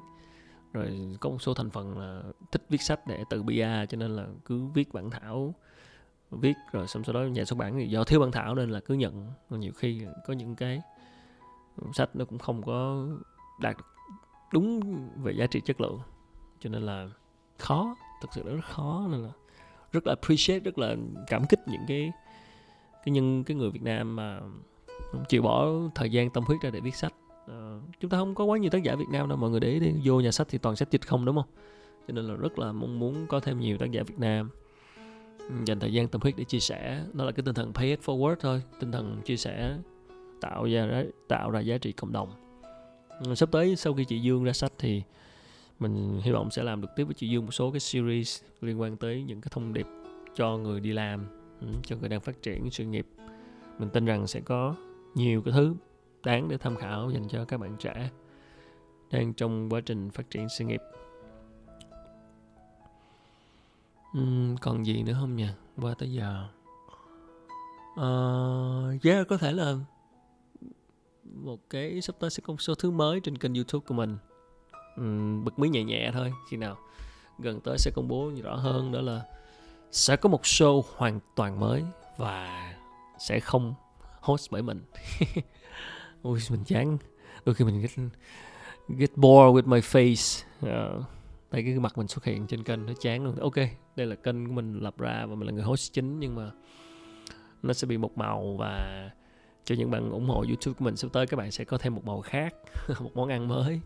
Rồi 0.73 1.17
có 1.21 1.31
một 1.31 1.43
số 1.43 1.55
thành 1.55 1.71
phần 1.71 1.99
là 1.99 2.23
thích 2.53 2.63
viết 2.69 2.83
sách 2.83 3.07
để 3.07 3.25
tự 3.31 3.43
bia 3.43 3.87
cho 3.87 3.97
nên 3.97 4.17
là 4.17 4.27
cứ 4.45 4.65
viết 4.75 4.93
bản 4.93 5.11
thảo, 5.11 5.55
viết 6.31 6.55
rồi 6.73 6.89
xong 6.89 7.05
sau 7.05 7.13
đó 7.13 7.21
nhà 7.21 7.45
xuất 7.45 7.59
bản 7.59 7.79
thì 7.79 7.89
do 7.89 8.05
thiếu 8.05 8.21
bản 8.21 8.33
thảo 8.33 8.55
nên 8.55 8.71
là 8.71 8.81
cứ 8.81 8.95
nhận. 8.95 9.27
Nhiều 9.51 9.73
khi 9.73 10.03
có 10.27 10.33
những 10.33 10.57
cái 10.57 10.83
sách 11.93 12.17
nó 12.17 12.25
cũng 12.25 12.39
không 12.39 12.63
có 12.63 13.07
đạt 13.61 13.77
đúng 14.53 14.81
về 15.23 15.33
giá 15.33 15.47
trị 15.47 15.61
chất 15.65 15.81
lượng. 15.81 16.01
Cho 16.61 16.71
nên 16.71 16.83
là 16.83 17.09
khó 17.59 17.97
thực 18.23 18.33
sự 18.33 18.43
rất 18.43 18.65
khó 18.65 19.07
nên 19.11 19.23
là 19.23 19.31
rất 19.93 20.07
là 20.07 20.13
appreciate 20.13 20.61
rất 20.61 20.79
là 20.79 20.97
cảm 21.27 21.47
kích 21.47 21.61
những 21.67 21.83
cái 21.89 22.13
cái 23.05 23.13
nhân 23.13 23.45
cái 23.45 23.57
người 23.57 23.71
Việt 23.71 23.83
Nam 23.83 24.17
mà 24.17 24.41
chịu 25.29 25.43
bỏ 25.43 25.69
thời 25.95 26.11
gian 26.11 26.31
tâm 26.31 26.45
huyết 26.45 26.61
ra 26.61 26.71
để 26.71 26.81
viết 26.81 26.95
sách. 26.95 27.15
À, 27.49 27.79
chúng 28.01 28.11
ta 28.11 28.19
không 28.19 28.35
có 28.35 28.45
quá 28.45 28.59
nhiều 28.59 28.71
tác 28.71 28.83
giả 28.83 28.97
Việt 28.97 29.09
Nam 29.11 29.29
đâu 29.29 29.39
mọi 29.39 29.51
người 29.51 29.61
để 29.61 29.69
ý 29.69 29.81
đi. 29.81 29.93
Vô 30.05 30.21
nhà 30.21 30.31
sách 30.31 30.47
thì 30.51 30.59
toàn 30.59 30.77
sách 30.77 30.91
dịch 30.91 31.07
không 31.07 31.25
đúng 31.25 31.37
không? 31.37 31.49
Cho 32.09 32.15
nên 32.15 32.25
là 32.25 32.35
rất 32.35 32.59
là 32.59 32.73
mong 32.73 32.99
muốn 32.99 33.27
có 33.27 33.41
thêm 33.41 33.61
nhiều 33.61 33.79
tác 33.79 33.91
giả 33.91 34.03
Việt 34.03 34.19
Nam 34.19 34.51
ừ, 35.39 35.55
dành 35.65 35.81
thời 35.81 35.93
gian 35.93 36.09
tâm 36.09 36.21
huyết 36.21 36.35
để 36.37 36.45
chia 36.45 36.61
sẻ. 36.61 37.05
Đó 37.13 37.25
là 37.25 37.33
cái 37.33 37.43
tinh 37.45 37.55
thần 37.55 37.73
pay 37.73 37.87
it 37.87 38.01
forward 38.05 38.37
thôi 38.41 38.63
tinh 38.81 38.93
thần 38.93 39.21
chia 39.25 39.37
sẻ 39.37 39.77
tạo 40.43 40.65
ra 40.65 41.05
tạo 41.29 41.51
ra 41.51 41.61
giá 41.61 41.79
trị 41.79 41.93
cộng 41.93 42.13
đồng. 42.13 42.33
Ừ, 43.25 43.35
sắp 43.35 43.49
tới 43.53 43.77
sau 43.77 43.95
khi 43.95 44.05
chị 44.05 44.21
Dương 44.21 44.45
ra 44.45 44.53
sách 44.53 44.73
thì 44.79 45.03
mình 45.79 46.21
hy 46.23 46.33
vọng 46.33 46.51
sẽ 46.51 46.63
làm 46.63 46.81
được 46.81 46.89
tiếp 46.97 47.05
với 47.05 47.15
chị 47.15 47.29
Dương 47.29 47.45
một 47.45 47.53
số 47.53 47.71
cái 47.71 47.81
series 47.81 48.43
liên 48.61 48.81
quan 48.81 48.97
tới 48.97 49.23
những 49.23 49.41
cái 49.41 49.49
thông 49.55 49.73
điệp 49.73 49.87
cho 50.35 50.57
người 50.57 50.81
đi 50.81 50.93
làm 50.93 51.27
ừ, 51.61 51.67
cho 51.83 51.97
người 51.97 52.09
đang 52.09 52.21
phát 52.21 52.43
triển 52.43 52.71
sự 52.71 52.85
nghiệp. 52.85 53.07
Mình 53.79 53.91
tin 53.91 54.05
rằng 54.05 54.27
sẽ 54.27 54.41
có 54.41 54.75
nhiều 55.15 55.43
cái 55.43 55.55
thứ 55.57 55.75
đáng 56.25 56.49
để 56.49 56.59
tham 56.59 56.77
khảo 56.77 57.11
dành 57.11 57.29
cho 57.29 57.45
các 57.45 57.61
bạn 57.61 57.77
trẻ 57.79 58.11
đang 59.11 59.35
trong 59.35 59.71
quá 59.71 59.81
trình 59.81 60.11
phát 60.11 60.31
triển 60.31 60.49
sự 60.49 60.65
nghiệp. 60.65 60.81
Uhm, 64.19 64.57
còn 64.57 64.87
gì 64.87 65.03
nữa 65.03 65.17
không 65.21 65.37
nhỉ? 65.37 65.49
Qua 65.81 65.95
tới 65.99 66.13
giờ. 66.13 66.49
Uh, 67.93 69.05
yeah 69.05 69.29
có 69.29 69.37
thể 69.37 69.53
là 69.53 69.75
một 71.25 71.61
cái 71.71 72.01
sắp 72.01 72.17
tới 72.21 72.31
sẽ 72.31 72.43
có 72.47 72.53
một 72.53 72.61
số 72.63 72.75
thứ 72.75 72.91
mới 72.91 73.21
trên 73.21 73.39
kênh 73.39 73.55
youtube 73.55 73.85
của 73.87 73.95
mình. 73.95 74.17
Uhm, 75.01 75.45
bật 75.45 75.59
mí 75.59 75.69
nhẹ 75.69 75.85
nhẹ 75.85 76.11
thôi 76.13 76.33
khi 76.51 76.57
nào 76.57 76.77
gần 77.39 77.61
tới 77.61 77.79
sẽ 77.79 77.91
công 77.95 78.09
bố 78.09 78.33
rõ 78.43 78.57
hơn 78.57 78.93
đó 78.93 79.01
là 79.01 79.25
sẽ 79.91 80.17
có 80.17 80.29
một 80.29 80.43
show 80.43 80.83
hoàn 80.97 81.21
toàn 81.37 81.61
mới 81.61 81.83
và 82.17 82.75
sẽ 83.19 83.41
không 83.41 83.75
host 84.21 84.51
bởi 84.51 84.63
mình. 84.63 84.83
Ôi 86.23 86.39
mình 86.51 86.65
chán. 86.65 86.99
Đôi 87.45 87.55
khi 87.55 87.65
mình 87.65 87.81
get 87.81 87.91
get 88.89 89.17
bored 89.17 89.55
with 89.57 89.67
my 89.67 89.81
face. 89.81 90.45
Uh, 90.67 91.05
tại 91.51 91.63
cái 91.63 91.79
mặt 91.79 91.99
mình 91.99 92.09
xuất 92.09 92.25
hiện 92.25 92.47
trên 92.47 92.65
kênh 92.65 92.87
nó 92.87 92.93
chán 93.01 93.25
luôn. 93.25 93.37
Ok 93.37 93.57
đây 93.97 94.07
là 94.07 94.17
kênh 94.17 94.47
của 94.47 94.53
mình 94.53 94.79
lập 94.79 94.99
ra 94.99 95.27
và 95.27 95.35
mình 95.35 95.47
là 95.47 95.53
người 95.53 95.63
host 95.63 95.93
chính 95.93 96.21
nhưng 96.21 96.35
mà 96.35 96.51
nó 97.63 97.73
sẽ 97.73 97.87
bị 97.87 97.97
một 97.97 98.19
màu 98.19 98.57
và 98.59 99.11
cho 99.65 99.75
những 99.75 99.91
bạn 99.91 100.11
ủng 100.11 100.29
hộ 100.29 100.45
youtube 100.49 100.75
của 100.79 100.85
mình 100.85 100.97
sắp 100.97 101.09
tới 101.13 101.27
các 101.27 101.37
bạn 101.37 101.51
sẽ 101.51 101.65
có 101.65 101.79
thêm 101.79 101.95
một 101.95 102.05
màu 102.05 102.21
khác 102.21 102.55
một 103.01 103.11
món 103.15 103.29
ăn 103.29 103.49
mới. 103.49 103.81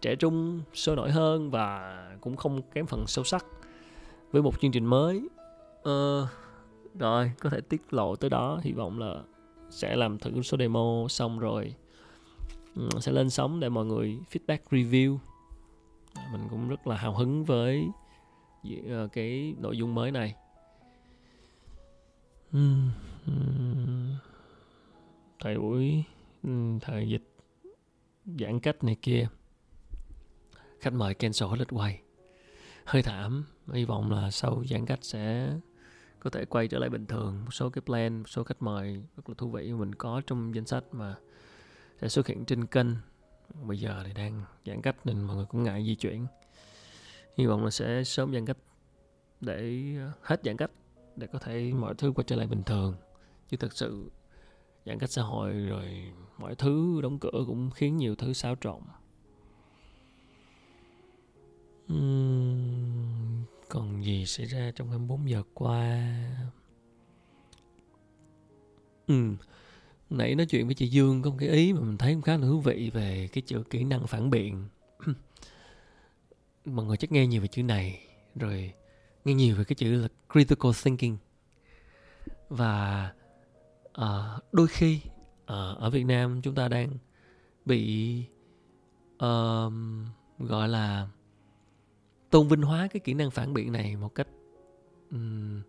Trẻ 0.00 0.14
trung 0.16 0.60
sôi 0.74 0.96
nổi 0.96 1.10
hơn 1.10 1.50
và 1.50 1.94
cũng 2.20 2.36
không 2.36 2.62
kém 2.62 2.86
phần 2.86 3.06
sâu 3.06 3.24
sắc 3.24 3.46
với 4.32 4.42
một 4.42 4.60
chương 4.60 4.72
trình 4.72 4.86
mới. 4.86 5.28
Ờ, 5.82 6.26
rồi 6.98 7.32
có 7.40 7.50
thể 7.50 7.60
tiết 7.60 7.92
lộ 7.94 8.16
tới 8.16 8.30
đó. 8.30 8.60
Hy 8.62 8.72
vọng 8.72 8.98
là 8.98 9.22
sẽ 9.70 9.96
làm 9.96 10.18
thử 10.18 10.42
số 10.42 10.56
demo 10.58 11.06
xong 11.08 11.38
rồi 11.38 11.74
ừ, 12.76 12.88
sẽ 13.00 13.12
lên 13.12 13.30
sóng 13.30 13.60
để 13.60 13.68
mọi 13.68 13.84
người 13.84 14.18
feedback 14.32 14.58
review. 14.70 15.18
Dạ, 16.16 16.22
mình 16.32 16.42
cũng 16.50 16.68
rất 16.68 16.86
là 16.86 16.96
hào 16.96 17.14
hứng 17.14 17.44
với 17.44 17.88
ờ, 18.88 19.08
cái 19.12 19.54
nội 19.58 19.76
dung 19.76 19.94
mới 19.94 20.10
này 20.10 20.34
thời 25.40 25.58
buổi 25.58 26.04
ừ, 26.42 26.50
thời 26.80 27.08
dịch 27.08 27.36
giãn 28.38 28.60
cách 28.60 28.84
này 28.84 28.96
kia. 29.02 29.28
Khách 30.80 30.92
mời 30.92 31.14
cancel 31.14 31.48
hết 31.48 31.56
lịch 31.58 31.68
quay. 31.72 32.00
Hơi 32.84 33.02
thảm, 33.02 33.44
hy 33.72 33.84
vọng 33.84 34.12
là 34.12 34.30
sau 34.30 34.64
giãn 34.70 34.86
cách 34.86 34.98
sẽ 35.02 35.52
có 36.18 36.30
thể 36.30 36.44
quay 36.44 36.68
trở 36.68 36.78
lại 36.78 36.90
bình 36.90 37.06
thường. 37.06 37.44
Một 37.44 37.50
số 37.50 37.70
cái 37.70 37.82
plan, 37.82 38.18
một 38.18 38.28
số 38.28 38.44
khách 38.44 38.62
mời 38.62 39.02
rất 39.16 39.28
là 39.28 39.34
thú 39.38 39.50
vị 39.50 39.72
mình 39.72 39.94
có 39.94 40.22
trong 40.26 40.54
danh 40.54 40.66
sách 40.66 40.84
mà 40.92 41.16
sẽ 42.00 42.08
xuất 42.08 42.26
hiện 42.26 42.44
trên 42.44 42.66
kênh. 42.66 42.86
Bây 43.66 43.78
giờ 43.78 44.02
thì 44.06 44.12
đang 44.12 44.42
giãn 44.66 44.82
cách 44.82 44.96
nên 45.04 45.22
mọi 45.22 45.36
người 45.36 45.46
cũng 45.48 45.62
ngại 45.62 45.84
di 45.86 45.94
chuyển. 45.94 46.26
Hy 47.36 47.46
vọng 47.46 47.64
là 47.64 47.70
sẽ 47.70 48.04
sớm 48.04 48.32
giãn 48.32 48.46
cách 48.46 48.56
để 49.40 49.82
ờ, 49.98 50.12
hết 50.22 50.40
giãn 50.44 50.56
cách 50.56 50.70
để 51.16 51.26
có 51.26 51.38
thể 51.38 51.72
mọi 51.72 51.94
thứ 51.94 52.12
quay 52.14 52.24
trở 52.26 52.36
lại 52.36 52.46
bình 52.46 52.62
thường. 52.62 52.94
Chứ 53.48 53.56
thật 53.56 53.72
sự 53.72 54.10
giãn 54.88 54.98
cách 54.98 55.10
xã 55.10 55.22
hội 55.22 55.52
rồi 55.52 56.12
mọi 56.38 56.54
thứ 56.54 57.00
đóng 57.02 57.18
cửa 57.18 57.44
cũng 57.46 57.70
khiến 57.70 57.96
nhiều 57.96 58.14
thứ 58.14 58.32
xáo 58.32 58.54
trộn. 58.60 58.80
Uhm, 61.92 63.44
còn 63.68 64.04
gì 64.04 64.26
xảy 64.26 64.46
ra 64.46 64.72
trong 64.76 64.88
24 64.88 65.30
giờ 65.30 65.42
qua? 65.54 66.08
Ừ 69.06 69.36
nãy 70.10 70.34
nói 70.34 70.46
chuyện 70.46 70.66
với 70.66 70.74
chị 70.74 70.88
Dương 70.88 71.22
có 71.22 71.30
một 71.30 71.36
cái 71.40 71.48
ý 71.48 71.72
mà 71.72 71.80
mình 71.80 71.98
thấy 71.98 72.12
cũng 72.14 72.22
khá 72.22 72.36
là 72.36 72.46
thú 72.46 72.60
vị 72.60 72.90
về 72.94 73.28
cái 73.32 73.42
chữ 73.42 73.62
kỹ 73.70 73.84
năng 73.84 74.06
phản 74.06 74.30
biện. 74.30 74.68
Mọi 76.64 76.86
người 76.86 76.96
chắc 76.96 77.12
nghe 77.12 77.26
nhiều 77.26 77.40
về 77.42 77.48
chữ 77.48 77.62
này 77.62 78.00
rồi 78.34 78.72
nghe 79.24 79.34
nhiều 79.34 79.56
về 79.56 79.64
cái 79.64 79.74
chữ 79.74 80.02
là 80.02 80.08
critical 80.32 80.72
thinking. 80.84 81.16
Và 82.48 83.12
à, 83.98 84.38
đôi 84.52 84.66
khi 84.68 85.00
à, 85.46 85.56
ở 85.78 85.90
Việt 85.90 86.04
Nam 86.04 86.40
chúng 86.42 86.54
ta 86.54 86.68
đang 86.68 86.90
bị 87.64 88.24
uh, 89.14 89.72
gọi 90.38 90.68
là 90.68 91.08
tôn 92.30 92.48
vinh 92.48 92.62
hóa 92.62 92.88
cái 92.90 93.00
kỹ 93.00 93.14
năng 93.14 93.30
phản 93.30 93.54
biện 93.54 93.72
này 93.72 93.96
một 93.96 94.14
cách 94.14 94.28
um, 95.10 95.62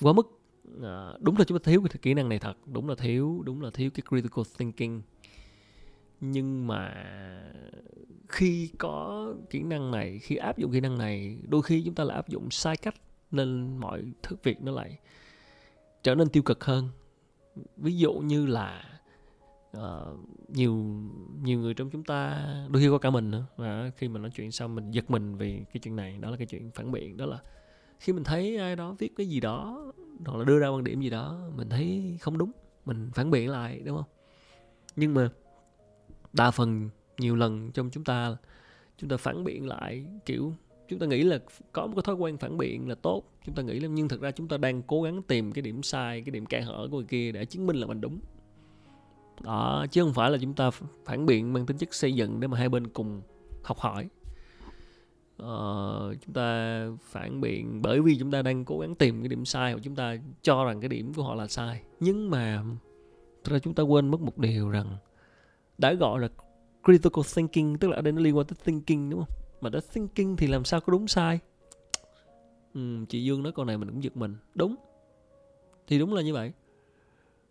quá 0.00 0.12
mức. 0.12 0.40
À, 0.82 1.12
đúng 1.20 1.36
là 1.38 1.44
chúng 1.44 1.58
ta 1.58 1.62
thiếu 1.64 1.82
cái 1.82 1.98
kỹ 2.02 2.14
năng 2.14 2.28
này 2.28 2.38
thật 2.38 2.54
đúng 2.66 2.88
là 2.88 2.94
thiếu 2.94 3.42
đúng 3.44 3.62
là 3.62 3.70
thiếu 3.74 3.90
cái 3.90 4.02
critical 4.08 4.44
thinking. 4.58 5.00
Nhưng 6.20 6.66
mà 6.66 6.94
khi 8.28 8.70
có 8.78 9.26
kỹ 9.50 9.62
năng 9.62 9.90
này 9.90 10.18
khi 10.18 10.36
áp 10.36 10.58
dụng 10.58 10.72
kỹ 10.72 10.80
năng 10.80 10.98
này 10.98 11.38
đôi 11.48 11.62
khi 11.62 11.82
chúng 11.84 11.94
ta 11.94 12.04
lại 12.04 12.16
áp 12.16 12.28
dụng 12.28 12.50
sai 12.50 12.76
cách 12.76 12.94
nên 13.30 13.78
mọi 13.78 14.02
thứ 14.22 14.36
việc 14.42 14.62
nó 14.62 14.72
lại 14.72 14.98
trở 16.02 16.14
nên 16.14 16.28
tiêu 16.28 16.42
cực 16.42 16.64
hơn 16.64 16.88
ví 17.76 17.96
dụ 17.96 18.12
như 18.12 18.46
là 18.46 18.84
uh, 19.76 19.82
nhiều 20.48 20.74
nhiều 21.42 21.58
người 21.58 21.74
trong 21.74 21.90
chúng 21.90 22.04
ta 22.04 22.46
đôi 22.70 22.82
khi 22.82 22.88
có 22.88 22.98
cả 22.98 23.10
mình 23.10 23.30
nữa. 23.30 23.46
Và 23.56 23.90
khi 23.96 24.08
mà 24.08 24.20
nói 24.20 24.30
chuyện 24.34 24.52
xong 24.52 24.74
mình 24.74 24.90
giật 24.90 25.10
mình 25.10 25.36
vì 25.36 25.64
cái 25.72 25.80
chuyện 25.82 25.96
này 25.96 26.18
đó 26.20 26.30
là 26.30 26.36
cái 26.36 26.46
chuyện 26.46 26.70
phản 26.70 26.92
biện 26.92 27.16
đó 27.16 27.26
là 27.26 27.38
khi 27.98 28.12
mình 28.12 28.24
thấy 28.24 28.56
ai 28.56 28.76
đó 28.76 28.96
viết 28.98 29.12
cái 29.16 29.28
gì 29.28 29.40
đó 29.40 29.92
hoặc 30.26 30.38
là 30.38 30.44
đưa 30.44 30.58
ra 30.58 30.68
quan 30.68 30.84
điểm 30.84 31.00
gì 31.00 31.10
đó 31.10 31.50
mình 31.56 31.68
thấy 31.68 32.16
không 32.20 32.38
đúng 32.38 32.52
mình 32.84 33.10
phản 33.14 33.30
biện 33.30 33.50
lại 33.50 33.80
đúng 33.84 33.96
không? 33.96 34.08
Nhưng 34.96 35.14
mà 35.14 35.30
đa 36.32 36.50
phần 36.50 36.90
nhiều 37.18 37.36
lần 37.36 37.72
trong 37.72 37.90
chúng 37.90 38.04
ta 38.04 38.36
chúng 38.96 39.10
ta 39.10 39.16
phản 39.16 39.44
biện 39.44 39.68
lại 39.68 40.06
kiểu 40.26 40.54
chúng 40.90 40.98
ta 40.98 41.06
nghĩ 41.06 41.22
là 41.22 41.38
có 41.72 41.86
một 41.86 41.92
cái 41.96 42.02
thói 42.02 42.14
quen 42.14 42.38
phản 42.38 42.58
biện 42.58 42.88
là 42.88 42.94
tốt. 42.94 43.22
Chúng 43.46 43.54
ta 43.54 43.62
nghĩ 43.62 43.80
là 43.80 43.88
nhưng 43.88 44.08
thực 44.08 44.20
ra 44.20 44.30
chúng 44.30 44.48
ta 44.48 44.56
đang 44.56 44.82
cố 44.82 45.02
gắng 45.02 45.22
tìm 45.22 45.52
cái 45.52 45.62
điểm 45.62 45.82
sai 45.82 46.20
cái 46.20 46.30
điểm 46.30 46.46
kẽ 46.46 46.60
hở 46.60 46.88
của 46.90 46.96
người 46.96 47.06
kia 47.06 47.32
để 47.32 47.44
chứng 47.44 47.66
minh 47.66 47.76
là 47.76 47.86
mình 47.86 48.00
đúng. 48.00 48.20
Đó 49.40 49.86
chứ 49.90 50.02
không 50.02 50.14
phải 50.14 50.30
là 50.30 50.38
chúng 50.40 50.54
ta 50.54 50.70
phản 51.04 51.26
biện 51.26 51.52
mang 51.52 51.66
tính 51.66 51.76
chất 51.76 51.94
xây 51.94 52.14
dựng 52.14 52.40
để 52.40 52.48
mà 52.48 52.58
hai 52.58 52.68
bên 52.68 52.86
cùng 52.86 53.22
học 53.62 53.78
hỏi. 53.78 54.08
Uh, 55.42 56.16
chúng 56.20 56.34
ta 56.34 56.86
phản 57.02 57.40
biện 57.40 57.82
bởi 57.82 58.00
vì 58.00 58.18
chúng 58.18 58.30
ta 58.30 58.42
đang 58.42 58.64
cố 58.64 58.78
gắng 58.78 58.94
tìm 58.94 59.22
cái 59.22 59.28
điểm 59.28 59.44
sai 59.44 59.72
hoặc 59.72 59.80
chúng 59.82 59.96
ta 59.96 60.16
cho 60.42 60.64
rằng 60.64 60.80
cái 60.80 60.88
điểm 60.88 61.14
của 61.14 61.22
họ 61.22 61.34
là 61.34 61.46
sai. 61.46 61.82
Nhưng 62.00 62.30
mà 62.30 62.62
thực 63.44 63.52
ra 63.52 63.58
chúng 63.58 63.74
ta 63.74 63.82
quên 63.82 64.08
mất 64.08 64.20
một 64.20 64.38
điều 64.38 64.70
rằng 64.70 64.96
đã 65.78 65.92
gọi 65.92 66.20
là 66.20 66.28
critical 66.84 67.24
thinking 67.34 67.76
tức 67.78 67.88
là 67.88 67.96
ở 67.96 68.02
đây 68.02 68.12
nó 68.12 68.20
liên 68.20 68.36
quan 68.36 68.46
tới 68.46 68.56
thinking 68.64 69.10
đúng 69.10 69.20
không? 69.20 69.39
Mà 69.60 69.70
đã 69.70 69.80
thinking 69.92 70.36
thì 70.36 70.46
làm 70.46 70.64
sao 70.64 70.80
có 70.80 70.90
đúng 70.90 71.08
sai? 71.08 71.38
Ừ, 72.74 73.04
chị 73.08 73.24
Dương 73.24 73.42
nói 73.42 73.52
câu 73.52 73.64
này 73.64 73.78
mình 73.78 73.88
cũng 73.88 74.02
giật 74.02 74.16
mình. 74.16 74.36
Đúng. 74.54 74.76
Thì 75.86 75.98
đúng 75.98 76.14
là 76.14 76.22
như 76.22 76.34
vậy. 76.34 76.52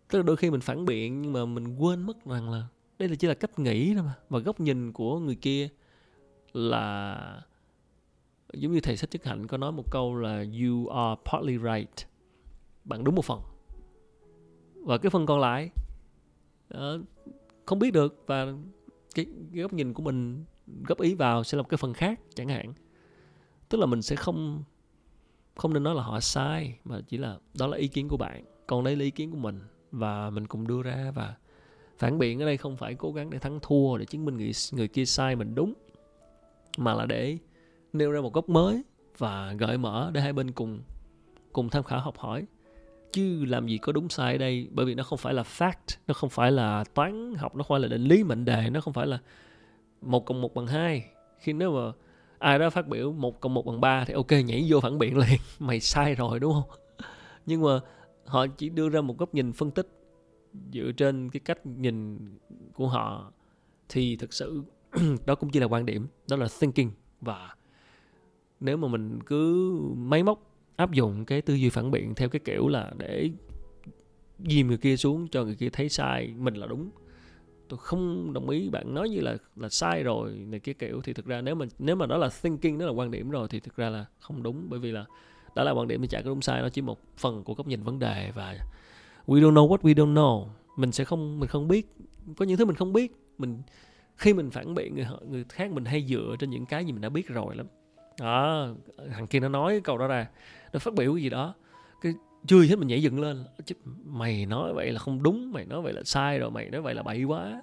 Tức 0.08 0.18
là 0.18 0.22
đôi 0.22 0.36
khi 0.36 0.50
mình 0.50 0.60
phản 0.60 0.84
biện 0.84 1.22
nhưng 1.22 1.32
mà 1.32 1.44
mình 1.44 1.76
quên 1.76 2.02
mất 2.02 2.24
rằng 2.24 2.50
là 2.50 2.66
đây 2.98 3.08
là 3.08 3.14
chỉ 3.14 3.28
là 3.28 3.34
cách 3.34 3.58
nghĩ 3.58 3.94
thôi 3.94 4.02
mà. 4.02 4.14
Và 4.28 4.38
góc 4.38 4.60
nhìn 4.60 4.92
của 4.92 5.18
người 5.18 5.34
kia 5.34 5.68
là 6.52 7.42
giống 8.52 8.72
như 8.72 8.80
thầy 8.80 8.96
sách 8.96 9.10
chức 9.10 9.24
hạnh 9.24 9.46
có 9.46 9.56
nói 9.56 9.72
một 9.72 9.90
câu 9.90 10.14
là 10.14 10.44
you 10.62 10.86
are 10.86 11.20
partly 11.24 11.58
right. 11.58 12.08
Bạn 12.84 13.04
đúng 13.04 13.14
một 13.14 13.24
phần. 13.24 13.40
Và 14.74 14.98
cái 14.98 15.10
phần 15.10 15.26
còn 15.26 15.40
lại 15.40 15.70
uh, 16.74 17.00
không 17.66 17.78
biết 17.78 17.90
được. 17.90 18.24
Và 18.26 18.46
cái, 19.14 19.26
cái 19.52 19.62
góc 19.62 19.72
nhìn 19.72 19.94
của 19.94 20.02
mình 20.02 20.44
góp 20.84 21.00
ý 21.00 21.14
vào 21.14 21.44
sẽ 21.44 21.56
là 21.56 21.62
một 21.62 21.68
cái 21.68 21.78
phần 21.78 21.94
khác 21.94 22.20
chẳng 22.34 22.48
hạn. 22.48 22.72
Tức 23.68 23.78
là 23.78 23.86
mình 23.86 24.02
sẽ 24.02 24.16
không 24.16 24.62
không 25.56 25.72
nên 25.74 25.82
nói 25.82 25.94
là 25.94 26.02
họ 26.02 26.20
sai, 26.20 26.78
mà 26.84 27.00
chỉ 27.08 27.16
là 27.16 27.38
đó 27.58 27.66
là 27.66 27.76
ý 27.76 27.88
kiến 27.88 28.08
của 28.08 28.16
bạn, 28.16 28.44
còn 28.66 28.84
đây 28.84 28.96
là 28.96 29.04
ý 29.04 29.10
kiến 29.10 29.30
của 29.30 29.38
mình, 29.38 29.60
và 29.92 30.30
mình 30.30 30.46
cùng 30.46 30.66
đưa 30.66 30.82
ra 30.82 31.12
và 31.14 31.34
phản 31.98 32.18
biện 32.18 32.42
ở 32.42 32.46
đây 32.46 32.56
không 32.56 32.76
phải 32.76 32.94
cố 32.94 33.12
gắng 33.12 33.30
để 33.30 33.38
thắng 33.38 33.58
thua, 33.62 33.96
để 33.96 34.04
chứng 34.04 34.24
minh 34.24 34.36
người 34.36 34.52
người 34.72 34.88
kia 34.88 35.04
sai 35.04 35.36
mình 35.36 35.54
đúng, 35.54 35.74
mà 36.78 36.94
là 36.94 37.06
để 37.06 37.38
nêu 37.92 38.12
ra 38.12 38.20
một 38.20 38.32
góc 38.32 38.48
mới 38.48 38.82
và 39.18 39.52
gợi 39.58 39.78
mở 39.78 40.10
để 40.14 40.20
hai 40.20 40.32
bên 40.32 40.52
cùng 40.52 40.80
cùng 41.52 41.68
tham 41.68 41.82
khảo 41.82 42.00
học 42.00 42.18
hỏi. 42.18 42.46
Chứ 43.12 43.44
làm 43.44 43.66
gì 43.66 43.78
có 43.78 43.92
đúng 43.92 44.08
sai 44.08 44.32
ở 44.32 44.38
đây, 44.38 44.68
bởi 44.70 44.86
vì 44.86 44.94
nó 44.94 45.02
không 45.02 45.18
phải 45.18 45.34
là 45.34 45.42
fact, 45.42 45.96
nó 46.06 46.14
không 46.14 46.30
phải 46.30 46.52
là 46.52 46.84
toán 46.94 47.34
học, 47.34 47.56
nó 47.56 47.62
không 47.62 47.74
phải 47.74 47.80
là 47.80 47.88
định 47.88 48.04
lý 48.04 48.24
mệnh 48.24 48.44
đề, 48.44 48.70
nó 48.70 48.80
không 48.80 48.92
phải 48.92 49.06
là 49.06 49.18
một 50.02 50.26
cộng 50.26 50.40
một 50.40 50.54
bằng 50.54 50.66
hai. 50.66 51.04
Khi 51.38 51.52
nếu 51.52 51.72
mà 51.72 51.92
ai 52.38 52.58
đó 52.58 52.70
phát 52.70 52.88
biểu 52.88 53.12
một 53.12 53.40
cộng 53.40 53.54
một 53.54 53.66
bằng 53.66 53.80
ba 53.80 54.04
thì 54.04 54.14
ok, 54.14 54.30
nhảy 54.30 54.66
vô 54.68 54.80
phản 54.80 54.98
biện 54.98 55.18
liền. 55.18 55.38
Mày 55.58 55.80
sai 55.80 56.14
rồi, 56.14 56.40
đúng 56.40 56.52
không? 56.52 56.78
Nhưng 57.46 57.62
mà 57.62 57.80
họ 58.26 58.46
chỉ 58.46 58.68
đưa 58.68 58.88
ra 58.88 59.00
một 59.00 59.18
góc 59.18 59.34
nhìn 59.34 59.52
phân 59.52 59.70
tích 59.70 59.88
dựa 60.72 60.92
trên 60.96 61.30
cái 61.30 61.40
cách 61.40 61.66
nhìn 61.66 62.18
của 62.74 62.88
họ 62.88 63.32
thì 63.88 64.16
thực 64.16 64.32
sự 64.32 64.62
đó 65.26 65.34
cũng 65.34 65.50
chỉ 65.50 65.60
là 65.60 65.66
quan 65.66 65.86
điểm, 65.86 66.06
đó 66.28 66.36
là 66.36 66.48
thinking. 66.60 66.90
Và 67.20 67.54
nếu 68.60 68.76
mà 68.76 68.88
mình 68.88 69.18
cứ 69.26 69.72
máy 69.96 70.22
móc 70.22 70.50
áp 70.76 70.92
dụng 70.92 71.24
cái 71.24 71.42
tư 71.42 71.54
duy 71.54 71.68
phản 71.68 71.90
biện 71.90 72.14
theo 72.14 72.28
cái 72.28 72.40
kiểu 72.44 72.68
là 72.68 72.92
để 72.98 73.30
dìm 74.38 74.68
người 74.68 74.76
kia 74.76 74.96
xuống 74.96 75.28
cho 75.28 75.44
người 75.44 75.54
kia 75.54 75.68
thấy 75.72 75.88
sai 75.88 76.34
mình 76.36 76.54
là 76.54 76.66
đúng 76.66 76.90
tôi 77.70 77.78
không 77.78 78.32
đồng 78.32 78.48
ý 78.48 78.68
bạn 78.68 78.94
nói 78.94 79.08
như 79.08 79.20
là 79.20 79.36
là 79.56 79.68
sai 79.68 80.02
rồi 80.02 80.30
này 80.30 80.60
kia 80.60 80.72
kiểu. 80.72 81.00
Thì 81.04 81.12
thực 81.12 81.26
ra 81.26 81.40
nếu 81.40 81.54
mà 81.54 81.66
nếu 81.78 81.96
mà 81.96 82.06
đó 82.06 82.16
là 82.16 82.28
thinking, 82.42 82.78
đó 82.78 82.86
là 82.86 82.92
quan 82.92 83.10
điểm 83.10 83.30
rồi 83.30 83.48
thì 83.50 83.60
thực 83.60 83.76
ra 83.76 83.90
là 83.90 84.04
không 84.18 84.42
đúng. 84.42 84.66
Bởi 84.68 84.80
vì 84.80 84.92
là 84.92 85.04
đó 85.54 85.62
là 85.64 85.70
quan 85.70 85.88
điểm 85.88 86.02
thì 86.02 86.08
chả 86.08 86.22
có 86.22 86.30
đúng 86.30 86.42
sai, 86.42 86.62
nó 86.62 86.68
chỉ 86.68 86.82
một 86.82 86.98
phần 87.16 87.44
của 87.44 87.54
góc 87.54 87.66
nhìn 87.66 87.82
vấn 87.82 87.98
đề 87.98 88.32
và 88.34 88.56
we 89.26 89.40
don't 89.40 89.54
know 89.54 89.68
what 89.68 89.78
we 89.78 89.94
don't 89.94 90.14
know. 90.14 90.46
Mình 90.76 90.92
sẽ 90.92 91.04
không, 91.04 91.40
mình 91.40 91.48
không 91.48 91.68
biết. 91.68 91.86
Có 92.36 92.44
những 92.44 92.56
thứ 92.56 92.64
mình 92.64 92.76
không 92.76 92.92
biết. 92.92 93.12
Mình, 93.38 93.62
khi 94.16 94.34
mình 94.34 94.50
phản 94.50 94.74
biện 94.74 94.94
người 94.94 95.06
người 95.28 95.44
khác 95.48 95.70
mình 95.70 95.84
hay 95.84 96.06
dựa 96.08 96.36
trên 96.38 96.50
những 96.50 96.66
cái 96.66 96.84
gì 96.84 96.92
mình 96.92 97.00
đã 97.00 97.08
biết 97.08 97.28
rồi 97.28 97.56
lắm. 97.56 97.66
Đó, 98.20 98.68
thằng 99.12 99.26
kia 99.26 99.40
nó 99.40 99.48
nói 99.48 99.72
cái 99.72 99.80
câu 99.80 99.98
đó 99.98 100.06
ra. 100.06 100.28
Nó 100.72 100.78
phát 100.78 100.94
biểu 100.94 101.14
cái 101.14 101.22
gì 101.22 101.30
đó. 101.30 101.54
Cái 102.00 102.14
chưa 102.46 102.62
hết 102.62 102.76
mình 102.76 102.88
nhảy 102.88 103.02
dựng 103.02 103.20
lên. 103.20 103.44
Chứ 103.64 103.74
mày 104.04 104.46
nói 104.46 104.74
vậy 104.74 104.92
là 104.92 104.98
không 104.98 105.22
đúng 105.22 105.52
mày 105.52 105.64
nói 105.64 105.82
vậy 105.82 105.92
là 105.92 106.02
sai 106.04 106.38
rồi 106.38 106.50
mày 106.50 106.70
nói 106.70 106.80
vậy 106.80 106.94
là 106.94 107.02
bậy 107.02 107.24
quá. 107.24 107.62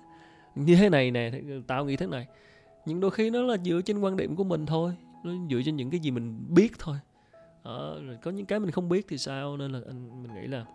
Như 0.55 0.75
thế 0.75 0.89
này 0.89 1.11
nè 1.11 1.31
tao 1.67 1.85
nghĩ 1.85 1.95
thế 1.95 2.07
này. 2.07 2.27
Nhưng 2.85 2.99
đôi 2.99 3.11
khi 3.11 3.29
nó 3.29 3.41
là 3.41 3.57
dựa 3.57 3.81
trên 3.81 3.99
quan 3.99 4.17
điểm 4.17 4.35
của 4.35 4.43
mình 4.43 4.65
thôi. 4.65 4.95
Nó 5.23 5.31
dựa 5.49 5.61
trên 5.65 5.75
những 5.75 5.89
cái 5.89 5.99
gì 5.99 6.11
mình 6.11 6.45
biết 6.49 6.71
thôi. 6.79 6.97
À, 7.63 7.75
có 8.21 8.31
những 8.31 8.45
cái 8.45 8.59
mình 8.59 8.71
không 8.71 8.89
biết 8.89 9.05
thì 9.07 9.17
sao? 9.17 9.57
Nên 9.57 9.71
là 9.71 9.79
anh 9.87 10.23
mình 10.23 10.33
nghĩ 10.33 10.47
là 10.47 10.65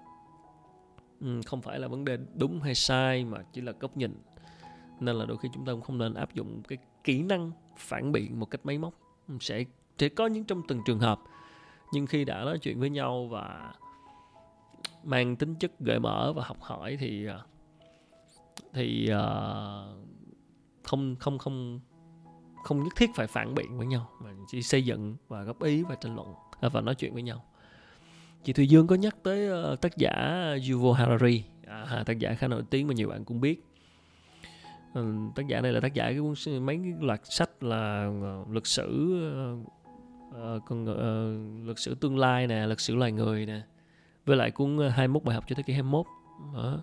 ừ, 1.21 1.41
không 1.47 1.63
phải 1.63 1.79
là 1.79 1.89
vấn 1.89 2.05
đề 2.05 2.19
đúng 2.35 2.61
hay 2.61 2.75
sai 2.75 3.25
mà 3.25 3.39
chỉ 3.53 3.61
là 3.61 3.73
góc 3.81 3.97
nhìn. 3.97 4.15
Nên 5.01 5.17
là 5.17 5.25
đôi 5.25 5.37
khi 5.39 5.49
chúng 5.55 5.65
ta 5.65 5.73
cũng 5.73 5.81
không 5.81 5.99
nên 5.99 6.15
áp 6.15 6.35
dụng 6.35 6.63
cái 6.69 6.79
kỹ 7.05 7.23
năng 7.23 7.53
phản 7.77 8.13
biện 8.13 8.41
một 8.41 8.51
cách 8.51 8.61
máy 8.65 8.79
móc. 8.79 8.95
Sẽ 9.41 9.65
sẽ 9.99 10.09
có 10.09 10.27
những 10.27 10.45
trong 10.45 10.63
từng 10.69 10.81
trường 10.87 10.99
hợp. 10.99 11.21
Nhưng 11.93 12.07
khi 12.07 12.25
đã 12.25 12.45
nói 12.45 12.59
chuyện 12.59 12.81
với 12.81 12.91
nhau 12.91 13.27
và 13.31 13.75
mang 15.05 15.37
tính 15.37 15.55
chất 15.55 15.81
gợi 15.81 16.01
mở 16.01 16.33
và 16.33 16.45
học 16.45 16.61
hỏi 16.61 16.97
thì 17.01 17.27
à, 17.27 17.39
thì 18.73 19.11
uh, 19.11 20.07
không 20.83 21.17
không 21.21 21.39
không 21.39 21.81
không 22.65 22.85
nhất 22.85 22.93
thiết 22.97 23.11
phải 23.15 23.27
phản 23.27 23.55
biện 23.55 23.79
với 23.79 23.87
nhau 23.87 24.11
mà 24.21 24.31
chỉ 24.51 24.63
xây 24.63 24.85
dựng 24.85 25.17
và 25.29 25.43
góp 25.43 25.63
ý 25.63 25.83
và 25.83 25.95
tranh 25.95 26.15
luận 26.15 26.35
à, 26.61 26.69
và 26.69 26.81
nói 26.81 26.95
chuyện 26.95 27.15
với 27.15 27.23
nhau. 27.23 27.45
Chị 28.45 28.53
Thùy 28.53 28.69
Dương 28.69 28.87
có 28.87 28.95
nhắc 28.95 29.17
tới 29.23 29.73
uh, 29.73 29.81
tác 29.81 29.97
giả 29.97 30.45
Yuval 30.71 31.01
Harari. 31.01 31.45
À, 31.67 32.03
tác 32.07 32.19
giả 32.19 32.35
khá 32.35 32.49
nổi 32.49 32.63
tiếng 32.71 32.87
mà 32.87 32.95
nhiều 32.95 33.09
bạn 33.09 33.25
cũng 33.25 33.41
biết. 33.41 33.65
Ừ, 34.95 35.15
tác 35.35 35.47
giả 35.47 35.61
này 35.61 35.73
là 35.73 35.81
tác 35.81 35.95
giả 35.95 36.05
cái 36.05 36.19
cuốn 36.19 36.67
mấy 36.67 36.81
cái 36.83 36.95
loạt 37.01 37.21
sách 37.25 37.63
là 37.63 38.11
ờ, 38.23 38.41
uh, 38.41 38.51
lịch 38.51 38.67
sử 38.67 39.17
uh, 40.29 40.63
con 40.67 40.85
uh, 40.85 41.69
lịch 41.69 41.79
sử 41.79 41.95
tương 41.95 42.19
lai 42.19 42.47
nè 42.47 42.67
lịch 42.67 42.81
sử 42.81 42.95
loài 42.95 43.13
người 43.13 43.47
nè 43.47 43.61
với 44.27 44.37
lại 44.37 44.51
cuốn 44.51 44.77
ờ, 44.77 44.89
21 44.89 45.25
bài 45.25 45.35
học 45.35 45.45
cho 45.49 45.55
thế 45.55 45.63
kỷ 45.63 45.73
21 45.73 46.07
đó. 46.55 46.83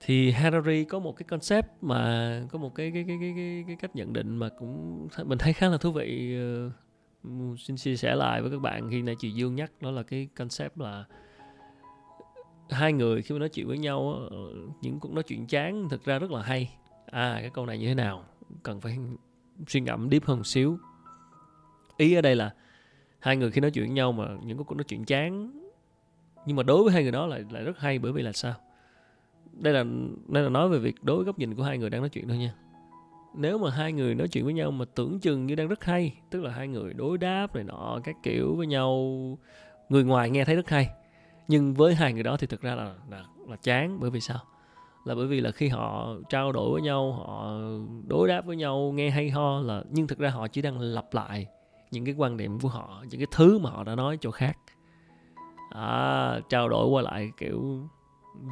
thì 0.00 0.30
Harari 0.30 0.84
có 0.84 0.98
một 0.98 1.16
cái 1.16 1.24
concept 1.24 1.66
mà 1.80 2.42
có 2.50 2.58
một 2.58 2.74
cái 2.74 2.90
cái 2.94 3.04
cái 3.08 3.16
cái 3.20 3.32
cái, 3.36 3.64
cái 3.66 3.76
cách 3.76 3.96
nhận 3.96 4.12
định 4.12 4.36
mà 4.36 4.48
cũng 4.48 5.08
mình 5.24 5.38
thấy 5.38 5.52
khá 5.52 5.68
là 5.68 5.76
thú 5.76 5.92
vị 5.92 6.38
uh, 7.26 7.60
xin 7.60 7.76
chia 7.76 7.96
sẻ 7.96 8.14
lại 8.14 8.42
với 8.42 8.50
các 8.50 8.60
bạn 8.60 8.90
khi 8.90 9.02
nãy 9.02 9.14
chị 9.18 9.30
Dương 9.30 9.54
nhắc 9.54 9.72
đó 9.80 9.90
là 9.90 10.02
cái 10.02 10.28
concept 10.36 10.78
là 10.78 11.04
hai 12.70 12.92
người 12.92 13.22
khi 13.22 13.32
mà 13.32 13.38
nói 13.38 13.48
chuyện 13.48 13.66
với 13.66 13.78
nhau 13.78 14.28
ờ, 14.30 14.36
những 14.80 15.00
cuộc 15.00 15.12
nói 15.12 15.22
chuyện 15.22 15.46
chán 15.46 15.88
thực 15.88 16.04
ra 16.04 16.18
rất 16.18 16.30
là 16.30 16.42
hay. 16.42 16.70
À 17.06 17.38
cái 17.40 17.50
câu 17.50 17.66
này 17.66 17.78
như 17.78 17.86
thế 17.86 17.94
nào? 17.94 18.24
Cần 18.62 18.80
phải 18.80 18.98
suy 19.66 19.80
ngẫm 19.80 20.08
deep 20.10 20.24
hơn 20.24 20.38
một 20.38 20.46
xíu. 20.46 20.78
Ý 21.96 22.14
ở 22.14 22.20
đây 22.20 22.36
là 22.36 22.54
hai 23.18 23.36
người 23.36 23.50
khi 23.50 23.60
nói 23.60 23.70
chuyện 23.70 23.84
với 23.84 23.94
nhau 23.94 24.12
mà 24.12 24.24
những 24.44 24.64
cuộc 24.64 24.74
nói 24.74 24.84
chuyện 24.84 25.04
chán 25.04 25.59
nhưng 26.46 26.56
mà 26.56 26.62
đối 26.62 26.84
với 26.84 26.92
hai 26.92 27.02
người 27.02 27.12
đó 27.12 27.26
lại 27.26 27.44
lại 27.50 27.64
rất 27.64 27.78
hay 27.78 27.98
bởi 27.98 28.12
vì 28.12 28.22
là 28.22 28.32
sao? 28.32 28.54
Đây 29.52 29.72
là 29.72 29.84
đây 30.28 30.42
là 30.42 30.48
nói 30.48 30.68
về 30.68 30.78
việc 30.78 30.94
đối 31.02 31.16
với 31.16 31.24
góc 31.24 31.38
nhìn 31.38 31.54
của 31.54 31.62
hai 31.62 31.78
người 31.78 31.90
đang 31.90 32.00
nói 32.00 32.08
chuyện 32.08 32.28
thôi 32.28 32.38
nha. 32.38 32.54
Nếu 33.34 33.58
mà 33.58 33.70
hai 33.70 33.92
người 33.92 34.14
nói 34.14 34.28
chuyện 34.28 34.44
với 34.44 34.54
nhau 34.54 34.70
mà 34.70 34.84
tưởng 34.94 35.20
chừng 35.20 35.46
như 35.46 35.54
đang 35.54 35.68
rất 35.68 35.84
hay, 35.84 36.14
tức 36.30 36.42
là 36.42 36.50
hai 36.50 36.68
người 36.68 36.94
đối 36.94 37.18
đáp 37.18 37.54
này 37.54 37.64
nọ, 37.64 38.00
các 38.04 38.16
kiểu 38.22 38.54
với 38.54 38.66
nhau, 38.66 38.98
người 39.88 40.04
ngoài 40.04 40.30
nghe 40.30 40.44
thấy 40.44 40.56
rất 40.56 40.68
hay. 40.70 40.90
Nhưng 41.48 41.74
với 41.74 41.94
hai 41.94 42.12
người 42.12 42.22
đó 42.22 42.36
thì 42.36 42.46
thực 42.46 42.60
ra 42.60 42.74
là 42.74 42.94
là 43.10 43.24
là 43.48 43.56
chán 43.62 44.00
bởi 44.00 44.10
vì 44.10 44.20
sao? 44.20 44.38
Là 45.04 45.14
bởi 45.14 45.26
vì 45.26 45.40
là 45.40 45.50
khi 45.50 45.68
họ 45.68 46.14
trao 46.28 46.52
đổi 46.52 46.72
với 46.72 46.82
nhau, 46.82 47.12
họ 47.12 47.58
đối 48.06 48.28
đáp 48.28 48.46
với 48.46 48.56
nhau, 48.56 48.92
nghe 48.94 49.10
hay 49.10 49.30
ho 49.30 49.60
là, 49.60 49.84
nhưng 49.90 50.06
thực 50.06 50.18
ra 50.18 50.30
họ 50.30 50.48
chỉ 50.48 50.62
đang 50.62 50.80
lặp 50.80 51.14
lại 51.14 51.46
những 51.90 52.04
cái 52.04 52.14
quan 52.18 52.36
điểm 52.36 52.60
của 52.60 52.68
họ, 52.68 53.04
những 53.10 53.20
cái 53.20 53.26
thứ 53.30 53.58
mà 53.58 53.70
họ 53.70 53.84
đã 53.84 53.94
nói 53.94 54.18
cho 54.20 54.30
khác 54.30 54.58
à, 55.70 56.40
trao 56.48 56.68
đổi 56.68 56.86
qua 56.88 57.02
lại 57.02 57.30
kiểu 57.36 57.88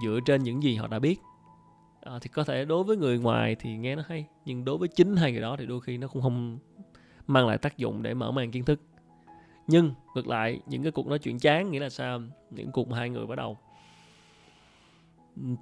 dựa 0.03 0.21
trên 0.27 0.43
những 0.43 0.63
gì 0.63 0.75
họ 0.75 0.87
đã 0.87 0.99
biết. 0.99 1.21
À, 2.01 2.19
thì 2.23 2.29
có 2.29 2.45
thể 2.45 2.65
đối 2.65 2.85
với 2.85 2.97
người 2.97 3.19
ngoài 3.19 3.57
thì 3.59 3.77
nghe 3.77 3.97
nó 3.97 4.03
hay 4.09 4.27
nhưng 4.45 4.65
đối 4.65 4.79
với 4.79 4.89
chính 4.89 5.17
hai 5.17 5.33
người 5.33 5.41
đó 5.41 5.57
thì 5.59 5.67
đôi 5.67 5.81
khi 5.81 5.99
nó 5.99 6.09
cũng 6.09 6.23
không 6.23 6.59
mang 7.27 7.47
lại 7.47 7.59
tác 7.59 7.77
dụng 7.77 8.03
để 8.03 8.15
mở 8.15 8.31
mang 8.31 8.51
kiến 8.51 8.65
thức. 8.65 8.81
Nhưng 9.67 9.93
ngược 10.15 10.29
lại 10.29 10.61
những 10.67 10.83
cái 10.83 10.93
cuộc 10.93 11.07
nói 11.07 11.19
chuyện 11.19 11.39
chán 11.39 11.71
nghĩa 11.71 11.81
là 11.81 11.89
sao? 11.89 12.21
Những 12.51 12.73
cuộc 12.73 12.89
mà 12.89 12.97
hai 12.99 13.11
người 13.11 13.27
bắt 13.27 13.35
đầu 13.35 13.59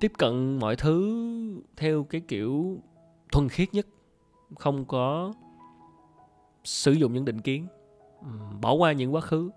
tiếp 0.01 0.13
cận 0.19 0.59
mọi 0.59 0.77
thứ 0.77 1.63
theo 1.77 2.05
cái 2.05 2.21
kiểu 2.29 2.79
thuần 3.33 3.49
khiết 3.49 3.75
nhất 3.75 3.87
không 4.55 4.85
có 4.85 5.35
sử 6.65 6.93
dụng 6.93 7.13
những 7.13 7.25
định 7.25 7.41
kiến 7.41 7.67
bỏ 8.61 8.73
qua 8.73 8.93
những 8.93 9.15
quá 9.15 9.21
khứ 9.21 9.51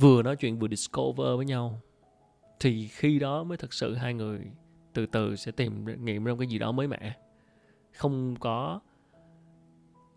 vừa 0.00 0.22
nói 0.22 0.36
chuyện 0.36 0.58
vừa 0.58 0.68
discover 0.68 1.36
với 1.36 1.46
nhau, 1.46 1.80
thì 2.60 2.88
khi 2.88 3.18
đó 3.18 3.44
mới 3.44 3.58
thật 3.58 3.72
sự 3.72 3.94
hai 3.94 4.14
người 4.14 4.40
từ 4.92 5.06
từ 5.06 5.36
sẽ 5.36 5.52
tìm 5.52 5.84
nghiệm 6.04 6.24
ra 6.24 6.32
cái 6.38 6.48
gì 6.48 6.58
đó 6.58 6.72
mới 6.72 6.88
mẻ. 6.88 7.16
Không 7.92 8.36
có 8.36 8.80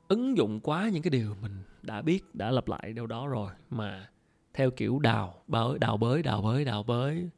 ứng 0.07 0.37
dụng 0.37 0.59
quá 0.59 0.89
những 0.93 1.03
cái 1.03 1.11
điều 1.11 1.35
mình 1.41 1.57
đã 1.81 2.01
biết, 2.01 2.35
đã 2.35 2.51
lặp 2.51 2.67
lại 2.67 2.93
đâu 2.93 3.07
đó 3.07 3.27
rồi, 3.27 3.51
mà 3.69 4.09
theo 4.53 4.71
kiểu 4.71 4.99
đào 4.99 5.43
bới 5.47 5.79
đào 5.79 5.97
bới 5.97 6.23
đào 6.23 6.41
bới 6.41 6.65
đào 6.65 6.83
bới. 6.83 7.29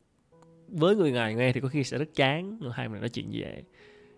Với 0.67 0.95
người 0.95 1.11
ngoài 1.11 1.35
nghe 1.35 1.53
thì 1.53 1.61
có 1.61 1.67
khi 1.67 1.83
sẽ 1.83 1.97
rất 1.97 2.09
chán 2.15 2.59
hai 2.71 2.89
người 2.89 2.99
nói 2.99 3.09
chuyện 3.09 3.33
gì 3.33 3.41
vậy 3.41 3.63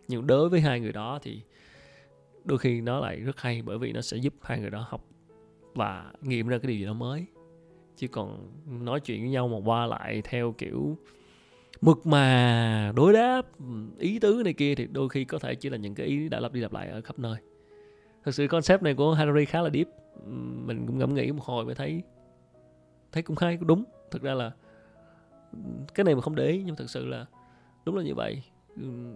nhưng 0.07 0.27
đối 0.27 0.49
với 0.49 0.61
hai 0.61 0.79
người 0.79 0.93
đó 0.93 1.19
thì 1.21 1.41
đôi 2.45 2.57
khi 2.57 2.81
nó 2.81 2.99
lại 2.99 3.19
rất 3.19 3.41
hay, 3.41 3.61
bởi 3.61 3.77
vì 3.77 3.91
nó 3.91 4.01
sẽ 4.01 4.17
giúp 4.17 4.33
hai 4.41 4.59
người 4.59 4.69
đó 4.69 4.85
học 4.89 5.05
và 5.75 6.11
nghiệm 6.21 6.47
ra 6.47 6.57
cái 6.57 6.67
điều 6.67 6.77
gì 6.77 6.85
đó 6.85 6.93
mới 6.93 7.25
chứ 7.97 8.07
còn 8.07 8.51
nói 8.67 8.99
chuyện 8.99 9.21
với 9.21 9.29
nhau 9.29 9.47
mà 9.47 9.57
qua 9.65 9.85
lại 9.85 10.21
theo 10.23 10.55
kiểu 10.57 10.97
mực 11.81 12.07
mà, 12.07 12.91
đối 12.95 13.13
đáp, 13.13 13.41
ý 13.97 14.19
tứ 14.19 14.41
này 14.43 14.53
kia 14.53 14.75
thì 14.75 14.87
đôi 14.87 15.09
khi 15.09 15.25
có 15.25 15.39
thể 15.39 15.55
chỉ 15.55 15.69
là 15.69 15.77
những 15.77 15.95
cái 15.95 16.07
ý 16.07 16.29
đã 16.29 16.39
lặp 16.39 16.53
đi 16.53 16.59
lặp 16.59 16.73
lại 16.73 16.89
ở 16.89 17.01
khắp 17.01 17.19
nơi. 17.19 17.37
Thật 18.23 18.31
sự 18.31 18.47
concept 18.47 18.83
này 18.83 18.93
của 18.93 19.13
Harari 19.13 19.45
khá 19.45 19.61
là 19.61 19.69
deep. 19.69 19.87
Mình 20.65 20.87
cũng 20.87 20.97
ngẫm 20.97 21.13
nghĩ 21.13 21.31
một 21.31 21.43
hồi 21.43 21.65
mới 21.65 21.75
thấy 21.75 22.03
thấy 23.11 23.23
cũng 23.23 23.35
hay 23.39 23.57
cũng 23.57 23.67
đúng. 23.67 23.83
Thực 24.11 24.21
ra 24.21 24.33
là 24.33 24.51
cái 25.93 26.03
này 26.03 26.15
mà 26.15 26.21
không 26.21 26.35
để 26.35 26.47
ý, 26.47 26.63
nhưng 26.65 26.75
thực 26.75 26.89
sự 26.89 27.05
là 27.05 27.25
đúng 27.85 27.95
là 27.95 28.03
như 28.03 28.15
vậy. 28.15 28.41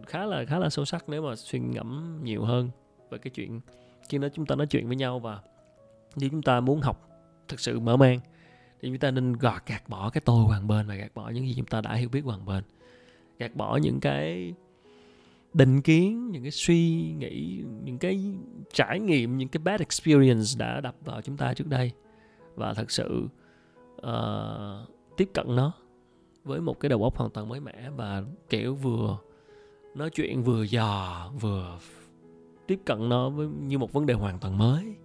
Khá 0.07 0.25
là 0.25 0.45
khá 0.45 0.59
là 0.59 0.69
sâu 0.69 0.85
sắc 0.85 1.09
nếu 1.09 1.21
mà 1.21 1.35
suy 1.35 1.59
ngẫm 1.59 2.19
nhiều 2.23 2.43
hơn 2.43 2.69
về 3.09 3.17
cái 3.17 3.31
chuyện 3.31 3.61
khi 4.09 4.17
nó 4.17 4.29
chúng 4.29 4.45
ta 4.45 4.55
nói 4.55 4.67
chuyện 4.67 4.87
với 4.87 4.95
nhau 4.95 5.19
và 5.19 5.39
nếu 6.15 6.29
chúng 6.29 6.41
ta 6.41 6.59
muốn 6.59 6.81
học 6.81 7.09
thực 7.47 7.59
sự 7.59 7.79
mở 7.79 7.97
mang 7.97 8.19
thì 8.81 8.89
chúng 8.89 8.97
ta 8.97 9.11
nên 9.11 9.33
gọt 9.33 9.61
gạt 9.65 9.89
bỏ 9.89 10.09
cái 10.09 10.21
tôi 10.25 10.43
hoàng 10.43 10.67
bên 10.67 10.87
và 10.87 10.95
gạt 10.95 11.11
bỏ 11.15 11.29
những 11.29 11.47
gì 11.47 11.53
chúng 11.57 11.65
ta 11.65 11.81
đã 11.81 11.93
hiểu 11.93 12.09
biết 12.09 12.21
hoàng 12.23 12.45
bên. 12.45 12.63
Gạt 13.39 13.55
bỏ 13.55 13.77
những 13.77 13.99
cái 13.99 14.53
định 15.53 15.81
kiến 15.81 16.31
những 16.31 16.41
cái 16.41 16.51
suy 16.51 17.11
nghĩ 17.17 17.63
những 17.83 17.97
cái 17.97 18.33
trải 18.73 18.99
nghiệm 18.99 19.37
những 19.37 19.49
cái 19.49 19.61
bad 19.63 19.81
experience 19.81 20.49
đã 20.57 20.81
đập 20.81 20.95
vào 21.05 21.21
chúng 21.21 21.37
ta 21.37 21.53
trước 21.53 21.67
đây. 21.67 21.91
Và 22.55 22.73
thật 22.73 22.91
sự 22.91 23.27
uh, 23.97 24.89
tiếp 25.17 25.29
cận 25.33 25.55
nó 25.55 25.73
với 26.43 26.61
một 26.61 26.79
cái 26.79 26.89
đầu 26.89 27.03
óc 27.03 27.17
hoàn 27.17 27.31
toàn 27.31 27.49
mới 27.49 27.59
mẻ 27.59 27.89
và 27.95 28.23
kiểu 28.49 28.75
vừa 28.75 29.17
nói 29.95 30.09
chuyện 30.09 30.43
vừa 30.43 30.63
dò 30.63 31.31
vừa 31.39 31.79
tiếp 32.67 32.79
cận 32.85 33.09
nó 33.09 33.29
với 33.29 33.47
như 33.47 33.77
một 33.77 33.93
vấn 33.93 34.05
đề 34.05 34.13
hoàn 34.13 34.39
toàn 34.39 34.57
mới 34.57 34.95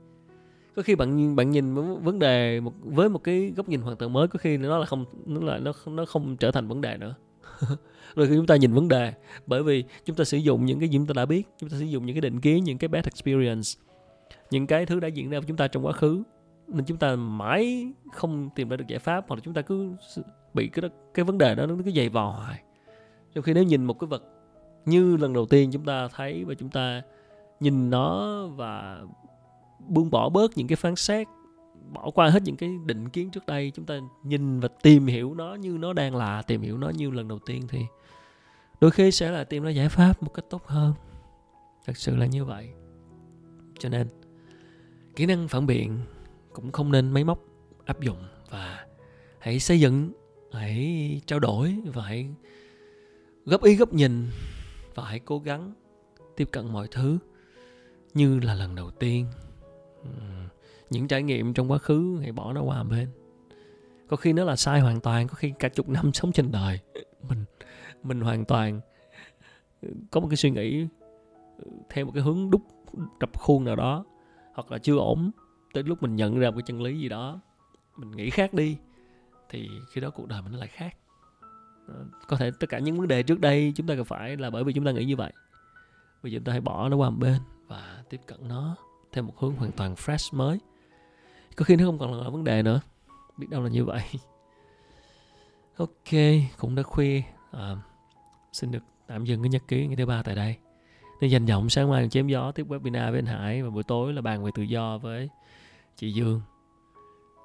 có 0.76 0.82
khi 0.82 0.94
bạn 0.94 1.36
bạn 1.36 1.50
nhìn 1.50 1.74
vấn 2.02 2.18
đề 2.18 2.60
một, 2.60 2.72
với 2.82 3.08
một 3.08 3.24
cái 3.24 3.52
góc 3.56 3.68
nhìn 3.68 3.80
hoàn 3.80 3.96
toàn 3.96 4.12
mới, 4.12 4.28
có 4.28 4.38
khi 4.38 4.56
nó 4.56 4.78
là 4.78 4.86
không, 4.86 5.04
nó 5.26 5.40
là, 5.40 5.58
nó 5.58 5.72
nó 5.86 6.04
không 6.04 6.36
trở 6.36 6.50
thành 6.50 6.68
vấn 6.68 6.80
đề 6.80 6.96
nữa. 6.96 7.14
Rồi 8.14 8.26
khi 8.26 8.36
chúng 8.36 8.46
ta 8.46 8.56
nhìn 8.56 8.72
vấn 8.72 8.88
đề, 8.88 9.12
bởi 9.46 9.62
vì 9.62 9.84
chúng 10.04 10.16
ta 10.16 10.24
sử 10.24 10.36
dụng 10.36 10.64
những 10.64 10.80
cái 10.80 10.88
gì 10.88 10.98
chúng 10.98 11.06
ta 11.06 11.12
đã 11.16 11.26
biết, 11.26 11.48
chúng 11.58 11.70
ta 11.70 11.76
sử 11.78 11.84
dụng 11.84 12.06
những 12.06 12.16
cái 12.16 12.20
định 12.20 12.40
kiến, 12.40 12.64
những 12.64 12.78
cái 12.78 12.88
bad 12.88 13.04
experience, 13.04 13.68
những 14.50 14.66
cái 14.66 14.86
thứ 14.86 15.00
đã 15.00 15.08
diễn 15.08 15.30
ra 15.30 15.38
với 15.38 15.46
chúng 15.48 15.56
ta 15.56 15.68
trong 15.68 15.86
quá 15.86 15.92
khứ, 15.92 16.22
nên 16.68 16.84
chúng 16.84 16.98
ta 16.98 17.16
mãi 17.16 17.92
không 18.12 18.50
tìm 18.54 18.68
ra 18.68 18.76
được 18.76 18.86
giải 18.88 18.98
pháp, 18.98 19.24
hoặc 19.28 19.36
là 19.36 19.40
chúng 19.44 19.54
ta 19.54 19.62
cứ 19.62 19.90
bị 20.54 20.68
cái 20.68 20.90
cái 21.14 21.24
vấn 21.24 21.38
đề 21.38 21.54
đó 21.54 21.66
nó 21.66 21.74
cứ 21.84 21.90
dày 21.90 22.08
vò 22.08 22.30
hoài. 22.30 22.62
Trong 23.34 23.44
khi 23.44 23.54
nếu 23.54 23.64
nhìn 23.64 23.84
một 23.84 23.98
cái 23.98 24.08
vật 24.08 24.22
như 24.84 25.16
lần 25.16 25.32
đầu 25.32 25.46
tiên 25.46 25.70
chúng 25.72 25.84
ta 25.84 26.08
thấy 26.08 26.44
và 26.44 26.54
chúng 26.54 26.70
ta 26.70 27.02
nhìn 27.60 27.90
nó 27.90 28.42
và 28.46 29.00
buông 29.88 30.10
bỏ 30.10 30.28
bớt 30.28 30.56
những 30.56 30.66
cái 30.66 30.76
phán 30.76 30.96
xét, 30.96 31.26
bỏ 31.92 32.10
qua 32.10 32.28
hết 32.28 32.42
những 32.42 32.56
cái 32.56 32.70
định 32.86 33.08
kiến 33.08 33.30
trước 33.30 33.46
đây. 33.46 33.72
Chúng 33.74 33.84
ta 33.84 34.00
nhìn 34.22 34.60
và 34.60 34.68
tìm 34.82 35.06
hiểu 35.06 35.34
nó 35.34 35.54
như 35.54 35.76
nó 35.80 35.92
đang 35.92 36.16
là, 36.16 36.42
tìm 36.42 36.62
hiểu 36.62 36.78
nó 36.78 36.88
như 36.88 37.10
lần 37.10 37.28
đầu 37.28 37.38
tiên 37.46 37.62
thì 37.68 37.80
đôi 38.80 38.90
khi 38.90 39.10
sẽ 39.10 39.30
là 39.30 39.44
tìm 39.44 39.62
ra 39.62 39.70
giải 39.70 39.88
pháp 39.88 40.22
một 40.22 40.34
cách 40.34 40.44
tốt 40.50 40.66
hơn. 40.66 40.92
Thật 41.86 41.96
sự 41.96 42.16
là 42.16 42.26
như 42.26 42.44
vậy. 42.44 42.70
Cho 43.78 43.88
nên, 43.88 44.08
kỹ 45.16 45.26
năng 45.26 45.48
phản 45.48 45.66
biện 45.66 45.98
cũng 46.52 46.72
không 46.72 46.92
nên 46.92 47.10
máy 47.10 47.24
móc 47.24 47.38
áp 47.84 48.00
dụng 48.00 48.18
và 48.50 48.86
hãy 49.38 49.60
xây 49.60 49.80
dựng, 49.80 50.12
hãy 50.52 51.20
trao 51.26 51.38
đổi 51.40 51.76
và 51.94 52.02
hãy 52.02 52.28
góp 53.44 53.62
ý 53.62 53.76
góp 53.76 53.92
nhìn 53.92 54.26
và 54.94 55.04
hãy 55.04 55.20
cố 55.20 55.38
gắng 55.38 55.72
tiếp 56.36 56.48
cận 56.52 56.72
mọi 56.72 56.88
thứ 56.90 57.18
như 58.14 58.40
là 58.40 58.54
lần 58.54 58.74
đầu 58.74 58.90
tiên. 58.90 59.26
Ờ, 60.20 60.48
những 60.90 61.08
trải 61.08 61.22
nghiệm 61.22 61.54
trong 61.54 61.70
quá 61.70 61.78
khứ 61.78 62.18
hãy 62.20 62.32
bỏ 62.32 62.52
nó 62.52 62.62
qua 62.62 62.82
một 62.82 62.88
bên. 62.90 63.08
Có 64.08 64.16
khi 64.16 64.32
nó 64.32 64.44
là 64.44 64.56
sai 64.56 64.80
hoàn 64.80 65.00
toàn, 65.00 65.28
có 65.28 65.34
khi 65.34 65.52
cả 65.58 65.68
chục 65.68 65.88
năm 65.88 66.10
sống 66.14 66.32
trên 66.32 66.52
đời. 66.52 66.80
Mình 67.28 67.44
mình 68.02 68.20
hoàn 68.20 68.44
toàn 68.44 68.80
ừ, 69.82 69.88
có 70.10 70.20
một 70.20 70.28
cái 70.30 70.36
suy 70.36 70.50
nghĩ 70.50 70.86
ừ, 71.58 71.70
theo 71.90 72.04
một 72.04 72.12
cái 72.14 72.22
hướng 72.22 72.50
đúc, 72.50 72.62
đập 73.20 73.38
khuôn 73.38 73.64
nào 73.64 73.76
đó, 73.76 74.04
hoặc 74.54 74.72
là 74.72 74.78
chưa 74.78 74.96
ổn, 74.96 75.30
tới 75.74 75.82
lúc 75.82 76.02
mình 76.02 76.16
nhận 76.16 76.38
ra 76.38 76.50
một 76.50 76.56
cái 76.56 76.62
chân 76.66 76.82
lý 76.82 76.98
gì 76.98 77.08
đó, 77.08 77.40
mình 77.96 78.10
nghĩ 78.10 78.30
khác 78.30 78.54
đi, 78.54 78.76
thì 79.48 79.68
khi 79.90 80.00
đó 80.00 80.10
cuộc 80.10 80.28
đời 80.28 80.42
mình 80.42 80.52
nó 80.52 80.58
lại 80.58 80.68
khác. 80.68 80.96
Ờ, 81.88 82.04
có 82.28 82.36
thể 82.36 82.50
tất 82.60 82.68
cả 82.68 82.78
những 82.78 82.98
vấn 82.98 83.08
đề 83.08 83.22
trước 83.22 83.40
đây 83.40 83.72
chúng 83.76 83.86
ta 83.86 83.94
gặp 83.94 84.06
phải 84.06 84.36
là 84.36 84.50
bởi 84.50 84.64
vì 84.64 84.72
chúng 84.72 84.84
ta 84.84 84.90
nghĩ 84.90 85.04
như 85.04 85.16
vậy. 85.16 85.32
Bây 86.22 86.32
giờ 86.32 86.38
chúng 86.38 86.44
ta 86.44 86.52
hãy 86.52 86.60
bỏ 86.60 86.88
nó 86.88 86.96
qua 86.96 87.10
một 87.10 87.16
bên 87.20 87.40
và 87.66 88.04
tiếp 88.10 88.20
cận 88.26 88.48
nó 88.48 88.76
theo 89.16 89.24
một 89.24 89.38
hướng 89.38 89.56
hoàn 89.56 89.72
toàn 89.72 89.94
fresh 89.94 90.36
mới. 90.36 90.58
Có 91.56 91.64
khi 91.64 91.76
nó 91.76 91.84
không 91.84 91.98
còn 91.98 92.22
là 92.22 92.28
vấn 92.28 92.44
đề 92.44 92.62
nữa. 92.62 92.80
Biết 93.36 93.46
đâu 93.50 93.62
là 93.62 93.68
như 93.68 93.84
vậy. 93.84 94.02
Ok 95.76 96.12
cũng 96.58 96.74
đã 96.74 96.82
khuya. 96.82 97.22
À, 97.52 97.76
xin 98.52 98.70
được 98.70 98.82
tạm 99.06 99.24
dừng 99.24 99.42
cái 99.42 99.48
nhật 99.48 99.62
ký 99.68 99.86
ngày 99.86 99.96
thứ 99.96 100.06
ba 100.06 100.22
tại 100.22 100.34
đây. 100.34 100.56
Nên 101.20 101.30
dành 101.30 101.44
giọng 101.44 101.68
sáng 101.68 101.90
mai 101.90 102.08
chém 102.08 102.26
gió 102.26 102.52
tiếp 102.52 102.66
webinar 102.68 103.10
với 103.10 103.18
anh 103.18 103.26
Hải 103.26 103.62
và 103.62 103.70
buổi 103.70 103.82
tối 103.82 104.12
là 104.12 104.22
bàn 104.22 104.44
về 104.44 104.50
tự 104.54 104.62
do 104.62 104.98
với 104.98 105.28
chị 105.96 106.12
Dương. 106.12 106.40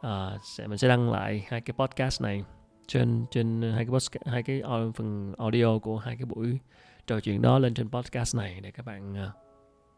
À, 0.01 0.37
sẽ 0.43 0.67
mình 0.67 0.77
sẽ 0.77 0.87
đăng 0.87 1.11
lại 1.11 1.45
hai 1.47 1.61
cái 1.61 1.75
podcast 1.77 2.21
này 2.21 2.43
trên 2.87 3.25
trên 3.31 3.61
hai 3.61 3.85
cái 3.85 3.91
podcast, 3.91 4.25
hai 4.25 4.43
cái 4.43 4.61
phần 4.95 5.33
audio 5.37 5.79
của 5.79 5.97
hai 5.97 6.15
cái 6.15 6.25
buổi 6.25 6.59
trò 7.07 7.19
chuyện 7.19 7.41
đó 7.41 7.59
lên 7.59 7.73
trên 7.73 7.89
podcast 7.89 8.35
này 8.35 8.61
để 8.61 8.71
các 8.71 8.85
bạn 8.85 9.13
uh, 9.13 9.29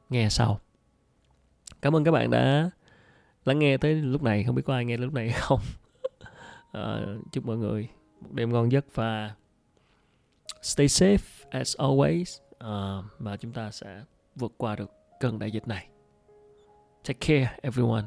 nghe 0.10 0.30
sau 0.30 0.60
cảm 1.84 1.96
ơn 1.96 2.04
các 2.04 2.12
bạn 2.12 2.30
đã 2.30 2.70
lắng 3.46 3.60
nghe 3.60 3.78
tới 3.78 3.96
lúc 3.96 4.24
này. 4.24 4.44
Không 4.44 4.56
biết 4.56 4.62
có 4.66 4.74
ai 4.74 4.86
nghe 4.86 4.98
lúc 4.98 5.14
này 5.14 5.30
không? 5.30 5.60
À, 6.72 7.06
chúc 7.32 7.46
mọi 7.46 7.58
người 7.58 7.90
một 8.22 8.30
đêm 8.32 8.54
ngon 8.54 8.72
giấc 8.72 8.86
và 8.96 9.36
stay 10.62 10.88
safe 10.88 11.46
as 11.50 11.78
always. 11.78 12.40
Ờ, 12.58 13.00
uh, 13.00 13.06
và 13.20 13.38
chúng 13.38 13.52
ta 13.52 13.72
sẽ 13.72 14.04
vượt 14.36 14.54
qua 14.58 14.76
được 14.76 14.92
cơn 15.20 15.40
đại 15.40 15.52
dịch 15.52 15.68
này. 15.68 15.88
Take 17.08 17.20
care 17.20 17.58
everyone. 17.62 18.04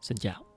Xin 0.00 0.18
chào. 0.18 0.51